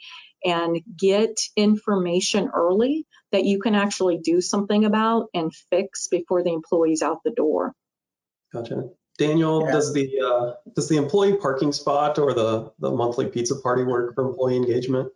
and 0.43 0.82
get 0.97 1.39
information 1.56 2.49
early 2.54 3.06
that 3.32 3.45
you 3.45 3.60
can 3.60 3.75
actually 3.75 4.17
do 4.17 4.41
something 4.41 4.86
about 4.86 5.27
and 5.34 5.54
fix 5.69 6.08
before 6.08 6.43
the 6.43 6.51
employee's 6.51 7.01
out 7.01 7.20
the 7.24 7.32
door 7.32 7.74
gotcha 8.53 8.89
Daniel, 9.18 9.66
yeah. 9.66 9.72
does 9.72 9.93
the 9.93 10.09
uh, 10.20 10.53
does 10.74 10.89
the 10.89 10.97
employee 10.97 11.38
parking 11.38 11.72
spot 11.72 12.18
or 12.18 12.34
the 12.34 12.72
the 12.80 12.89
monthly 12.89 13.28
pizza 13.28 13.55
party 13.55 13.84
work 13.84 14.16
for 14.16 14.28
employee 14.28 14.55
engagement? 14.55 15.11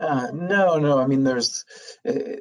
Uh, 0.00 0.28
no, 0.32 0.78
no. 0.78 0.98
I 0.98 1.06
mean, 1.06 1.24
there's 1.24 1.64
uh, 2.08 2.36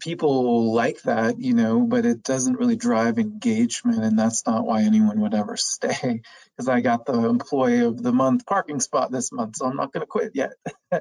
people 0.00 0.72
like 0.72 1.02
that, 1.02 1.40
you 1.40 1.54
know, 1.54 1.80
but 1.80 2.04
it 2.04 2.22
doesn't 2.22 2.58
really 2.58 2.76
drive 2.76 3.18
engagement, 3.18 4.02
and 4.02 4.18
that's 4.18 4.46
not 4.46 4.66
why 4.66 4.82
anyone 4.82 5.20
would 5.20 5.34
ever 5.34 5.56
stay. 5.56 6.22
Because 6.56 6.68
I 6.68 6.80
got 6.80 7.06
the 7.06 7.28
employee 7.28 7.80
of 7.80 8.02
the 8.02 8.12
month 8.12 8.46
parking 8.46 8.80
spot 8.80 9.12
this 9.12 9.32
month, 9.32 9.56
so 9.56 9.66
I'm 9.66 9.76
not 9.76 9.92
going 9.92 10.02
to 10.02 10.06
quit 10.06 10.32
yet. 10.34 10.52
uh, 10.92 11.00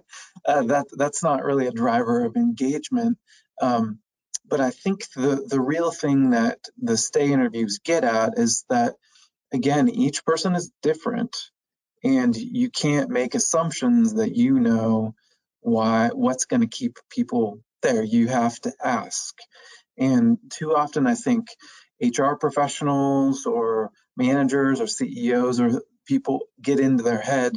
that 0.63 0.85
that's 0.91 1.23
not 1.23 1.43
really 1.43 1.67
a 1.67 1.71
driver 1.71 2.25
of 2.25 2.35
engagement. 2.35 3.17
Um, 3.61 3.99
but 4.47 4.61
I 4.61 4.71
think 4.71 5.11
the 5.15 5.45
the 5.47 5.61
real 5.61 5.91
thing 5.91 6.31
that 6.31 6.59
the 6.77 6.97
stay 6.97 7.31
interviews 7.31 7.79
get 7.83 8.03
at 8.03 8.37
is 8.37 8.65
that 8.69 8.95
again, 9.51 9.89
each 9.89 10.23
person 10.25 10.55
is 10.55 10.71
different, 10.81 11.35
and 12.03 12.35
you 12.35 12.69
can't 12.69 13.09
make 13.09 13.35
assumptions 13.35 14.15
that 14.15 14.35
you 14.35 14.59
know 14.59 15.15
why 15.61 16.09
what's 16.13 16.45
going 16.45 16.61
to 16.61 16.67
keep 16.67 16.97
people 17.09 17.59
there. 17.81 18.03
You 18.03 18.27
have 18.27 18.59
to 18.61 18.73
ask, 18.83 19.35
and 19.97 20.37
too 20.49 20.75
often 20.75 21.07
I 21.07 21.15
think 21.15 21.47
HR 22.01 22.33
professionals 22.33 23.45
or 23.45 23.91
managers 24.17 24.81
or 24.81 24.87
CEOs 24.87 25.59
or 25.59 25.81
people 26.07 26.41
get 26.61 26.79
into 26.79 27.03
their 27.03 27.19
head. 27.21 27.53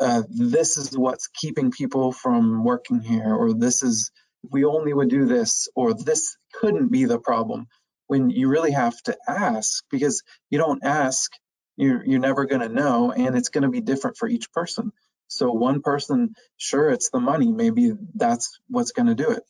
Uh, 0.00 0.22
this 0.28 0.78
is 0.78 0.96
what's 0.96 1.28
keeping 1.28 1.70
people 1.70 2.10
from 2.10 2.64
working 2.64 3.00
here, 3.00 3.34
or 3.34 3.52
this 3.52 3.82
is 3.82 4.10
we 4.50 4.64
only 4.64 4.92
would 4.92 5.10
do 5.10 5.26
this, 5.26 5.68
or 5.74 5.92
this 5.92 6.36
couldn't 6.54 6.90
be 6.90 7.04
the 7.04 7.18
problem. 7.18 7.66
When 8.06 8.30
you 8.30 8.48
really 8.48 8.72
have 8.72 9.00
to 9.02 9.16
ask, 9.28 9.84
because 9.90 10.22
you 10.48 10.58
don't 10.58 10.84
ask, 10.84 11.30
you're, 11.76 12.04
you're 12.04 12.20
never 12.20 12.46
going 12.46 12.62
to 12.62 12.68
know, 12.68 13.12
and 13.12 13.36
it's 13.36 13.50
going 13.50 13.62
to 13.62 13.68
be 13.68 13.80
different 13.80 14.16
for 14.16 14.28
each 14.28 14.50
person. 14.52 14.92
So, 15.28 15.52
one 15.52 15.82
person, 15.82 16.34
sure, 16.56 16.90
it's 16.90 17.10
the 17.10 17.20
money. 17.20 17.52
Maybe 17.52 17.92
that's 18.14 18.58
what's 18.68 18.92
going 18.92 19.06
to 19.06 19.14
do 19.14 19.30
it. 19.30 19.42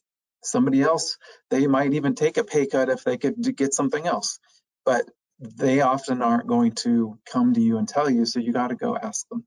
Somebody 0.42 0.82
else, 0.82 1.18
they 1.50 1.66
might 1.66 1.92
even 1.94 2.14
take 2.14 2.36
a 2.36 2.44
pay 2.44 2.66
cut 2.66 2.88
if 2.88 3.04
they 3.04 3.16
could 3.16 3.56
get 3.56 3.74
something 3.74 4.06
else. 4.06 4.38
But 4.84 5.10
they 5.38 5.80
often 5.80 6.22
aren't 6.22 6.46
going 6.46 6.72
to 6.72 7.18
come 7.30 7.54
to 7.54 7.60
you 7.60 7.78
and 7.78 7.88
tell 7.88 8.10
you, 8.10 8.26
so 8.26 8.40
you 8.40 8.52
got 8.52 8.68
to 8.68 8.74
go 8.74 8.96
ask 8.96 9.28
them. 9.28 9.44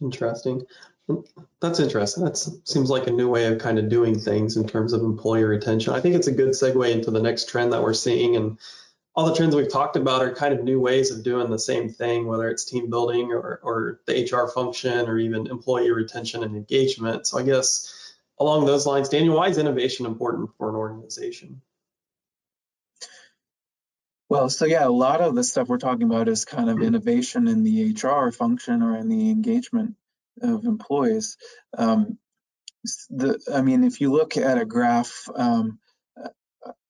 Interesting. 0.00 0.62
Mm, 1.08 1.26
that's 1.60 1.80
interesting. 1.80 2.24
That 2.24 2.36
seems 2.64 2.88
like 2.90 3.06
a 3.06 3.12
new 3.12 3.28
way 3.28 3.46
of 3.46 3.58
kind 3.58 3.78
of 3.78 3.88
doing 3.88 4.18
things 4.18 4.56
in 4.56 4.66
terms 4.66 4.92
of 4.92 5.02
employer 5.02 5.48
retention. 5.48 5.92
I 5.92 6.00
think 6.00 6.14
it's 6.14 6.26
a 6.26 6.32
good 6.32 6.50
segue 6.50 6.90
into 6.90 7.10
the 7.10 7.20
next 7.20 7.48
trend 7.48 7.72
that 7.72 7.82
we're 7.82 7.94
seeing. 7.94 8.36
And 8.36 8.58
all 9.14 9.26
the 9.26 9.34
trends 9.34 9.54
we've 9.54 9.70
talked 9.70 9.96
about 9.96 10.22
are 10.22 10.34
kind 10.34 10.54
of 10.54 10.64
new 10.64 10.80
ways 10.80 11.10
of 11.10 11.22
doing 11.22 11.50
the 11.50 11.58
same 11.58 11.90
thing, 11.90 12.26
whether 12.26 12.48
it's 12.48 12.64
team 12.64 12.88
building 12.88 13.32
or, 13.32 13.60
or 13.62 14.00
the 14.06 14.24
HR 14.24 14.48
function 14.48 15.06
or 15.08 15.18
even 15.18 15.46
employee 15.46 15.92
retention 15.92 16.42
and 16.42 16.56
engagement. 16.56 17.26
So 17.26 17.38
I 17.38 17.42
guess 17.42 18.03
along 18.38 18.66
those 18.66 18.86
lines, 18.86 19.08
Daniel, 19.08 19.36
why 19.36 19.48
is 19.48 19.58
innovation 19.58 20.06
important 20.06 20.50
for 20.58 20.68
an 20.68 20.74
organization? 20.74 21.62
Well, 24.28 24.48
so 24.48 24.64
yeah, 24.64 24.86
a 24.86 24.88
lot 24.88 25.20
of 25.20 25.34
the 25.34 25.44
stuff 25.44 25.68
we're 25.68 25.78
talking 25.78 26.04
about 26.04 26.28
is 26.28 26.44
kind 26.44 26.70
of 26.70 26.82
innovation 26.82 27.46
in 27.46 27.62
the 27.62 27.92
HR 27.92 28.32
function 28.32 28.82
or 28.82 28.96
in 28.96 29.08
the 29.08 29.30
engagement 29.30 29.96
of 30.42 30.64
employees. 30.64 31.36
Um, 31.76 32.18
the, 33.10 33.38
I 33.52 33.62
mean, 33.62 33.84
if 33.84 34.00
you 34.00 34.10
look 34.10 34.36
at 34.36 34.58
a 34.58 34.64
graph, 34.64 35.28
um, 35.34 35.78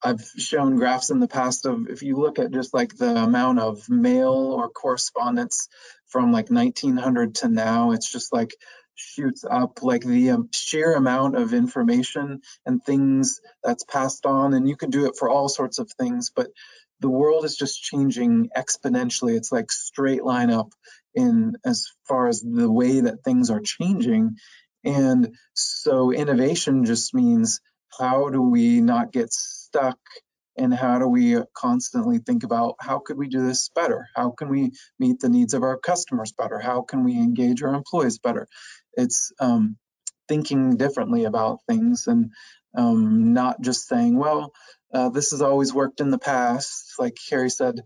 I've 0.03 0.23
shown 0.37 0.77
graphs 0.77 1.11
in 1.11 1.19
the 1.19 1.29
past 1.29 1.67
of 1.67 1.89
if 1.89 2.03
you 2.03 2.17
look 2.17 2.39
at 2.39 2.53
just 2.53 2.75
like 2.75 2.95
the 2.97 3.17
amount 3.17 3.59
of 3.59 3.89
mail 3.89 4.33
or 4.33 4.69
correspondence 4.69 5.69
from 6.07 6.31
like 6.31 6.51
1900 6.51 7.37
to 7.37 7.49
now, 7.49 7.93
it's 7.93 8.13
just 8.13 8.33
like 8.33 8.55
shoots 8.95 9.45
up 9.49 9.83
like 9.83 10.03
the 10.03 10.31
um, 10.31 10.49
sheer 10.53 10.95
amount 10.95 11.37
of 11.37 11.53
information 11.53 12.41
and 12.65 12.83
things 12.83 13.41
that's 13.63 13.85
passed 13.85 14.27
on. 14.27 14.55
And 14.55 14.69
you 14.69 14.77
can 14.77 14.91
do 14.91 15.07
it 15.07 15.17
for 15.19 15.29
all 15.29 15.49
sorts 15.49 15.79
of 15.79 15.91
things, 15.93 16.31
but 16.35 16.49
the 17.01 17.11
world 17.11 17.45
is 17.45 17.57
just 17.57 17.83
changing 17.83 18.51
exponentially. 18.57 19.37
It's 19.37 19.53
like 19.53 19.71
straight 19.71 20.25
line 20.25 20.51
up 20.51 20.73
in 21.15 21.55
as 21.65 21.87
far 22.09 22.29
as 22.29 22.41
the 22.41 22.71
way 22.71 23.01
that 23.01 23.25
things 23.25 23.51
are 23.51 23.61
changing. 23.61 24.37
And 24.85 25.35
so 25.55 26.13
innovation 26.13 26.85
just 26.85 27.15
means 27.15 27.61
how 27.99 28.29
do 28.31 28.43
we 28.43 28.81
not 28.81 29.13
get 29.13 29.33
stuck 29.33 29.99
and 30.57 30.73
how 30.73 30.99
do 30.99 31.09
we 31.09 31.37
constantly 31.55 32.19
think 32.19 32.45
about 32.45 32.77
how 32.81 33.01
could 33.01 33.17
we 33.17 33.29
do 33.29 33.47
this 33.47 33.71
better? 33.75 34.09
How 34.15 34.31
can 34.31 34.49
we 34.49 34.73
meet 34.99 35.21
the 35.21 35.29
needs 35.29 35.55
of 35.55 35.63
our 35.63 35.79
customers 35.79 36.33
better? 36.33 36.59
How 36.59 36.83
can 36.83 37.05
we 37.05 37.15
engage 37.17 37.63
our 37.63 37.75
employees 37.75 38.19
better? 38.19 38.47
It's 38.95 39.33
um, 39.41 39.77
thinking 40.29 40.77
differently 40.77 41.25
about 41.25 41.61
things 41.69 42.07
and 42.07 42.31
um, 42.77 43.33
not 43.35 43.61
just 43.61 43.87
saying 43.87 44.17
well 44.17 44.53
uh, 44.93 45.09
this 45.09 45.33
has 45.33 45.43
always 45.43 45.75
worked 45.75 46.01
in 46.01 46.11
the 46.11 46.19
past. 46.19 46.95
Like 46.99 47.17
carrie 47.29 47.51
said 47.51 47.81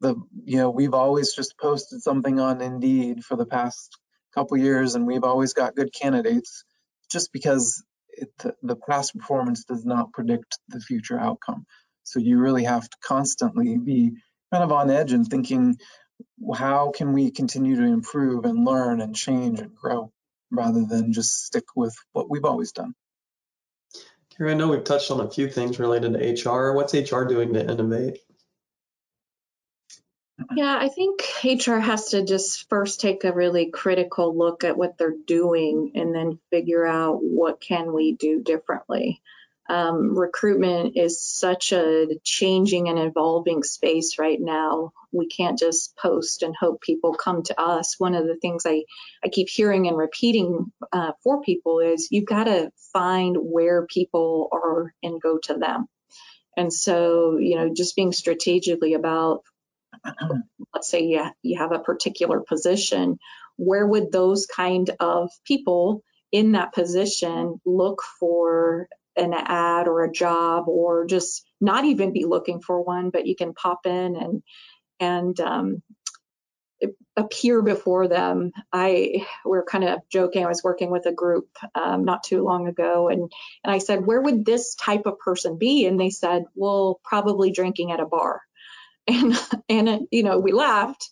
the 0.00 0.16
you 0.44 0.56
know 0.56 0.70
we've 0.70 0.94
always 0.94 1.34
just 1.34 1.58
posted 1.58 2.02
something 2.02 2.40
on 2.40 2.60
Indeed 2.62 3.24
for 3.24 3.36
the 3.36 3.46
past 3.46 3.98
couple 4.34 4.56
years, 4.56 4.94
and 4.94 5.06
we've 5.06 5.24
always 5.24 5.52
got 5.52 5.76
good 5.76 5.92
candidates, 5.92 6.64
just 7.10 7.32
because 7.32 7.84
it, 8.08 8.30
the 8.62 8.76
past 8.76 9.14
performance 9.16 9.64
does 9.64 9.84
not 9.84 10.12
predict 10.12 10.58
the 10.68 10.80
future 10.80 11.18
outcome. 11.18 11.66
So 12.10 12.18
you 12.18 12.38
really 12.38 12.64
have 12.64 12.90
to 12.90 12.96
constantly 13.00 13.78
be 13.78 14.16
kind 14.52 14.64
of 14.64 14.72
on 14.72 14.90
edge 14.90 15.12
and 15.12 15.24
thinking, 15.24 15.78
how 16.54 16.90
can 16.90 17.12
we 17.12 17.30
continue 17.30 17.76
to 17.76 17.84
improve 17.84 18.44
and 18.44 18.64
learn 18.64 19.00
and 19.00 19.14
change 19.14 19.60
and 19.60 19.76
grow, 19.76 20.12
rather 20.50 20.84
than 20.84 21.12
just 21.12 21.44
stick 21.44 21.76
with 21.76 21.94
what 22.10 22.28
we've 22.28 22.44
always 22.44 22.72
done. 22.72 22.94
Carrie, 24.36 24.50
I 24.50 24.54
know 24.54 24.68
we've 24.68 24.82
touched 24.82 25.12
on 25.12 25.20
a 25.20 25.30
few 25.30 25.48
things 25.48 25.78
related 25.78 26.14
to 26.14 26.50
HR. 26.50 26.74
What's 26.74 26.94
HR 26.94 27.26
doing 27.26 27.54
to 27.54 27.62
innovate? 27.62 28.18
Yeah, 30.56 30.76
I 30.80 30.88
think 30.88 31.22
HR 31.44 31.78
has 31.78 32.06
to 32.06 32.24
just 32.24 32.68
first 32.68 33.00
take 33.00 33.22
a 33.22 33.32
really 33.32 33.70
critical 33.70 34.36
look 34.36 34.64
at 34.64 34.76
what 34.76 34.98
they're 34.98 35.14
doing 35.26 35.92
and 35.94 36.12
then 36.12 36.40
figure 36.50 36.84
out 36.84 37.22
what 37.22 37.60
can 37.60 37.92
we 37.92 38.12
do 38.12 38.42
differently. 38.42 39.22
Um, 39.70 40.18
recruitment 40.18 40.96
is 40.96 41.22
such 41.24 41.72
a 41.72 42.08
changing 42.24 42.88
and 42.88 42.98
evolving 42.98 43.62
space 43.62 44.18
right 44.18 44.38
now. 44.40 44.90
We 45.12 45.28
can't 45.28 45.56
just 45.56 45.96
post 45.96 46.42
and 46.42 46.56
hope 46.58 46.80
people 46.80 47.14
come 47.14 47.44
to 47.44 47.60
us. 47.60 47.94
One 47.96 48.16
of 48.16 48.26
the 48.26 48.36
things 48.36 48.64
I, 48.66 48.82
I 49.24 49.28
keep 49.28 49.48
hearing 49.48 49.86
and 49.86 49.96
repeating 49.96 50.72
uh, 50.92 51.12
for 51.22 51.42
people 51.42 51.78
is 51.78 52.08
you've 52.10 52.26
got 52.26 52.44
to 52.44 52.72
find 52.92 53.36
where 53.38 53.86
people 53.86 54.48
are 54.52 54.92
and 55.04 55.22
go 55.22 55.38
to 55.44 55.54
them. 55.54 55.86
And 56.56 56.72
so, 56.72 57.38
you 57.38 57.54
know, 57.54 57.72
just 57.72 57.94
being 57.94 58.10
strategically 58.10 58.94
about 58.94 59.44
let's 60.74 60.88
say 60.88 61.04
you, 61.04 61.24
you 61.42 61.58
have 61.58 61.72
a 61.72 61.78
particular 61.78 62.40
position, 62.40 63.18
where 63.56 63.86
would 63.86 64.10
those 64.10 64.46
kind 64.46 64.90
of 64.98 65.30
people 65.46 66.02
in 66.32 66.52
that 66.52 66.72
position 66.72 67.60
look 67.64 68.02
for 68.18 68.88
an 69.16 69.32
ad 69.34 69.88
or 69.88 70.04
a 70.04 70.12
job 70.12 70.68
or 70.68 71.06
just 71.06 71.44
not 71.60 71.84
even 71.84 72.12
be 72.12 72.24
looking 72.24 72.60
for 72.60 72.82
one, 72.82 73.10
but 73.10 73.26
you 73.26 73.36
can 73.36 73.54
pop 73.54 73.86
in 73.86 74.16
and 74.16 74.42
and 75.00 75.40
um, 75.40 75.82
appear 77.16 77.62
before 77.62 78.08
them. 78.08 78.52
I 78.72 79.26
we're 79.44 79.64
kind 79.64 79.84
of 79.84 80.00
joking. 80.10 80.44
I 80.44 80.48
was 80.48 80.62
working 80.64 80.90
with 80.90 81.06
a 81.06 81.12
group 81.12 81.48
um, 81.74 82.04
not 82.04 82.22
too 82.22 82.42
long 82.42 82.68
ago, 82.68 83.08
and 83.08 83.32
and 83.64 83.72
I 83.74 83.78
said, 83.78 84.06
where 84.06 84.20
would 84.20 84.44
this 84.44 84.74
type 84.74 85.06
of 85.06 85.18
person 85.18 85.58
be? 85.58 85.86
And 85.86 85.98
they 85.98 86.10
said, 86.10 86.44
well, 86.54 87.00
probably 87.04 87.52
drinking 87.52 87.92
at 87.92 88.00
a 88.00 88.06
bar 88.06 88.42
and 89.08 89.34
and 89.68 90.08
you 90.10 90.22
know 90.22 90.38
we 90.38 90.52
laughed 90.52 91.08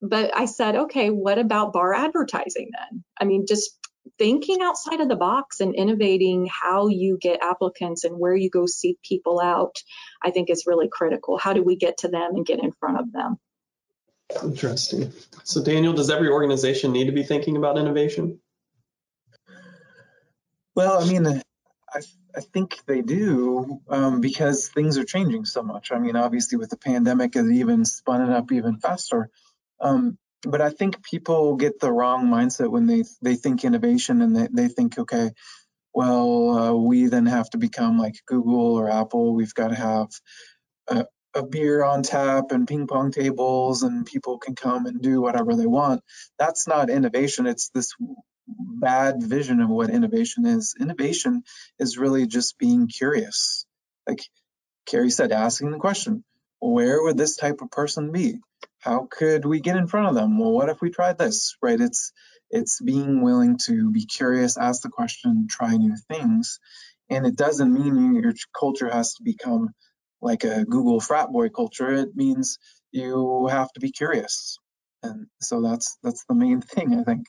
but 0.00 0.36
i 0.36 0.46
said 0.46 0.76
okay 0.76 1.10
what 1.10 1.38
about 1.38 1.72
bar 1.72 1.92
advertising 1.92 2.70
then 2.72 3.04
i 3.20 3.24
mean 3.24 3.46
just 3.46 3.78
thinking 4.18 4.60
outside 4.62 5.00
of 5.00 5.08
the 5.08 5.16
box 5.16 5.60
and 5.60 5.74
innovating 5.74 6.46
how 6.46 6.88
you 6.88 7.18
get 7.20 7.42
applicants 7.42 8.04
and 8.04 8.18
where 8.18 8.34
you 8.34 8.50
go 8.50 8.66
seek 8.66 8.98
people 9.02 9.40
out 9.40 9.82
i 10.22 10.30
think 10.30 10.50
is 10.50 10.64
really 10.66 10.88
critical 10.90 11.38
how 11.38 11.52
do 11.52 11.62
we 11.62 11.76
get 11.76 11.98
to 11.98 12.08
them 12.08 12.34
and 12.34 12.46
get 12.46 12.62
in 12.62 12.72
front 12.72 12.98
of 12.98 13.12
them 13.12 13.36
interesting 14.44 15.12
so 15.44 15.62
daniel 15.62 15.92
does 15.92 16.10
every 16.10 16.28
organization 16.28 16.92
need 16.92 17.06
to 17.06 17.12
be 17.12 17.22
thinking 17.22 17.56
about 17.56 17.78
innovation 17.78 18.38
well 20.74 21.02
i 21.02 21.06
mean 21.06 21.42
I, 21.94 22.00
I 22.36 22.40
think 22.40 22.78
they 22.86 23.02
do 23.02 23.80
um, 23.88 24.20
because 24.20 24.68
things 24.68 24.96
are 24.96 25.04
changing 25.04 25.44
so 25.44 25.62
much. 25.62 25.92
I 25.92 25.98
mean, 25.98 26.16
obviously, 26.16 26.56
with 26.56 26.70
the 26.70 26.78
pandemic, 26.78 27.36
it 27.36 27.44
even 27.52 27.84
spun 27.84 28.22
it 28.22 28.34
up 28.34 28.50
even 28.52 28.78
faster. 28.78 29.28
Um, 29.80 30.16
but 30.44 30.60
I 30.60 30.70
think 30.70 31.02
people 31.04 31.56
get 31.56 31.80
the 31.80 31.92
wrong 31.92 32.26
mindset 32.26 32.70
when 32.70 32.86
they 32.86 33.04
they 33.22 33.36
think 33.36 33.64
innovation 33.64 34.22
and 34.22 34.36
they, 34.36 34.48
they 34.52 34.68
think, 34.68 34.98
okay, 34.98 35.30
well, 35.94 36.50
uh, 36.50 36.72
we 36.74 37.06
then 37.06 37.26
have 37.26 37.50
to 37.50 37.58
become 37.58 37.98
like 37.98 38.14
Google 38.26 38.74
or 38.78 38.90
Apple. 38.90 39.34
We've 39.34 39.54
got 39.54 39.68
to 39.68 39.74
have 39.76 40.08
a, 40.88 41.06
a 41.34 41.44
beer 41.46 41.84
on 41.84 42.02
tap 42.02 42.52
and 42.52 42.68
ping 42.68 42.86
pong 42.86 43.12
tables, 43.12 43.82
and 43.82 44.06
people 44.06 44.38
can 44.38 44.54
come 44.54 44.86
and 44.86 45.02
do 45.02 45.20
whatever 45.20 45.54
they 45.54 45.66
want. 45.66 46.02
That's 46.38 46.66
not 46.66 46.90
innovation. 46.90 47.46
It's 47.46 47.70
this 47.70 47.94
bad 48.48 49.22
vision 49.22 49.60
of 49.60 49.68
what 49.70 49.90
innovation 49.90 50.46
is. 50.46 50.74
Innovation 50.80 51.42
is 51.78 51.98
really 51.98 52.26
just 52.26 52.58
being 52.58 52.88
curious. 52.88 53.66
Like 54.06 54.20
Carrie 54.86 55.10
said, 55.10 55.32
asking 55.32 55.70
the 55.70 55.78
question, 55.78 56.24
where 56.60 57.02
would 57.02 57.16
this 57.18 57.36
type 57.36 57.60
of 57.62 57.70
person 57.70 58.12
be? 58.12 58.40
How 58.82 59.06
could 59.08 59.44
we 59.44 59.60
get 59.60 59.76
in 59.76 59.86
front 59.86 60.08
of 60.08 60.14
them? 60.16 60.38
Well, 60.38 60.50
what 60.50 60.68
if 60.68 60.80
we 60.80 60.90
tried 60.90 61.16
this? 61.16 61.56
Right? 61.62 61.80
It's 61.80 62.12
it's 62.50 62.80
being 62.80 63.22
willing 63.22 63.58
to 63.66 63.90
be 63.90 64.04
curious, 64.04 64.58
ask 64.58 64.82
the 64.82 64.90
question, 64.90 65.46
try 65.48 65.76
new 65.76 65.96
things. 66.10 66.58
And 67.08 67.26
it 67.26 67.36
doesn't 67.36 67.72
mean 67.72 68.16
your 68.16 68.34
culture 68.58 68.90
has 68.90 69.14
to 69.14 69.22
become 69.22 69.70
like 70.20 70.44
a 70.44 70.64
Google 70.64 70.98
frat 70.98 71.30
boy 71.30 71.48
culture. 71.48 71.92
It 71.92 72.16
means 72.16 72.58
you 72.90 73.46
have 73.46 73.72
to 73.72 73.80
be 73.80 73.92
curious. 73.92 74.58
And 75.02 75.28
so 75.40 75.62
that's 75.62 75.96
that's 76.02 76.24
the 76.28 76.34
main 76.34 76.60
thing, 76.74 76.98
I 76.98 77.04
think. 77.04 77.26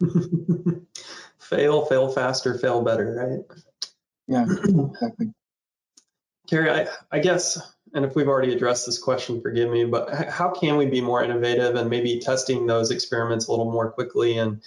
fail, 1.38 1.84
fail 1.84 2.08
faster, 2.10 2.58
fail 2.58 2.82
better, 2.82 3.14
right? 3.14 3.60
Yeah, 4.26 4.46
exactly. 4.92 5.32
Carrie, 6.48 6.70
I, 6.70 6.86
I 7.10 7.18
guess, 7.18 7.60
and 7.94 8.04
if 8.04 8.14
we've 8.14 8.28
already 8.28 8.52
addressed 8.52 8.86
this 8.86 8.98
question, 8.98 9.40
forgive 9.40 9.70
me, 9.70 9.84
but 9.84 10.12
how 10.28 10.50
can 10.50 10.76
we 10.76 10.86
be 10.86 11.00
more 11.00 11.22
innovative 11.22 11.76
and 11.76 11.88
maybe 11.88 12.18
testing 12.18 12.66
those 12.66 12.90
experiments 12.90 13.46
a 13.46 13.50
little 13.50 13.70
more 13.70 13.90
quickly 13.90 14.38
and 14.38 14.62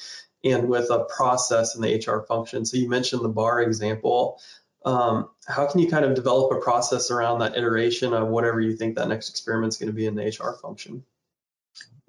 and 0.46 0.70
with 0.70 0.90
a 0.90 1.06
process 1.16 1.76
in 1.76 1.82
the 1.82 1.96
HR 1.96 2.26
function? 2.26 2.66
So 2.66 2.78
you 2.78 2.90
mentioned 2.90 3.24
the 3.24 3.30
bar 3.30 3.62
example. 3.62 4.40
Um, 4.86 5.30
how 5.48 5.68
can 5.68 5.82
you 5.82 5.90
kind 5.90 6.06
of 6.06 6.16
develop 6.16 6.52
a 6.54 6.62
process 6.62 7.12
around 7.12 7.40
that 7.40 7.58
iteration 7.58 8.14
of 8.14 8.30
whatever 8.30 8.62
you 8.62 8.78
think 8.78 8.96
that 8.96 9.10
next 9.10 9.30
experiment 9.30 9.74
is 9.74 9.78
going 9.78 9.88
to 9.88 9.94
be 9.94 10.06
in 10.06 10.16
the 10.16 10.24
HR 10.24 10.58
function? 10.62 11.04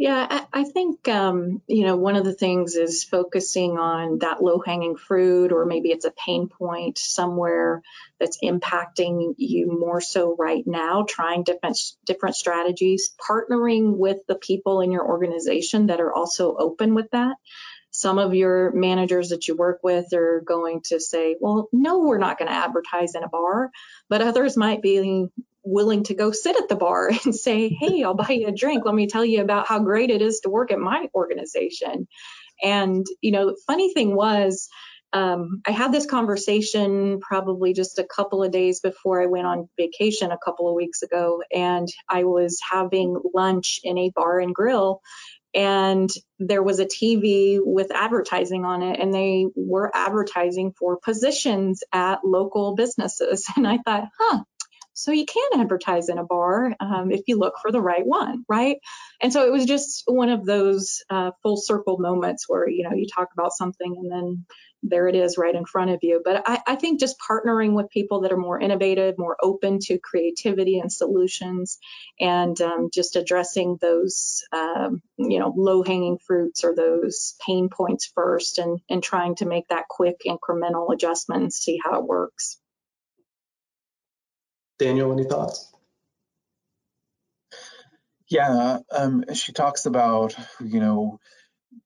Yeah, 0.01 0.27
I, 0.31 0.61
I 0.61 0.65
think 0.65 1.09
um, 1.09 1.61
you 1.67 1.85
know 1.85 1.95
one 1.97 2.17
of 2.17 2.25
the 2.25 2.33
things 2.33 2.75
is 2.75 3.05
focusing 3.05 3.77
on 3.77 4.21
that 4.21 4.43
low-hanging 4.43 4.97
fruit, 4.97 5.53
or 5.53 5.67
maybe 5.67 5.91
it's 5.91 6.07
a 6.07 6.11
pain 6.13 6.49
point 6.49 6.97
somewhere 6.97 7.83
that's 8.19 8.39
impacting 8.43 9.35
you 9.37 9.79
more 9.79 10.01
so 10.01 10.35
right 10.39 10.67
now. 10.67 11.05
Trying 11.07 11.43
different 11.43 11.79
different 12.07 12.37
strategies, 12.37 13.15
partnering 13.21 13.99
with 13.99 14.27
the 14.27 14.37
people 14.37 14.81
in 14.81 14.91
your 14.91 15.07
organization 15.07 15.89
that 15.89 16.01
are 16.01 16.15
also 16.15 16.57
open 16.57 16.95
with 16.95 17.11
that. 17.11 17.37
Some 17.91 18.19
of 18.19 18.35
your 18.35 18.73
managers 18.73 19.31
that 19.31 19.49
you 19.49 19.55
work 19.55 19.81
with 19.83 20.15
are 20.15 20.41
going 20.41 20.81
to 20.87 20.99
say, 20.99 21.37
"Well, 21.39 21.69
no, 21.75 21.99
we're 21.99 22.17
not 22.17 22.39
going 22.39 22.49
to 22.49 22.57
advertise 22.57 23.15
in 23.15 23.23
a 23.23 23.29
bar," 23.29 23.71
but 24.09 24.23
others 24.23 24.57
might 24.57 24.81
be 24.81 25.27
willing 25.63 26.05
to 26.05 26.15
go 26.15 26.33
sit 26.33 26.57
at 26.57 26.69
the 26.69 26.77
bar 26.77 27.11
and 27.25 27.35
say, 27.35 27.69
Hey, 27.69 28.03
I'll 28.03 28.15
buy 28.15 28.31
you 28.31 28.49
a 28.49 28.53
drink. 28.53 28.85
Let 28.85 28.95
me 28.95 29.07
tell 29.07 29.25
you 29.25 29.43
about 29.43 29.67
how 29.67 29.81
great 29.81 30.11
it 30.11 30.23
is 30.23 30.41
to 30.41 30.51
work 30.51 30.73
at 30.73 30.79
my 30.79 31.09
organization. 31.15 32.09
And, 32.63 33.07
you 33.21 33.33
know, 33.33 33.55
funny 33.67 33.93
thing 33.95 34.15
was, 34.15 34.69
um, 35.13 35.63
I 35.67 35.73
had 35.73 35.93
this 35.93 36.07
conversation 36.07 37.21
probably 37.21 37.73
just 37.73 37.99
a 37.99 38.05
couple 38.05 38.45
of 38.45 38.53
days 38.53 38.81
before 38.81 39.21
I 39.21 39.27
went 39.27 39.47
on 39.47 39.69
vacation 39.77 40.31
a 40.31 40.39
couple 40.39 40.69
of 40.69 40.75
weeks 40.75 41.03
ago, 41.03 41.43
and 41.53 41.89
I 42.09 42.25
was 42.25 42.61
having 42.71 43.21
lunch 43.35 43.81
in 43.83 43.99
a 43.99 44.13
bar 44.15 44.39
and 44.39 44.55
grill. 44.55 45.01
And 45.53 46.09
there 46.39 46.63
was 46.63 46.79
a 46.79 46.87
TV 46.87 47.59
with 47.61 47.91
advertising 47.93 48.65
on 48.65 48.83
it, 48.83 49.01
and 49.01 49.13
they 49.13 49.47
were 49.57 49.91
advertising 49.93 50.73
for 50.79 50.99
positions 50.99 51.83
at 51.93 52.25
local 52.25 52.77
businesses. 52.77 53.47
And 53.57 53.67
I 53.67 53.79
thought, 53.79 54.05
huh, 54.17 54.45
so 55.01 55.13
you 55.13 55.25
can 55.25 55.61
advertise 55.61 56.09
in 56.09 56.19
a 56.19 56.25
bar 56.25 56.75
um, 56.79 57.11
if 57.11 57.23
you 57.27 57.39
look 57.39 57.55
for 57.61 57.73
the 57.73 57.81
right 57.81 58.05
one, 58.05 58.45
right? 58.49 58.77
And 59.21 59.33
so 59.33 59.47
it 59.47 59.53
was 59.53 59.65
just 59.65 60.03
one 60.07 60.29
of 60.29 60.45
those 60.45 61.03
uh, 61.09 61.31
full 61.43 61.57
circle 61.57 61.99
moments 61.99 62.45
where 62.49 62.69
you 62.69 62.85
know 62.85 62.95
you 62.95 63.07
talk 63.07 63.29
about 63.33 63.53
something 63.53 63.97
and 63.97 64.13
then 64.13 64.45
there 64.83 65.09
it 65.09 65.15
is 65.15 65.37
right 65.39 65.55
in 65.55 65.65
front 65.65 65.91
of 65.91 66.01
you. 66.03 66.23
But 66.25 66.43
I, 66.47 66.61
I 66.67 66.77
think 66.77 67.01
just 67.01 67.17
partnering 67.19 67.75
with 67.75 67.91
people 67.91 68.23
that 68.23 68.33
are 68.33 68.37
more 68.37 68.61
innovative, 68.61 69.17
more 69.19 69.37
open 69.43 69.79
to 69.83 69.99
creativity 69.99 70.79
and 70.79 70.93
solutions, 70.93 71.79
and 72.19 72.61
um, 72.61 72.89
just 72.93 73.17
addressing 73.17 73.79
those 73.81 74.43
um, 74.53 75.03
you 75.19 75.39
know 75.39 75.53
low 75.57 75.83
hanging 75.83 76.19
fruits 76.27 76.65
or 76.65 76.75
those 76.75 77.35
pain 77.47 77.69
points 77.69 78.11
first, 78.15 78.59
and 78.59 78.81
and 78.89 79.03
trying 79.03 79.35
to 79.37 79.47
make 79.47 79.69
that 79.69 79.89
quick 79.89 80.21
incremental 80.27 80.93
adjustment 80.93 81.43
and 81.43 81.53
see 81.53 81.79
how 81.83 81.99
it 81.99 82.07
works. 82.07 82.60
Daniel, 84.81 85.13
any 85.13 85.25
thoughts? 85.25 85.71
Yeah, 88.29 88.79
um, 88.91 89.25
she 89.35 89.53
talks 89.53 89.87
about, 89.87 90.35
you 90.61 90.81
know, 90.81 91.21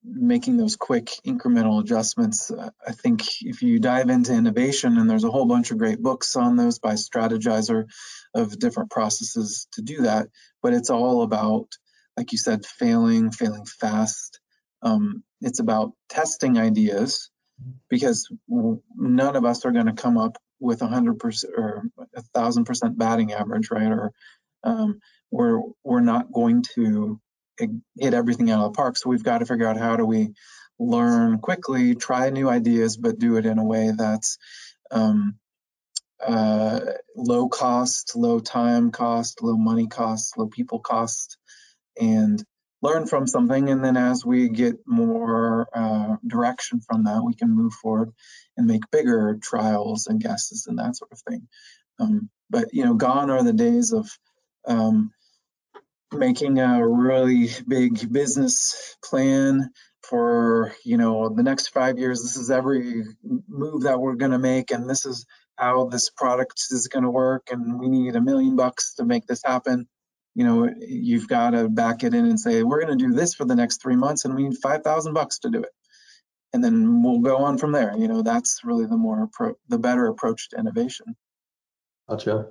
making 0.04 0.56
those 0.56 0.76
quick 0.76 1.10
incremental 1.26 1.80
adjustments. 1.80 2.52
I 2.86 2.92
think 2.92 3.22
if 3.42 3.62
you 3.62 3.80
dive 3.80 4.10
into 4.10 4.32
innovation, 4.32 4.96
and 4.98 5.10
there's 5.10 5.24
a 5.24 5.30
whole 5.30 5.46
bunch 5.46 5.72
of 5.72 5.78
great 5.78 6.00
books 6.00 6.36
on 6.36 6.56
those 6.56 6.78
by 6.78 6.94
Strategyzer 6.94 7.86
of 8.34 8.58
different 8.58 8.90
processes 8.90 9.66
to 9.72 9.82
do 9.82 10.02
that, 10.02 10.28
but 10.62 10.72
it's 10.72 10.90
all 10.90 11.22
about, 11.22 11.68
like 12.16 12.32
you 12.32 12.38
said, 12.38 12.64
failing, 12.64 13.32
failing 13.32 13.64
fast. 13.64 14.40
Um, 14.82 15.24
it's 15.40 15.60
about 15.60 15.92
testing 16.08 16.58
ideas 16.58 17.30
because 17.88 18.28
none 18.48 19.36
of 19.36 19.44
us 19.44 19.64
are 19.64 19.72
going 19.72 19.86
to 19.86 19.92
come 19.92 20.18
up 20.18 20.36
with 20.64 20.82
a 20.82 20.86
hundred 20.86 21.18
percent 21.18 21.52
or 21.56 21.84
a 22.16 22.22
thousand 22.34 22.64
percent 22.64 22.98
batting 22.98 23.32
average, 23.32 23.70
right? 23.70 23.90
Or 23.90 24.12
um, 24.64 25.00
we're 25.30 25.60
we're 25.84 26.00
not 26.00 26.32
going 26.32 26.64
to 26.74 27.20
hit 27.58 28.14
everything 28.14 28.50
out 28.50 28.64
of 28.64 28.72
the 28.72 28.76
park. 28.76 28.96
So 28.96 29.10
we've 29.10 29.22
got 29.22 29.38
to 29.38 29.46
figure 29.46 29.68
out 29.68 29.76
how 29.76 29.96
do 29.96 30.04
we 30.04 30.32
learn 30.78 31.38
quickly, 31.38 31.94
try 31.94 32.30
new 32.30 32.48
ideas, 32.48 32.96
but 32.96 33.18
do 33.18 33.36
it 33.36 33.46
in 33.46 33.58
a 33.58 33.64
way 33.64 33.92
that's 33.96 34.38
um, 34.90 35.36
uh, 36.26 36.80
low 37.14 37.48
cost, 37.48 38.16
low 38.16 38.40
time 38.40 38.90
cost, 38.90 39.42
low 39.42 39.56
money 39.56 39.86
cost, 39.86 40.36
low 40.38 40.46
people 40.46 40.80
cost, 40.80 41.36
and 42.00 42.42
learn 42.84 43.06
from 43.06 43.26
something. 43.26 43.70
And 43.70 43.82
then 43.82 43.96
as 43.96 44.26
we 44.26 44.50
get 44.50 44.76
more 44.86 45.66
uh, 45.72 46.16
direction 46.26 46.80
from 46.80 47.04
that, 47.04 47.24
we 47.24 47.34
can 47.34 47.50
move 47.50 47.72
forward 47.72 48.12
and 48.58 48.66
make 48.66 48.90
bigger 48.90 49.38
trials 49.42 50.06
and 50.06 50.22
guesses 50.22 50.66
and 50.66 50.78
that 50.78 50.94
sort 50.94 51.10
of 51.10 51.18
thing. 51.20 51.48
Um, 51.98 52.28
but 52.50 52.74
you 52.74 52.84
know, 52.84 52.94
gone 52.94 53.30
are 53.30 53.42
the 53.42 53.54
days 53.54 53.92
of 53.92 54.06
um, 54.66 55.12
making 56.12 56.58
a 56.58 56.86
really 56.86 57.48
big 57.66 58.12
business 58.12 58.96
plan 59.02 59.70
for 60.02 60.74
you 60.84 60.98
know 60.98 61.30
the 61.30 61.42
next 61.42 61.68
five 61.68 61.98
years. 61.98 62.22
This 62.22 62.36
is 62.36 62.50
every 62.50 63.04
move 63.48 63.84
that 63.84 63.98
we're 63.98 64.16
going 64.16 64.32
to 64.32 64.38
make, 64.38 64.72
and 64.72 64.88
this 64.88 65.06
is 65.06 65.24
how 65.56 65.86
this 65.86 66.10
product 66.10 66.60
is 66.70 66.88
going 66.88 67.04
to 67.04 67.10
work, 67.10 67.48
and 67.50 67.80
we 67.80 67.88
need 67.88 68.14
a 68.14 68.20
million 68.20 68.56
bucks 68.56 68.96
to 68.96 69.04
make 69.06 69.26
this 69.26 69.42
happen. 69.42 69.88
You 70.34 70.44
know, 70.44 70.74
you've 70.80 71.28
got 71.28 71.50
to 71.50 71.68
back 71.68 72.02
it 72.02 72.14
in 72.14 72.26
and 72.26 72.38
say 72.38 72.62
we're 72.62 72.84
going 72.84 72.98
to 72.98 73.04
do 73.04 73.12
this 73.12 73.34
for 73.34 73.44
the 73.44 73.54
next 73.54 73.80
three 73.80 73.96
months, 73.96 74.24
and 74.24 74.34
we 74.34 74.48
need 74.48 74.58
five 74.58 74.82
thousand 74.82 75.14
bucks 75.14 75.38
to 75.40 75.50
do 75.50 75.62
it 75.62 75.70
and 76.54 76.62
then 76.62 77.02
we'll 77.02 77.18
go 77.18 77.38
on 77.38 77.58
from 77.58 77.72
there. 77.72 77.94
You 77.98 78.06
know, 78.06 78.22
that's 78.22 78.64
really 78.64 78.86
the 78.86 78.96
more 78.96 79.28
pro- 79.32 79.58
the 79.68 79.78
better 79.78 80.06
approach 80.06 80.50
to 80.50 80.58
innovation. 80.58 81.16
Gotcha. 82.08 82.48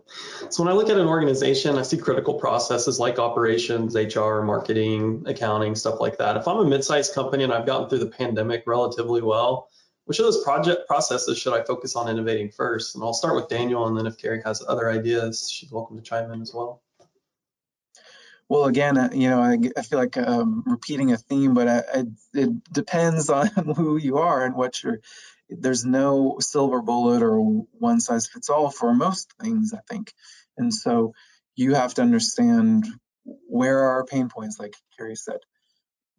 So 0.50 0.64
when 0.64 0.72
I 0.72 0.76
look 0.76 0.90
at 0.90 0.98
an 0.98 1.08
organization, 1.08 1.78
I 1.78 1.84
see 1.84 1.98
critical 1.98 2.34
processes 2.34 3.00
like 3.00 3.18
operations, 3.18 3.96
HR, 3.96 4.42
marketing, 4.42 5.24
accounting, 5.26 5.76
stuff 5.76 6.02
like 6.02 6.18
that. 6.18 6.36
If 6.36 6.48
I'm 6.48 6.58
a 6.58 6.66
mid-sized 6.66 7.14
company 7.14 7.44
and 7.46 7.54
I've 7.54 7.66
gotten 7.66 7.88
through 7.88 8.00
the 8.00 8.08
pandemic 8.08 8.64
relatively 8.66 9.22
well, 9.22 9.70
which 10.06 10.20
of 10.20 10.26
those 10.26 10.44
project 10.44 10.86
processes 10.86 11.38
should 11.38 11.54
I 11.54 11.64
focus 11.64 11.96
on 11.96 12.10
innovating 12.10 12.50
first? 12.50 12.96
And 12.96 13.04
I'll 13.04 13.14
start 13.14 13.36
with 13.36 13.48
Daniel, 13.48 13.88
and 13.88 13.98
then 13.98 14.06
if 14.06 14.18
Carrie 14.18 14.42
has 14.44 14.62
other 14.68 14.90
ideas, 14.90 15.50
she's 15.50 15.72
welcome 15.72 15.96
to 15.96 16.04
chime 16.04 16.30
in 16.32 16.42
as 16.42 16.54
well. 16.54 16.83
Well, 18.50 18.66
again, 18.66 18.98
uh, 18.98 19.10
you 19.14 19.30
know, 19.30 19.42
I, 19.42 19.58
I 19.78 19.82
feel 19.82 20.00
like 20.00 20.18
um, 20.18 20.64
repeating 20.66 21.12
a 21.12 21.18
theme, 21.18 21.54
but 21.54 21.68
I, 21.68 21.78
I, 21.94 22.04
it 22.34 22.64
depends 22.72 23.30
on 23.32 23.48
who 23.48 23.98
you 23.98 24.18
are 24.18 24.46
and 24.46 24.56
what 24.56 24.84
you're. 24.84 25.00
There's 25.50 25.86
no 25.86 26.38
silver 26.40 26.82
bullet 26.82 27.22
or 27.22 27.40
one 27.40 28.00
size 28.00 28.28
fits 28.28 28.50
all 28.50 28.70
for 28.70 28.94
most 28.94 29.32
things, 29.42 29.74
I 29.74 29.82
think, 29.90 30.14
and 30.58 30.74
so 30.74 31.14
you 31.56 31.76
have 31.76 31.94
to 31.96 32.02
understand 32.02 32.88
where 33.24 33.80
are 33.80 33.92
our 33.92 34.06
pain 34.06 34.30
points, 34.30 34.60
like 34.60 34.74
Carrie 34.98 35.16
said. 35.16 35.40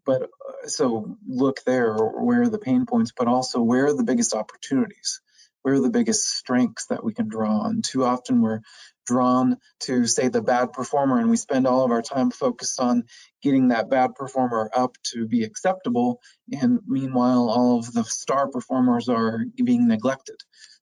But 0.07 0.23
uh, 0.25 0.69
so 0.69 1.17
look 1.27 1.61
there, 1.65 1.97
where 1.97 2.43
are 2.43 2.49
the 2.49 2.59
pain 2.59 2.87
points, 2.87 3.13
but 3.17 3.29
also 3.29 3.61
where 3.61 3.87
are 3.87 3.95
the 3.95 4.05
biggest 4.05 4.35
opportunities? 4.35 5.21
Where 5.63 5.75
are 5.75 5.81
the 5.81 5.91
biggest 5.91 6.29
strengths 6.29 6.87
that 6.87 7.05
we 7.05 7.15
can 7.15 7.29
draw 7.29 7.61
on? 7.61 7.83
Too 7.83 8.05
often 8.05 8.43
we're 8.43 8.61
drawn 9.07 9.59
to 9.81 10.07
say 10.07 10.29
the 10.29 10.43
bad 10.43 10.73
performer 10.73 11.19
and 11.19 11.31
we 11.31 11.37
spend 11.37 11.67
all 11.67 11.85
of 11.85 11.91
our 11.91 12.03
time 12.03 12.31
focused 12.31 12.81
on 12.81 13.05
getting 13.43 13.69
that 13.69 13.91
bad 13.91 14.15
performer 14.15 14.71
up 14.75 14.97
to 15.03 15.27
be 15.27 15.45
acceptable 15.45 16.21
and 16.53 16.81
meanwhile 16.87 17.49
all 17.49 17.79
of 17.79 17.93
the 17.93 18.05
star 18.05 18.49
performers 18.49 19.09
are 19.09 19.45
being 19.63 19.89
neglected. 19.89 20.37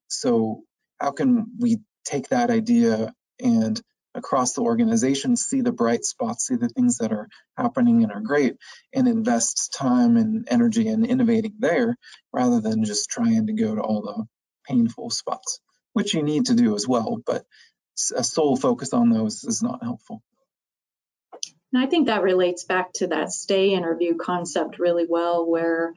So 0.09 0.63
how 1.01 1.13
can 1.13 1.47
we 1.59 1.79
take 2.05 2.29
that 2.29 2.51
idea 2.51 3.13
and 3.41 3.81
across 4.15 4.53
the 4.53 4.61
organization 4.61 5.37
see 5.37 5.63
the 5.63 5.73
bright 5.73 6.05
spots 6.05 6.47
see 6.47 6.57
the 6.57 6.69
things 6.69 6.99
that 6.99 7.13
are 7.13 7.29
happening 7.57 8.03
and 8.03 8.13
are 8.13 8.21
great 8.21 8.57
and 8.93 9.09
invest 9.09 9.73
time 9.73 10.17
and 10.17 10.47
energy 10.51 10.87
in 10.87 11.05
innovating 11.05 11.55
there 11.59 11.97
rather 12.33 12.61
than 12.61 12.85
just 12.85 13.09
trying 13.09 13.47
to 13.47 13.53
go 13.53 13.75
to 13.75 13.81
all 13.81 14.03
the 14.03 14.25
painful 14.69 15.11
spots 15.11 15.61
which 15.95 16.15
you 16.15 16.23
need 16.23 16.47
to 16.47 16.55
do 16.55 16.75
as 16.75 16.87
well 16.87 17.19
but 17.25 17.45
a 18.17 18.25
sole 18.25 18.57
focus 18.57 18.93
on 18.93 19.11
those 19.11 19.45
is 19.45 19.63
not 19.63 19.83
helpful. 19.83 20.23
And 21.73 21.83
I 21.83 21.87
think 21.87 22.07
that 22.07 22.23
relates 22.23 22.65
back 22.65 22.93
to 22.95 23.07
that 23.09 23.33
stay 23.33 23.73
interview 23.73 24.17
concept 24.17 24.79
really 24.79 25.07
well, 25.09 25.49
where 25.49 25.95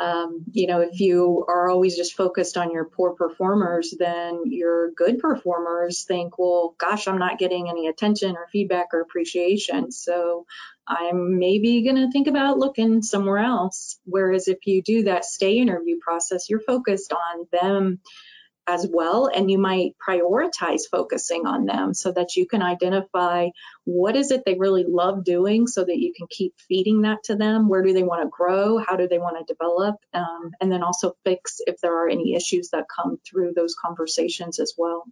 Um, 0.00 0.44
you 0.50 0.66
know, 0.66 0.80
if 0.80 0.98
you 0.98 1.44
are 1.46 1.70
always 1.70 1.96
just 1.96 2.16
focused 2.16 2.56
on 2.56 2.72
your 2.72 2.84
poor 2.84 3.14
performers, 3.14 3.94
then 3.96 4.42
your 4.46 4.90
good 4.90 5.20
performers 5.20 6.02
think, 6.02 6.36
well, 6.36 6.74
gosh, 6.78 7.06
I'm 7.06 7.18
not 7.18 7.38
getting 7.38 7.68
any 7.68 7.86
attention 7.86 8.34
or 8.34 8.48
feedback 8.50 8.88
or 8.92 9.02
appreciation. 9.02 9.92
So 9.92 10.46
I'm 10.84 11.38
maybe 11.38 11.84
going 11.84 11.96
to 11.96 12.10
think 12.10 12.26
about 12.26 12.58
looking 12.58 13.02
somewhere 13.02 13.38
else. 13.38 14.00
Whereas 14.04 14.48
if 14.48 14.66
you 14.66 14.82
do 14.82 15.04
that 15.04 15.24
stay 15.24 15.58
interview 15.58 16.00
process, 16.00 16.50
you're 16.50 16.60
focused 16.60 17.12
on 17.12 17.46
them 17.52 18.00
as 18.66 18.86
well 18.90 19.30
and 19.34 19.50
you 19.50 19.58
might 19.58 19.94
prioritize 20.06 20.82
focusing 20.90 21.46
on 21.46 21.66
them 21.66 21.92
so 21.92 22.12
that 22.12 22.36
you 22.36 22.46
can 22.46 22.62
identify 22.62 23.48
what 23.84 24.16
is 24.16 24.30
it 24.30 24.42
they 24.46 24.54
really 24.54 24.84
love 24.88 25.24
doing 25.24 25.66
so 25.66 25.84
that 25.84 25.98
you 25.98 26.12
can 26.16 26.26
keep 26.30 26.54
feeding 26.68 27.02
that 27.02 27.22
to 27.24 27.36
them. 27.36 27.68
Where 27.68 27.82
do 27.82 27.92
they 27.92 28.02
want 28.02 28.22
to 28.22 28.28
grow? 28.28 28.78
How 28.78 28.96
do 28.96 29.06
they 29.06 29.18
want 29.18 29.36
to 29.38 29.52
develop? 29.52 29.96
Um, 30.14 30.52
and 30.60 30.72
then 30.72 30.82
also 30.82 31.14
fix 31.24 31.60
if 31.66 31.80
there 31.80 32.04
are 32.04 32.08
any 32.08 32.34
issues 32.34 32.70
that 32.70 32.86
come 32.94 33.18
through 33.28 33.52
those 33.54 33.74
conversations 33.74 34.58
as 34.58 34.74
well. 34.78 35.04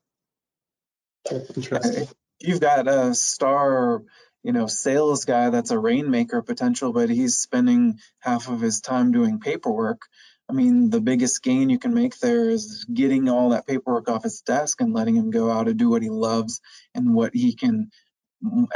Interesting. 1.31 2.09
You've 2.41 2.61
got 2.61 2.89
a 2.89 3.15
star 3.15 4.03
you 4.43 4.53
know 4.53 4.67
sales 4.67 5.25
guy 5.25 5.51
that's 5.51 5.71
a 5.71 5.79
rainmaker 5.79 6.43
potential 6.43 6.93
but 6.93 7.09
he's 7.09 7.39
spending 7.39 8.01
half 8.19 8.49
of 8.49 8.61
his 8.61 8.81
time 8.81 9.13
doing 9.13 9.39
paperwork 9.39 10.03
I 10.49 10.55
mean, 10.55 10.91
the 10.91 11.01
biggest 11.01 11.43
gain 11.43 11.71
you 11.71 11.79
can 11.79 11.95
make 11.95 12.19
there 12.19 12.51
is 12.51 12.85
getting 12.93 13.29
all 13.29 13.51
that 13.51 13.67
paperwork 13.67 14.09
off 14.11 14.25
his 14.25 14.43
desk 14.43 14.81
and 14.81 14.93
letting 14.93 15.17
him 15.17 15.31
go 15.31 15.51
out 15.51 15.69
and 15.69 15.79
do 15.79 15.89
what 15.89 16.03
he 16.03 16.11
loves 16.11 16.61
and 16.95 17.15
what 17.15 17.35
he 17.35 17.55
can 17.55 17.91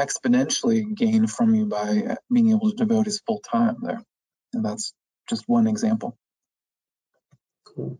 exponentially 0.00 0.94
gain 0.94 1.26
from 1.26 1.54
you 1.54 1.66
by 1.66 2.16
being 2.32 2.50
able 2.50 2.70
to 2.70 2.76
devote 2.76 3.06
his 3.06 3.20
full 3.20 3.40
time 3.40 3.76
there. 3.82 4.00
And 4.54 4.64
that's 4.64 4.94
just 5.28 5.48
one 5.48 5.66
example. 5.66 6.16
Cool. 7.64 7.98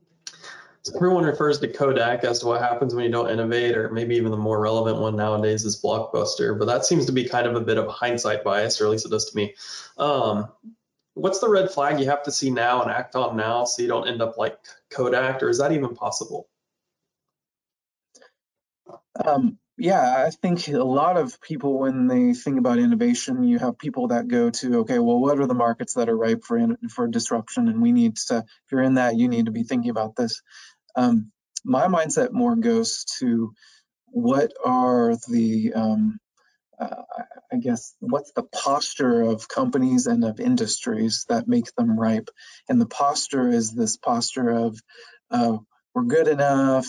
So 0.82 0.94
everyone 0.94 1.24
refers 1.24 1.58
to 1.58 1.68
Kodak 1.68 2.22
as 2.22 2.38
to 2.38 2.46
what 2.46 2.62
happens 2.62 2.94
when 2.94 3.04
you 3.04 3.10
don't 3.10 3.28
innovate, 3.28 3.76
or 3.76 3.90
maybe 3.90 4.14
even 4.14 4.30
the 4.30 4.36
more 4.36 4.60
relevant 4.60 4.98
one 4.98 5.16
nowadays 5.16 5.64
is 5.64 5.82
Blockbuster. 5.82 6.56
But 6.56 6.66
that 6.66 6.84
seems 6.84 7.06
to 7.06 7.12
be 7.12 7.28
kind 7.28 7.48
of 7.48 7.56
a 7.56 7.60
bit 7.60 7.76
of 7.76 7.88
hindsight 7.88 8.44
bias, 8.44 8.80
or 8.80 8.84
at 8.84 8.92
least 8.92 9.04
it 9.04 9.10
does 9.10 9.28
to 9.28 9.36
me. 9.36 9.56
Um, 9.98 10.48
what's 11.16 11.38
the 11.38 11.48
red 11.48 11.70
flag 11.70 11.98
you 11.98 12.06
have 12.06 12.24
to 12.24 12.30
see 12.30 12.50
now 12.50 12.82
and 12.82 12.90
act 12.90 13.16
on 13.16 13.36
now 13.36 13.64
so 13.64 13.80
you 13.80 13.88
don't 13.88 14.06
end 14.06 14.20
up 14.20 14.36
like 14.36 14.58
Kodak, 14.90 15.42
or 15.42 15.48
is 15.48 15.58
that 15.58 15.72
even 15.72 15.94
possible? 15.94 16.46
Um, 19.24 19.58
yeah, 19.78 20.24
I 20.26 20.30
think 20.30 20.68
a 20.68 20.84
lot 20.84 21.16
of 21.16 21.40
people, 21.40 21.78
when 21.78 22.06
they 22.06 22.34
think 22.34 22.58
about 22.58 22.78
innovation, 22.78 23.44
you 23.44 23.58
have 23.58 23.78
people 23.78 24.08
that 24.08 24.28
go 24.28 24.50
to, 24.50 24.80
okay, 24.80 24.98
well, 24.98 25.18
what 25.18 25.40
are 25.40 25.46
the 25.46 25.54
markets 25.54 25.94
that 25.94 26.08
are 26.10 26.16
ripe 26.16 26.44
for 26.44 26.76
for 26.90 27.08
disruption, 27.08 27.68
and 27.68 27.80
we 27.80 27.92
need 27.92 28.16
to. 28.28 28.38
If 28.38 28.72
you're 28.72 28.82
in 28.82 28.94
that, 28.94 29.16
you 29.16 29.28
need 29.28 29.46
to 29.46 29.52
be 29.52 29.62
thinking 29.62 29.90
about 29.90 30.16
this. 30.16 30.42
Um, 30.96 31.32
my 31.64 31.86
mindset 31.86 32.32
more 32.32 32.56
goes 32.56 33.04
to 33.18 33.52
what 34.06 34.52
are 34.64 35.16
the 35.28 35.72
um, 35.74 36.18
uh, 36.78 37.02
I 37.52 37.56
guess, 37.56 37.94
what's 38.00 38.32
the 38.32 38.42
posture 38.42 39.22
of 39.22 39.48
companies 39.48 40.06
and 40.06 40.24
of 40.24 40.40
industries 40.40 41.24
that 41.28 41.48
make 41.48 41.74
them 41.74 41.98
ripe? 41.98 42.28
And 42.68 42.80
the 42.80 42.86
posture 42.86 43.48
is 43.48 43.72
this 43.72 43.96
posture 43.96 44.50
of 44.50 44.78
uh, 45.30 45.58
we're 45.94 46.04
good 46.04 46.28
enough. 46.28 46.86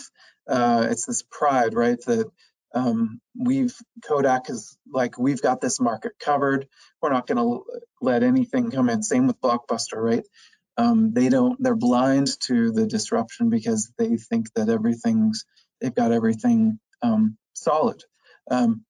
Uh, 0.48 0.88
it's 0.90 1.06
this 1.06 1.22
pride, 1.30 1.74
right? 1.74 1.98
That 2.06 2.30
um, 2.74 3.20
we've 3.38 3.74
Kodak 4.04 4.50
is 4.50 4.76
like 4.92 5.18
we've 5.18 5.40
got 5.42 5.60
this 5.60 5.80
market 5.80 6.12
covered. 6.20 6.66
We're 7.00 7.12
not 7.12 7.26
going 7.26 7.38
to 7.38 7.64
let 8.00 8.22
anything 8.22 8.70
come 8.70 8.90
in. 8.90 9.02
Same 9.02 9.26
with 9.26 9.40
Blockbuster, 9.40 9.96
right? 9.96 10.26
Um, 10.76 11.12
they 11.12 11.28
don't. 11.28 11.60
They're 11.62 11.74
blind 11.74 12.28
to 12.42 12.70
the 12.70 12.86
disruption 12.86 13.50
because 13.50 13.90
they 13.98 14.16
think 14.16 14.52
that 14.54 14.68
everything's 14.68 15.44
they've 15.80 15.94
got 15.94 16.12
everything 16.12 16.78
um, 17.02 17.36
solid. 17.54 18.02
Um, 18.50 18.84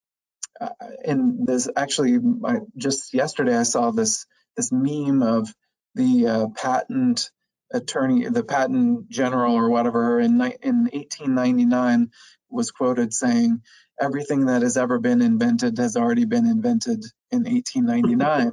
uh, 0.59 0.69
and 1.05 1.45
this 1.47 1.69
actually 1.75 2.19
I, 2.45 2.57
just 2.77 3.13
yesterday 3.13 3.55
I 3.55 3.63
saw 3.63 3.91
this 3.91 4.25
this 4.55 4.71
meme 4.71 5.21
of 5.23 5.53
the 5.95 6.27
uh, 6.27 6.47
patent 6.55 7.31
attorney, 7.71 8.27
the 8.27 8.43
patent 8.43 9.09
general 9.09 9.55
or 9.55 9.69
whatever 9.69 10.19
in 10.19 10.33
in 10.61 10.89
1899 10.91 12.11
was 12.49 12.71
quoted 12.71 13.13
saying 13.13 13.61
everything 14.01 14.45
that 14.45 14.61
has 14.61 14.77
ever 14.77 14.99
been 14.99 15.21
invented 15.21 15.77
has 15.77 15.95
already 15.95 16.25
been 16.25 16.47
invented 16.47 17.03
in 17.31 17.43
1899 17.43 18.51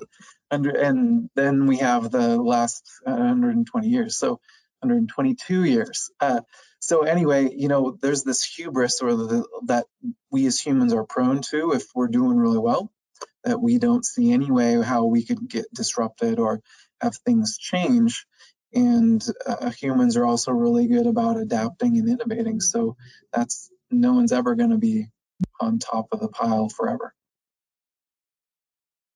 and, 0.51 0.67
and 0.77 1.31
then 1.35 1.67
we 1.67 1.79
have 1.79 2.11
the 2.11 2.37
last 2.41 2.89
120 3.05 3.89
years. 3.89 4.17
So 4.17 4.41
122 4.81 5.65
years 5.65 6.11
uh, 6.21 6.41
so 6.87 7.03
anyway, 7.03 7.51
you 7.53 7.67
know, 7.67 7.99
there's 8.01 8.23
this 8.23 8.45
hubris 8.45 9.01
or 9.03 9.17
the, 9.17 9.45
that 9.67 9.87
we 10.31 10.47
as 10.47 10.61
humans 10.61 10.95
are 10.95 11.03
prone 11.05 11.43
to 11.51 11.73
if 11.73 11.85
we're 11.97 12.07
doing 12.07 12.37
really 12.37 12.61
well, 12.61 12.93
that 13.43 13.61
we 13.61 13.79
don't 13.79 14.07
see 14.07 14.31
any 14.31 14.53
way 14.53 14.81
how 14.81 15.07
we 15.07 15.25
could 15.25 15.49
get 15.49 15.67
disrupted 15.75 16.39
or 16.39 16.61
have 17.01 17.17
things 17.17 17.59
change. 17.59 18.25
And 18.73 19.21
uh, 19.45 19.71
humans 19.71 20.17
are 20.17 20.25
also 20.25 20.53
really 20.53 20.87
good 20.87 21.09
about 21.09 21.39
adapting 21.39 21.99
and 21.99 22.09
innovating. 22.09 22.61
So 22.61 22.97
that's 23.33 23.69
no 23.91 24.13
one's 24.13 24.31
ever 24.31 24.55
going 24.55 24.71
to 24.71 24.79
be 24.79 25.09
on 25.61 25.81
top 25.81 26.07
of 26.13 26.21
the 26.21 26.29
pile 26.29 26.69
forever. 26.69 27.16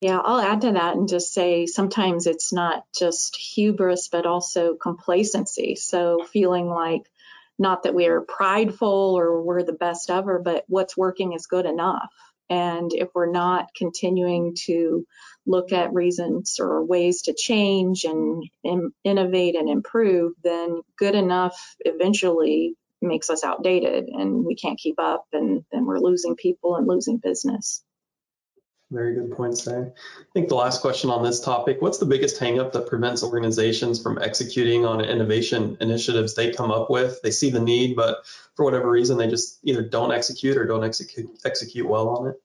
Yeah, 0.01 0.19
I'll 0.19 0.41
add 0.41 0.63
to 0.63 0.73
that 0.73 0.97
and 0.97 1.09
just 1.09 1.35
say 1.35 1.67
sometimes 1.67 2.27
it's 2.27 2.53
not 2.53 2.85
just 2.99 3.37
hubris, 3.37 4.09
but 4.09 4.25
also 4.27 4.75
complacency. 4.75 5.75
So 5.77 6.25
feeling 6.33 6.69
like 6.69 7.03
not 7.59 7.83
that 7.83 7.95
we 7.95 8.07
are 8.07 8.23
prideful 8.23 9.19
or 9.19 9.43
we're 9.43 9.63
the 9.63 9.75
best 9.75 10.11
ever, 10.11 10.39
but 10.39 10.65
what's 10.69 10.97
working 10.97 11.35
is 11.35 11.47
good 11.47 11.67
enough. 11.67 12.09
And 12.49 12.93
if 12.95 13.09
we're 13.15 13.31
not 13.31 13.69
continuing 13.77 14.57
to 14.65 15.07
look 15.47 15.73
at 15.73 15.93
reasons 15.93 16.57
or 16.59 16.83
ways 16.85 17.23
to 17.23 17.35
change 17.35 18.05
and 18.05 18.43
in, 18.65 18.93
innovate 19.05 19.55
and 19.55 19.69
improve, 19.69 20.33
then 20.43 20.81
good 20.99 21.15
enough 21.15 21.77
eventually 21.81 22.75
makes 23.03 23.29
us 23.29 23.45
outdated 23.45 24.09
and 24.09 24.45
we 24.47 24.57
can't 24.57 24.79
keep 24.79 24.99
up 24.99 25.27
and 25.33 25.65
then 25.71 25.85
we're 25.85 26.01
losing 26.01 26.37
people 26.37 26.77
and 26.77 26.89
losing 26.89 27.19
business. 27.19 27.83
Very 28.91 29.15
good 29.15 29.31
points 29.31 29.65
there. 29.65 29.93
I 30.19 30.25
think 30.33 30.49
the 30.49 30.57
last 30.57 30.81
question 30.81 31.11
on 31.11 31.23
this 31.23 31.39
topic, 31.39 31.81
what's 31.81 31.99
the 31.99 32.07
biggest 32.07 32.41
hangup 32.41 32.73
that 32.73 32.89
prevents 32.89 33.23
organizations 33.23 34.03
from 34.03 34.19
executing 34.19 34.85
on 34.85 35.01
innovation 35.01 35.77
initiatives 35.81 36.35
they 36.35 36.53
come 36.53 36.73
up 36.73 36.91
with? 36.91 37.23
They 37.23 37.31
see 37.31 37.51
the 37.51 37.61
need, 37.61 37.95
but 37.95 38.27
for 38.57 38.65
whatever 38.65 38.91
reason, 38.91 39.17
they 39.17 39.29
just 39.29 39.61
either 39.63 39.83
don't 39.83 40.11
execute 40.11 40.57
or 40.57 40.67
don't 40.67 40.83
execute, 40.83 41.31
execute 41.45 41.89
well 41.89 42.09
on 42.09 42.29
it. 42.29 42.43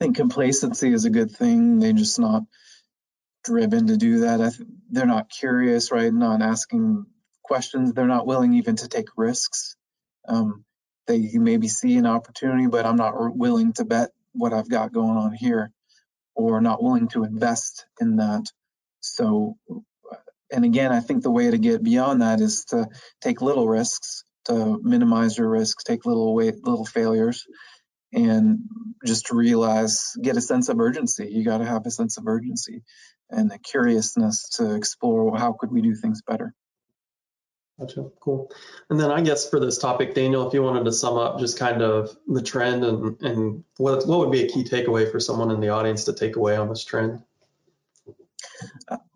I 0.00 0.04
think 0.06 0.16
complacency 0.16 0.92
is 0.92 1.04
a 1.04 1.10
good 1.10 1.30
thing. 1.30 1.78
They're 1.78 1.92
just 1.92 2.18
not 2.18 2.42
driven 3.44 3.86
to 3.86 3.96
do 3.96 4.20
that. 4.20 4.58
they're 4.90 5.06
not 5.06 5.30
curious, 5.30 5.92
right? 5.92 6.12
Not 6.12 6.42
asking 6.42 7.06
questions. 7.44 7.92
They're 7.92 8.06
not 8.08 8.26
willing 8.26 8.54
even 8.54 8.74
to 8.76 8.88
take 8.88 9.06
risks. 9.16 9.76
Um, 10.26 10.64
they 11.06 11.30
maybe 11.34 11.68
see 11.68 11.96
an 11.96 12.06
opportunity, 12.06 12.66
but 12.66 12.86
I'm 12.86 12.96
not 12.96 13.14
willing 13.36 13.72
to 13.74 13.84
bet 13.84 14.10
what 14.32 14.52
I've 14.52 14.68
got 14.68 14.92
going 14.92 15.16
on 15.16 15.32
here 15.32 15.70
or 16.34 16.60
not 16.60 16.82
willing 16.82 17.08
to 17.08 17.24
invest 17.24 17.86
in 18.00 18.16
that. 18.16 18.46
So, 19.00 19.56
and 20.50 20.64
again, 20.64 20.92
I 20.92 21.00
think 21.00 21.22
the 21.22 21.30
way 21.30 21.50
to 21.50 21.58
get 21.58 21.82
beyond 21.82 22.22
that 22.22 22.40
is 22.40 22.64
to 22.66 22.88
take 23.20 23.42
little 23.42 23.68
risks, 23.68 24.24
to 24.46 24.80
minimize 24.82 25.36
your 25.36 25.48
risks, 25.48 25.84
take 25.84 26.06
little 26.06 26.34
weight, 26.34 26.64
little 26.64 26.84
failures, 26.84 27.46
and 28.12 28.60
just 29.04 29.26
to 29.26 29.36
realize, 29.36 30.12
get 30.20 30.36
a 30.36 30.40
sense 30.40 30.68
of 30.68 30.80
urgency. 30.80 31.28
You 31.30 31.44
got 31.44 31.58
to 31.58 31.64
have 31.64 31.86
a 31.86 31.90
sense 31.90 32.18
of 32.18 32.26
urgency 32.26 32.82
and 33.30 33.50
a 33.50 33.58
curiousness 33.58 34.50
to 34.56 34.74
explore 34.74 35.36
how 35.36 35.54
could 35.58 35.72
we 35.72 35.80
do 35.80 35.94
things 35.94 36.22
better. 36.22 36.54
Gotcha. 37.78 38.10
Cool. 38.20 38.50
And 38.90 39.00
then 39.00 39.10
I 39.10 39.22
guess 39.22 39.48
for 39.48 39.58
this 39.58 39.78
topic, 39.78 40.14
Daniel, 40.14 40.46
if 40.46 40.54
you 40.54 40.62
wanted 40.62 40.84
to 40.84 40.92
sum 40.92 41.16
up 41.16 41.38
just 41.40 41.58
kind 41.58 41.82
of 41.82 42.16
the 42.28 42.42
trend 42.42 42.84
and, 42.84 43.20
and 43.22 43.64
what, 43.78 44.06
what 44.06 44.20
would 44.20 44.30
be 44.30 44.44
a 44.44 44.48
key 44.48 44.64
takeaway 44.64 45.10
for 45.10 45.18
someone 45.18 45.50
in 45.50 45.60
the 45.60 45.70
audience 45.70 46.04
to 46.04 46.12
take 46.12 46.36
away 46.36 46.56
on 46.56 46.68
this 46.68 46.84
trend? 46.84 47.22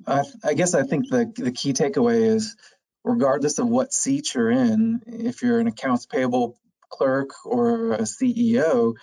I, 0.06 0.22
I 0.42 0.54
guess 0.54 0.74
I 0.74 0.84
think 0.84 1.08
the, 1.10 1.32
the 1.36 1.52
key 1.52 1.74
takeaway 1.74 2.34
is 2.34 2.56
regardless 3.04 3.58
of 3.58 3.68
what 3.68 3.92
seat 3.92 4.34
you're 4.34 4.50
in, 4.50 5.02
if 5.06 5.42
you're 5.42 5.60
an 5.60 5.68
accounts 5.68 6.06
payable 6.06 6.58
clerk 6.88 7.30
or 7.44 7.92
a 7.92 8.02
CEO, 8.02 8.94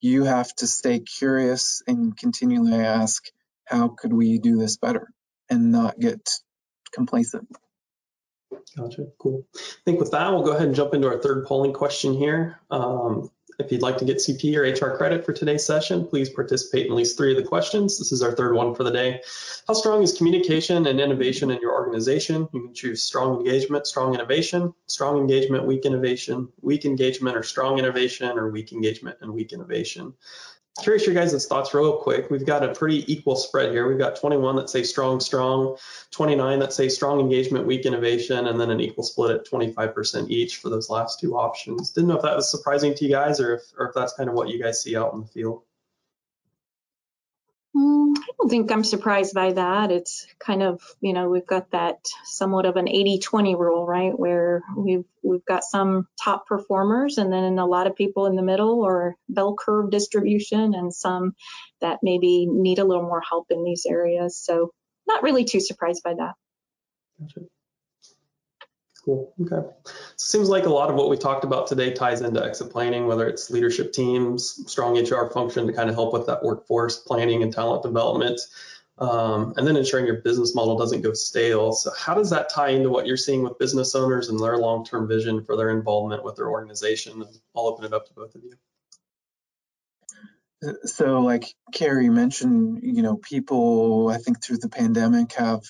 you 0.00 0.24
have 0.24 0.52
to 0.56 0.66
stay 0.66 0.98
curious 1.00 1.82
and 1.86 2.16
continually 2.16 2.74
ask, 2.74 3.24
how 3.64 3.88
could 3.88 4.12
we 4.12 4.38
do 4.38 4.58
this 4.58 4.76
better 4.76 5.08
and 5.48 5.70
not 5.70 5.98
get 5.98 6.28
complacent. 6.92 7.48
Gotcha. 8.76 9.06
Cool. 9.18 9.46
I 9.54 9.58
think 9.84 10.00
with 10.00 10.10
that, 10.12 10.30
we'll 10.30 10.44
go 10.44 10.52
ahead 10.52 10.66
and 10.66 10.74
jump 10.74 10.94
into 10.94 11.08
our 11.08 11.18
third 11.18 11.46
polling 11.46 11.72
question 11.72 12.14
here. 12.14 12.58
Um, 12.70 13.30
If 13.58 13.70
you'd 13.70 13.82
like 13.82 13.98
to 13.98 14.04
get 14.04 14.16
CP 14.16 14.56
or 14.56 14.62
HR 14.62 14.96
credit 14.96 15.26
for 15.26 15.32
today's 15.32 15.64
session, 15.64 16.06
please 16.06 16.30
participate 16.30 16.86
in 16.86 16.92
at 16.92 16.96
least 16.96 17.16
three 17.16 17.36
of 17.36 17.36
the 17.36 17.48
questions. 17.48 17.98
This 17.98 18.10
is 18.10 18.22
our 18.22 18.32
third 18.32 18.54
one 18.54 18.74
for 18.74 18.82
the 18.82 18.90
day. 18.90 19.20
How 19.68 19.74
strong 19.74 20.02
is 20.02 20.16
communication 20.16 20.86
and 20.86 20.98
innovation 20.98 21.50
in 21.50 21.60
your 21.60 21.74
organization? 21.74 22.48
You 22.52 22.62
can 22.62 22.74
choose 22.74 23.02
strong 23.02 23.36
engagement, 23.36 23.86
strong 23.86 24.14
innovation, 24.14 24.72
strong 24.86 25.18
engagement, 25.18 25.66
weak 25.66 25.84
innovation, 25.84 26.48
weak 26.62 26.86
engagement, 26.86 27.36
or 27.36 27.42
strong 27.42 27.78
innovation, 27.78 28.38
or 28.38 28.50
weak 28.50 28.72
engagement 28.72 29.18
and 29.20 29.32
weak 29.32 29.52
innovation 29.52 30.14
curious 30.80 31.06
your 31.06 31.14
guys' 31.14 31.46
thoughts 31.46 31.74
real 31.74 31.98
quick. 31.98 32.30
We've 32.30 32.46
got 32.46 32.64
a 32.64 32.74
pretty 32.74 33.10
equal 33.12 33.36
spread 33.36 33.72
here. 33.72 33.88
We've 33.88 33.98
got 33.98 34.16
21 34.16 34.56
that 34.56 34.70
say 34.70 34.82
strong, 34.82 35.20
strong, 35.20 35.76
29 36.10 36.58
that 36.60 36.72
say 36.72 36.88
strong 36.88 37.20
engagement, 37.20 37.66
weak 37.66 37.84
innovation, 37.84 38.46
and 38.46 38.58
then 38.58 38.70
an 38.70 38.80
equal 38.80 39.04
split 39.04 39.30
at 39.36 39.46
25% 39.46 40.30
each 40.30 40.56
for 40.56 40.70
those 40.70 40.88
last 40.88 41.20
two 41.20 41.36
options. 41.36 41.90
Didn't 41.90 42.08
know 42.08 42.16
if 42.16 42.22
that 42.22 42.36
was 42.36 42.50
surprising 42.50 42.94
to 42.94 43.04
you 43.04 43.10
guys 43.10 43.40
or 43.40 43.56
if, 43.56 43.62
or 43.76 43.88
if 43.88 43.94
that's 43.94 44.14
kind 44.14 44.28
of 44.28 44.34
what 44.34 44.48
you 44.48 44.62
guys 44.62 44.82
see 44.82 44.96
out 44.96 45.12
in 45.12 45.20
the 45.20 45.26
field. 45.26 45.62
Mm, 47.74 48.14
I 48.18 48.26
don't 48.38 48.50
think 48.50 48.70
I'm 48.70 48.84
surprised 48.84 49.32
by 49.34 49.52
that. 49.52 49.90
It's 49.90 50.26
kind 50.38 50.62
of, 50.62 50.82
you 51.00 51.14
know, 51.14 51.30
we've 51.30 51.46
got 51.46 51.70
that 51.70 52.06
somewhat 52.24 52.66
of 52.66 52.76
an 52.76 52.86
80-20 52.86 53.58
rule, 53.58 53.86
right? 53.86 54.18
Where 54.18 54.62
we've 54.76 55.04
we've 55.22 55.44
got 55.46 55.64
some 55.64 56.06
top 56.22 56.46
performers 56.46 57.16
and 57.16 57.32
then 57.32 57.58
a 57.58 57.66
lot 57.66 57.86
of 57.86 57.96
people 57.96 58.26
in 58.26 58.36
the 58.36 58.42
middle 58.42 58.82
or 58.82 59.16
bell 59.28 59.54
curve 59.58 59.90
distribution 59.90 60.74
and 60.74 60.92
some 60.92 61.32
that 61.80 62.00
maybe 62.02 62.46
need 62.46 62.78
a 62.78 62.84
little 62.84 63.04
more 63.04 63.22
help 63.22 63.46
in 63.50 63.64
these 63.64 63.86
areas. 63.88 64.38
So 64.38 64.72
not 65.06 65.22
really 65.22 65.44
too 65.44 65.60
surprised 65.60 66.02
by 66.02 66.14
that. 66.14 66.34
Gotcha. 67.20 67.40
Cool. 69.04 69.34
Okay. 69.40 69.68
So 69.84 69.92
seems 70.16 70.48
like 70.48 70.66
a 70.66 70.70
lot 70.70 70.88
of 70.88 70.94
what 70.94 71.10
we 71.10 71.16
talked 71.16 71.44
about 71.44 71.66
today 71.66 71.92
ties 71.92 72.20
into 72.20 72.44
exit 72.44 72.70
planning, 72.70 73.06
whether 73.06 73.26
it's 73.26 73.50
leadership 73.50 73.92
teams, 73.92 74.62
strong 74.70 74.96
HR 74.96 75.28
function 75.30 75.66
to 75.66 75.72
kind 75.72 75.88
of 75.88 75.96
help 75.96 76.12
with 76.12 76.26
that 76.26 76.44
workforce 76.44 76.98
planning 76.98 77.42
and 77.42 77.52
talent 77.52 77.82
development, 77.82 78.40
um, 78.98 79.54
and 79.56 79.66
then 79.66 79.76
ensuring 79.76 80.06
your 80.06 80.20
business 80.20 80.54
model 80.54 80.78
doesn't 80.78 81.00
go 81.00 81.12
stale. 81.14 81.72
So 81.72 81.90
how 81.98 82.14
does 82.14 82.30
that 82.30 82.48
tie 82.48 82.68
into 82.68 82.90
what 82.90 83.06
you're 83.06 83.16
seeing 83.16 83.42
with 83.42 83.58
business 83.58 83.96
owners 83.96 84.28
and 84.28 84.38
their 84.38 84.58
long-term 84.58 85.08
vision 85.08 85.42
for 85.42 85.56
their 85.56 85.70
involvement 85.70 86.22
with 86.22 86.36
their 86.36 86.48
organization? 86.48 87.24
I'll 87.56 87.66
open 87.66 87.84
it 87.84 87.92
up 87.92 88.06
to 88.06 88.14
both 88.14 88.36
of 88.36 88.42
you. 88.44 88.52
So, 90.84 91.20
like 91.22 91.56
Carrie 91.72 92.08
mentioned, 92.08 92.80
you 92.84 93.02
know, 93.02 93.16
people 93.16 94.10
I 94.10 94.18
think 94.18 94.40
through 94.40 94.58
the 94.58 94.68
pandemic 94.68 95.32
have 95.32 95.62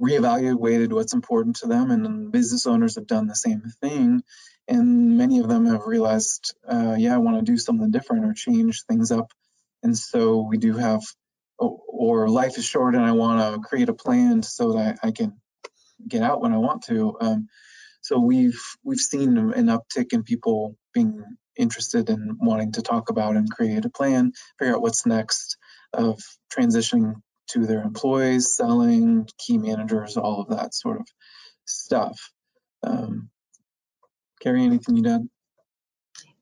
reevaluated 0.00 0.92
what's 0.92 1.14
important 1.14 1.56
to 1.56 1.66
them, 1.66 1.90
and 1.90 2.30
business 2.30 2.66
owners 2.66 2.96
have 2.96 3.06
done 3.06 3.26
the 3.26 3.34
same 3.34 3.62
thing. 3.80 4.22
And 4.68 5.16
many 5.16 5.38
of 5.38 5.48
them 5.48 5.66
have 5.66 5.86
realized, 5.86 6.54
uh, 6.68 6.96
yeah, 6.98 7.14
I 7.14 7.18
want 7.18 7.38
to 7.38 7.50
do 7.52 7.56
something 7.56 7.90
different 7.90 8.24
or 8.24 8.34
change 8.34 8.82
things 8.84 9.12
up. 9.12 9.32
And 9.82 9.96
so 9.96 10.40
we 10.40 10.58
do 10.58 10.74
have, 10.74 11.02
or 11.58 12.28
life 12.28 12.58
is 12.58 12.64
short 12.64 12.94
and 12.94 13.04
I 13.04 13.12
want 13.12 13.40
to 13.40 13.68
create 13.68 13.88
a 13.88 13.94
plan 13.94 14.42
so 14.42 14.72
that 14.72 14.98
I 15.02 15.12
can 15.12 15.40
get 16.06 16.22
out 16.22 16.40
when 16.40 16.52
I 16.52 16.58
want 16.58 16.82
to. 16.84 17.16
Um, 17.20 17.48
so 18.00 18.18
we've 18.18 18.60
we've 18.84 19.00
seen 19.00 19.36
an 19.36 19.66
uptick 19.66 20.12
in 20.12 20.22
people 20.22 20.76
being 20.92 21.24
interested 21.56 22.10
in 22.10 22.36
wanting 22.40 22.72
to 22.72 22.82
talk 22.82 23.10
about 23.10 23.36
and 23.36 23.50
create 23.50 23.84
a 23.84 23.90
plan, 23.90 24.32
figure 24.58 24.74
out 24.74 24.82
what's 24.82 25.06
next 25.06 25.56
of 25.92 26.20
transitioning 26.52 27.14
to 27.48 27.66
their 27.66 27.82
employees, 27.82 28.54
selling, 28.54 29.28
key 29.38 29.58
managers, 29.58 30.16
all 30.16 30.42
of 30.42 30.48
that 30.48 30.74
sort 30.74 31.00
of 31.00 31.06
stuff. 31.64 32.18
Um, 32.82 33.30
Carrie, 34.40 34.64
anything 34.64 34.96
you'd 34.96 35.06
add? 35.06 35.28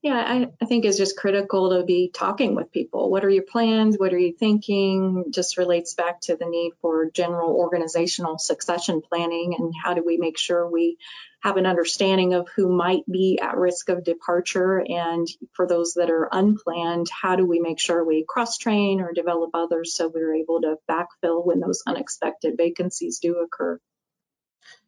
Yeah, 0.04 0.22
I, 0.22 0.48
I 0.60 0.66
think 0.66 0.84
it's 0.84 0.98
just 0.98 1.16
critical 1.16 1.70
to 1.70 1.82
be 1.82 2.10
talking 2.12 2.54
with 2.54 2.70
people. 2.70 3.10
What 3.10 3.24
are 3.24 3.30
your 3.30 3.44
plans? 3.44 3.96
What 3.96 4.12
are 4.12 4.18
you 4.18 4.34
thinking? 4.34 5.24
Just 5.30 5.56
relates 5.56 5.94
back 5.94 6.20
to 6.24 6.36
the 6.36 6.44
need 6.44 6.72
for 6.82 7.10
general 7.10 7.56
organizational 7.56 8.36
succession 8.36 9.00
planning 9.00 9.54
and 9.58 9.72
how 9.82 9.94
do 9.94 10.04
we 10.04 10.18
make 10.18 10.36
sure 10.36 10.68
we 10.70 10.98
have 11.40 11.56
an 11.56 11.64
understanding 11.64 12.34
of 12.34 12.46
who 12.54 12.68
might 12.68 13.10
be 13.10 13.38
at 13.40 13.56
risk 13.56 13.88
of 13.88 14.04
departure 14.04 14.84
and 14.86 15.26
for 15.54 15.66
those 15.66 15.94
that 15.94 16.10
are 16.10 16.28
unplanned, 16.30 17.06
how 17.08 17.36
do 17.36 17.46
we 17.46 17.58
make 17.58 17.80
sure 17.80 18.04
we 18.04 18.26
cross 18.28 18.58
train 18.58 19.00
or 19.00 19.14
develop 19.14 19.52
others 19.54 19.94
so 19.94 20.08
we're 20.08 20.34
able 20.34 20.60
to 20.60 20.76
backfill 20.86 21.46
when 21.46 21.60
those 21.60 21.82
unexpected 21.86 22.58
vacancies 22.58 23.20
do 23.20 23.38
occur. 23.38 23.80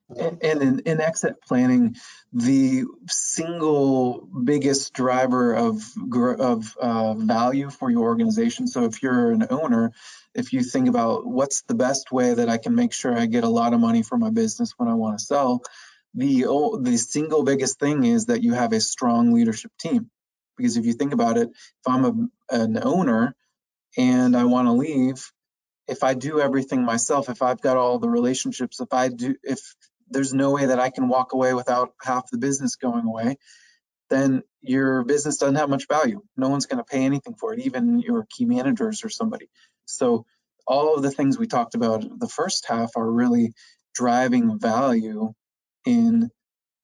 And 0.09 0.41
in, 0.63 0.79
in 0.81 1.01
exit 1.01 1.43
planning, 1.43 1.97
the 2.33 2.85
single 3.09 4.21
biggest 4.45 4.93
driver 4.93 5.53
of 5.55 5.83
of 6.15 6.77
uh, 6.81 7.15
value 7.15 7.71
for 7.71 7.91
your 7.91 8.05
organization. 8.05 8.69
So 8.69 8.85
if 8.85 9.03
you're 9.03 9.33
an 9.33 9.49
owner, 9.51 9.93
if 10.33 10.53
you 10.53 10.63
think 10.63 10.89
about 10.89 11.27
what's 11.27 11.63
the 11.63 11.75
best 11.75 12.13
way 12.13 12.35
that 12.35 12.49
I 12.49 12.59
can 12.59 12.77
make 12.77 12.93
sure 12.93 13.19
I 13.19 13.27
get 13.27 13.43
a 13.43 13.49
lot 13.49 13.75
of 13.75 13.81
money 13.81 14.05
for 14.05 14.17
my 14.17 14.31
business 14.31 14.75
when 14.77 14.89
I 14.89 14.95
want 14.95 15.19
to 15.19 15.25
sell, 15.25 15.63
the 16.15 16.45
the 16.81 16.97
single 16.99 17.43
biggest 17.43 17.81
thing 17.81 18.05
is 18.05 18.27
that 18.27 18.45
you 18.45 18.55
have 18.55 18.73
a 18.73 18.81
strong 18.81 19.33
leadership 19.33 19.73
team. 19.79 20.11
Because 20.57 20.77
if 20.77 20.87
you 20.87 20.93
think 20.93 21.15
about 21.15 21.37
it, 21.37 21.49
if 21.51 21.87
I'm 21.87 22.05
a, 22.05 22.55
an 22.55 22.79
owner 22.81 23.35
and 23.99 24.37
I 24.37 24.45
want 24.45 24.69
to 24.69 24.73
leave, 24.73 25.33
if 25.89 26.03
I 26.03 26.15
do 26.15 26.41
everything 26.41 26.85
myself, 26.85 27.29
if 27.29 27.43
I've 27.43 27.61
got 27.61 27.77
all 27.77 27.99
the 27.99 28.09
relationships, 28.09 28.81
if 28.81 28.93
I 28.93 29.09
do, 29.09 29.35
if 29.43 29.75
there's 30.09 30.35
no 30.35 30.53
way 30.53 30.67
that 30.67 30.79
I 30.79 30.91
can 30.91 31.09
walk 31.09 31.33
away 31.33 31.55
without 31.55 31.93
half 32.03 32.31
the 32.31 32.39
business 32.39 32.77
going 32.77 33.05
away, 33.05 33.37
then 34.11 34.43
your 34.63 35.05
business 35.05 35.39
doesn't 35.39 35.57
have 35.57 35.69
much 35.69 35.89
value. 35.89 36.23
No 36.37 36.49
one's 36.49 36.67
going 36.67 36.79
to 36.79 36.85
pay 36.85 37.05
anything 37.05 37.35
for 37.35 37.53
it, 37.53 37.61
even 37.61 37.99
your 37.99 38.27
key 38.31 38.45
managers 38.45 39.05
or 39.05 39.09
somebody. 39.09 39.49
So 39.85 40.27
all 40.67 40.97
of 40.97 41.03
the 41.03 41.11
things 41.11 41.39
we 41.39 41.47
talked 41.47 41.75
about 41.75 42.05
the 42.19 42.29
first 42.29 42.67
half 42.69 42.97
are 42.97 43.11
really 43.11 43.53
driving 43.95 44.59
value 44.59 45.33
in 45.85 46.31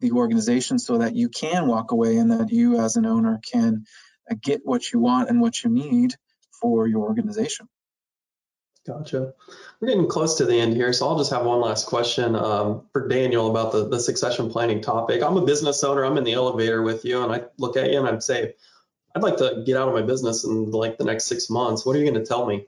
the 0.00 0.12
organization 0.12 0.78
so 0.78 0.98
that 0.98 1.14
you 1.14 1.28
can 1.28 1.68
walk 1.68 1.92
away 1.92 2.16
and 2.16 2.30
that 2.32 2.50
you 2.50 2.80
as 2.80 2.96
an 2.96 3.06
owner 3.06 3.40
can 3.52 3.84
uh, 4.30 4.34
get 4.40 4.60
what 4.64 4.92
you 4.92 4.98
want 4.98 5.28
and 5.28 5.40
what 5.40 5.62
you 5.62 5.70
need 5.70 6.14
for 6.60 6.86
your 6.86 7.02
organization. 7.02 7.68
Gotcha. 8.84 9.32
We're 9.80 9.88
getting 9.88 10.08
close 10.08 10.38
to 10.38 10.44
the 10.44 10.58
end 10.58 10.74
here, 10.74 10.92
so 10.92 11.06
I'll 11.06 11.18
just 11.18 11.30
have 11.30 11.44
one 11.44 11.60
last 11.60 11.86
question 11.86 12.34
um, 12.34 12.88
for 12.92 13.06
Daniel 13.06 13.48
about 13.48 13.70
the, 13.70 13.88
the 13.88 14.00
succession 14.00 14.50
planning 14.50 14.80
topic. 14.80 15.22
I'm 15.22 15.36
a 15.36 15.46
business 15.46 15.84
owner. 15.84 16.04
I'm 16.04 16.18
in 16.18 16.24
the 16.24 16.32
elevator 16.32 16.82
with 16.82 17.04
you, 17.04 17.22
and 17.22 17.32
I 17.32 17.44
look 17.58 17.76
at 17.76 17.92
you 17.92 17.98
and 18.00 18.08
I'd 18.08 18.24
say, 18.24 18.54
I'd 19.14 19.22
like 19.22 19.36
to 19.36 19.62
get 19.64 19.76
out 19.76 19.86
of 19.86 19.94
my 19.94 20.02
business 20.02 20.44
in 20.44 20.72
like 20.72 20.98
the 20.98 21.04
next 21.04 21.26
six 21.26 21.48
months. 21.48 21.86
What 21.86 21.94
are 21.94 22.00
you 22.00 22.10
going 22.10 22.22
to 22.22 22.26
tell 22.26 22.44
me? 22.44 22.66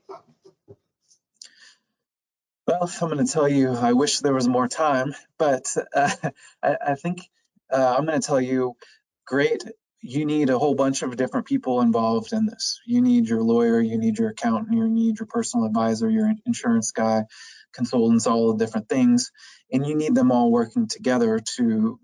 Well, 2.66 2.90
I'm 3.00 3.10
going 3.10 3.26
to 3.26 3.30
tell 3.30 3.48
you, 3.48 3.72
I 3.72 3.92
wish 3.92 4.20
there 4.20 4.32
was 4.32 4.48
more 4.48 4.68
time, 4.68 5.14
but 5.36 5.76
uh, 5.94 6.10
I, 6.62 6.76
I, 6.88 6.94
think 6.94 7.28
uh, 7.70 7.96
I'm 7.98 8.06
going 8.06 8.20
to 8.20 8.26
tell 8.26 8.40
you, 8.40 8.76
great 9.26 9.64
you 10.06 10.26
need 10.26 10.50
a 10.50 10.58
whole 10.58 10.74
bunch 10.74 11.02
of 11.02 11.16
different 11.16 11.46
people 11.46 11.80
involved 11.80 12.34
in 12.34 12.44
this. 12.44 12.78
You 12.86 13.00
need 13.00 13.26
your 13.26 13.42
lawyer, 13.42 13.80
you 13.80 13.96
need 13.96 14.18
your 14.18 14.28
accountant, 14.28 14.76
you 14.76 14.86
need 14.86 15.18
your 15.18 15.26
personal 15.26 15.64
advisor, 15.64 16.10
your 16.10 16.30
insurance 16.44 16.92
guy, 16.92 17.22
consultants, 17.72 18.26
all 18.26 18.52
the 18.52 18.62
different 18.62 18.90
things. 18.90 19.32
And 19.72 19.86
you 19.86 19.94
need 19.96 20.14
them 20.14 20.30
all 20.30 20.52
working 20.52 20.88
together 20.88 21.40
to 21.56 21.98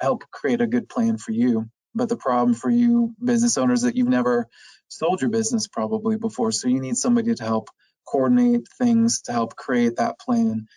help 0.00 0.30
create 0.30 0.60
a 0.60 0.68
good 0.68 0.88
plan 0.88 1.18
for 1.18 1.32
you. 1.32 1.68
But 1.92 2.08
the 2.08 2.16
problem 2.16 2.54
for 2.54 2.70
you 2.70 3.16
business 3.22 3.58
owners 3.58 3.82
that 3.82 3.96
you've 3.96 4.06
never 4.06 4.46
sold 4.86 5.20
your 5.20 5.30
business 5.30 5.66
probably 5.66 6.16
before. 6.18 6.52
So 6.52 6.68
you 6.68 6.80
need 6.80 6.96
somebody 6.96 7.34
to 7.34 7.44
help 7.44 7.68
coordinate 8.06 8.68
things, 8.78 9.22
to 9.22 9.32
help 9.32 9.56
create 9.56 9.96
that 9.96 10.20
plan, 10.20 10.68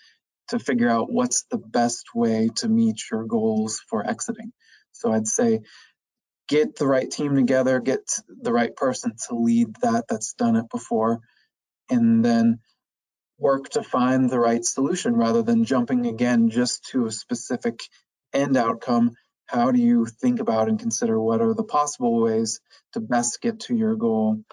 to 0.49 0.57
figure 0.57 0.89
out 0.89 1.11
what's 1.11 1.45
the 1.51 1.59
best 1.59 2.15
way 2.15 2.49
to 2.55 2.67
meet 2.67 2.99
your 3.11 3.25
goals 3.25 3.79
for 3.87 4.03
exiting. 4.03 4.53
So 4.91 5.11
I'd 5.11 5.27
say 5.27 5.61
get 6.47 6.75
the 6.75 6.87
right 6.87 7.09
team 7.09 7.35
together, 7.35 7.79
get 7.79 8.19
the 8.27 8.53
right 8.53 8.75
person 8.75 9.13
to 9.27 9.35
lead 9.35 9.75
that 9.81 10.05
that's 10.09 10.33
done 10.33 10.55
it 10.55 10.69
before, 10.69 11.19
and 11.89 12.23
then 12.23 12.59
work 13.39 13.69
to 13.69 13.83
find 13.83 14.29
the 14.29 14.39
right 14.39 14.63
solution 14.63 15.15
rather 15.15 15.41
than 15.41 15.65
jumping 15.65 16.05
again 16.05 16.49
just 16.49 16.85
to 16.85 17.05
a 17.05 17.11
specific 17.11 17.79
end 18.33 18.57
outcome. 18.57 19.11
How 19.45 19.71
do 19.71 19.79
you 19.79 20.05
think 20.05 20.39
about 20.39 20.69
and 20.69 20.79
consider 20.79 21.19
what 21.19 21.41
are 21.41 21.53
the 21.53 21.63
possible 21.63 22.21
ways 22.21 22.59
to 22.93 22.99
best 23.01 23.41
get 23.41 23.61
to 23.61 23.75
your 23.75 23.95
goal, 23.95 24.43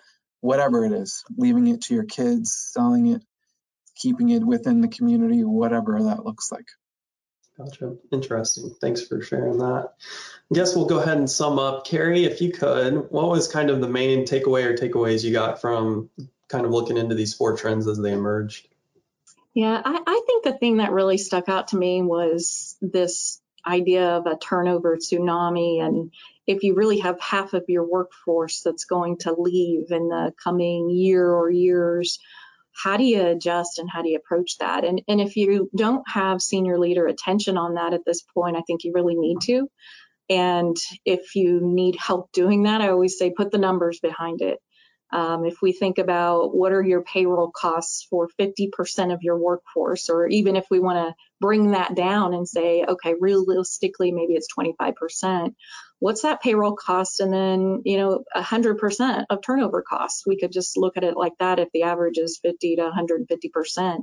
whatever 0.40 0.84
it 0.84 0.92
is, 0.92 1.24
leaving 1.36 1.68
it 1.68 1.82
to 1.82 1.94
your 1.94 2.04
kids, 2.04 2.52
selling 2.72 3.06
it, 3.08 3.22
keeping 3.96 4.30
it 4.30 4.44
within 4.44 4.80
the 4.80 4.88
community, 4.88 5.42
whatever 5.44 6.02
that 6.04 6.24
looks 6.24 6.50
like. 6.50 6.66
Gotcha. 7.62 7.96
Interesting. 8.10 8.74
Thanks 8.80 9.06
for 9.06 9.20
sharing 9.20 9.58
that. 9.58 9.92
I 10.50 10.54
guess 10.54 10.74
we'll 10.74 10.86
go 10.86 11.00
ahead 11.00 11.18
and 11.18 11.30
sum 11.30 11.58
up. 11.58 11.86
Carrie, 11.86 12.24
if 12.24 12.40
you 12.40 12.52
could, 12.52 13.10
what 13.10 13.28
was 13.28 13.48
kind 13.48 13.70
of 13.70 13.80
the 13.80 13.88
main 13.88 14.24
takeaway 14.24 14.64
or 14.64 14.74
takeaways 14.74 15.24
you 15.24 15.32
got 15.32 15.60
from 15.60 16.10
kind 16.48 16.64
of 16.64 16.72
looking 16.72 16.96
into 16.96 17.14
these 17.14 17.34
four 17.34 17.56
trends 17.56 17.86
as 17.86 17.98
they 17.98 18.12
emerged? 18.12 18.66
Yeah, 19.54 19.80
I, 19.84 20.00
I 20.06 20.22
think 20.26 20.44
the 20.44 20.56
thing 20.56 20.78
that 20.78 20.92
really 20.92 21.18
stuck 21.18 21.48
out 21.48 21.68
to 21.68 21.76
me 21.76 22.02
was 22.02 22.76
this 22.80 23.40
idea 23.66 24.16
of 24.16 24.26
a 24.26 24.38
turnover 24.38 24.96
tsunami 24.96 25.82
and 25.82 26.12
if 26.46 26.64
you 26.64 26.74
really 26.74 26.98
have 26.98 27.20
half 27.20 27.52
of 27.52 27.64
your 27.68 27.84
workforce 27.84 28.62
that's 28.62 28.84
going 28.84 29.18
to 29.18 29.34
leave 29.38 29.90
in 29.90 30.08
the 30.08 30.32
coming 30.42 30.90
year 30.90 31.30
or 31.30 31.50
years, 31.50 32.18
how 32.72 32.96
do 32.96 33.04
you 33.04 33.26
adjust 33.26 33.78
and 33.78 33.88
how 33.90 34.02
do 34.02 34.08
you 34.08 34.16
approach 34.16 34.58
that? 34.58 34.84
And, 34.84 35.02
and 35.08 35.20
if 35.20 35.36
you 35.36 35.70
don't 35.76 36.08
have 36.08 36.42
senior 36.42 36.78
leader 36.78 37.06
attention 37.06 37.56
on 37.56 37.74
that 37.74 37.94
at 37.94 38.04
this 38.06 38.22
point, 38.22 38.56
I 38.56 38.62
think 38.62 38.84
you 38.84 38.92
really 38.94 39.16
need 39.16 39.40
to. 39.42 39.68
And 40.28 40.76
if 41.04 41.34
you 41.34 41.60
need 41.60 41.96
help 41.96 42.30
doing 42.32 42.62
that, 42.62 42.80
I 42.80 42.90
always 42.90 43.18
say 43.18 43.32
put 43.36 43.50
the 43.50 43.58
numbers 43.58 43.98
behind 44.00 44.42
it. 44.42 44.58
Um, 45.12 45.44
if 45.44 45.56
we 45.60 45.72
think 45.72 45.98
about 45.98 46.54
what 46.54 46.70
are 46.70 46.82
your 46.82 47.02
payroll 47.02 47.50
costs 47.50 48.06
for 48.08 48.28
50% 48.38 49.12
of 49.12 49.22
your 49.22 49.36
workforce, 49.36 50.08
or 50.08 50.28
even 50.28 50.54
if 50.54 50.66
we 50.70 50.78
want 50.78 50.98
to 50.98 51.14
bring 51.40 51.72
that 51.72 51.96
down 51.96 52.32
and 52.32 52.48
say, 52.48 52.84
okay, 52.86 53.14
realistically, 53.18 54.12
maybe 54.12 54.34
it's 54.34 54.46
25%, 54.56 55.54
what's 56.00 56.22
that 56.22 56.42
payroll 56.42 56.74
cost? 56.74 57.20
And 57.20 57.32
then, 57.32 57.82
you 57.84 57.98
know, 57.98 58.24
100% 58.36 59.24
of 59.30 59.42
turnover 59.42 59.82
costs. 59.82 60.24
We 60.26 60.38
could 60.38 60.52
just 60.52 60.76
look 60.76 60.96
at 60.96 61.04
it 61.04 61.16
like 61.16 61.34
that 61.38 61.60
if 61.60 61.68
the 61.72 61.84
average 61.84 62.18
is 62.18 62.40
50 62.42 62.76
to 62.76 62.90
150%. 62.90 64.02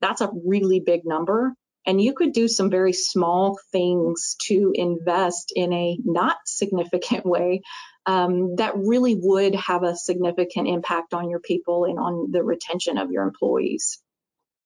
That's 0.00 0.20
a 0.20 0.30
really 0.44 0.80
big 0.80 1.02
number. 1.04 1.54
And 1.86 2.02
you 2.02 2.14
could 2.14 2.32
do 2.32 2.48
some 2.48 2.68
very 2.68 2.92
small 2.92 3.58
things 3.70 4.36
to 4.46 4.72
invest 4.74 5.52
in 5.54 5.72
a 5.72 5.98
not 6.04 6.36
significant 6.44 7.24
way 7.26 7.62
um, 8.06 8.56
that 8.56 8.76
really 8.76 9.16
would 9.20 9.54
have 9.54 9.82
a 9.82 9.96
significant 9.96 10.68
impact 10.68 11.12
on 11.12 11.28
your 11.28 11.40
people 11.40 11.84
and 11.84 11.98
on 11.98 12.30
the 12.30 12.42
retention 12.42 12.98
of 12.98 13.10
your 13.10 13.24
employees. 13.24 14.00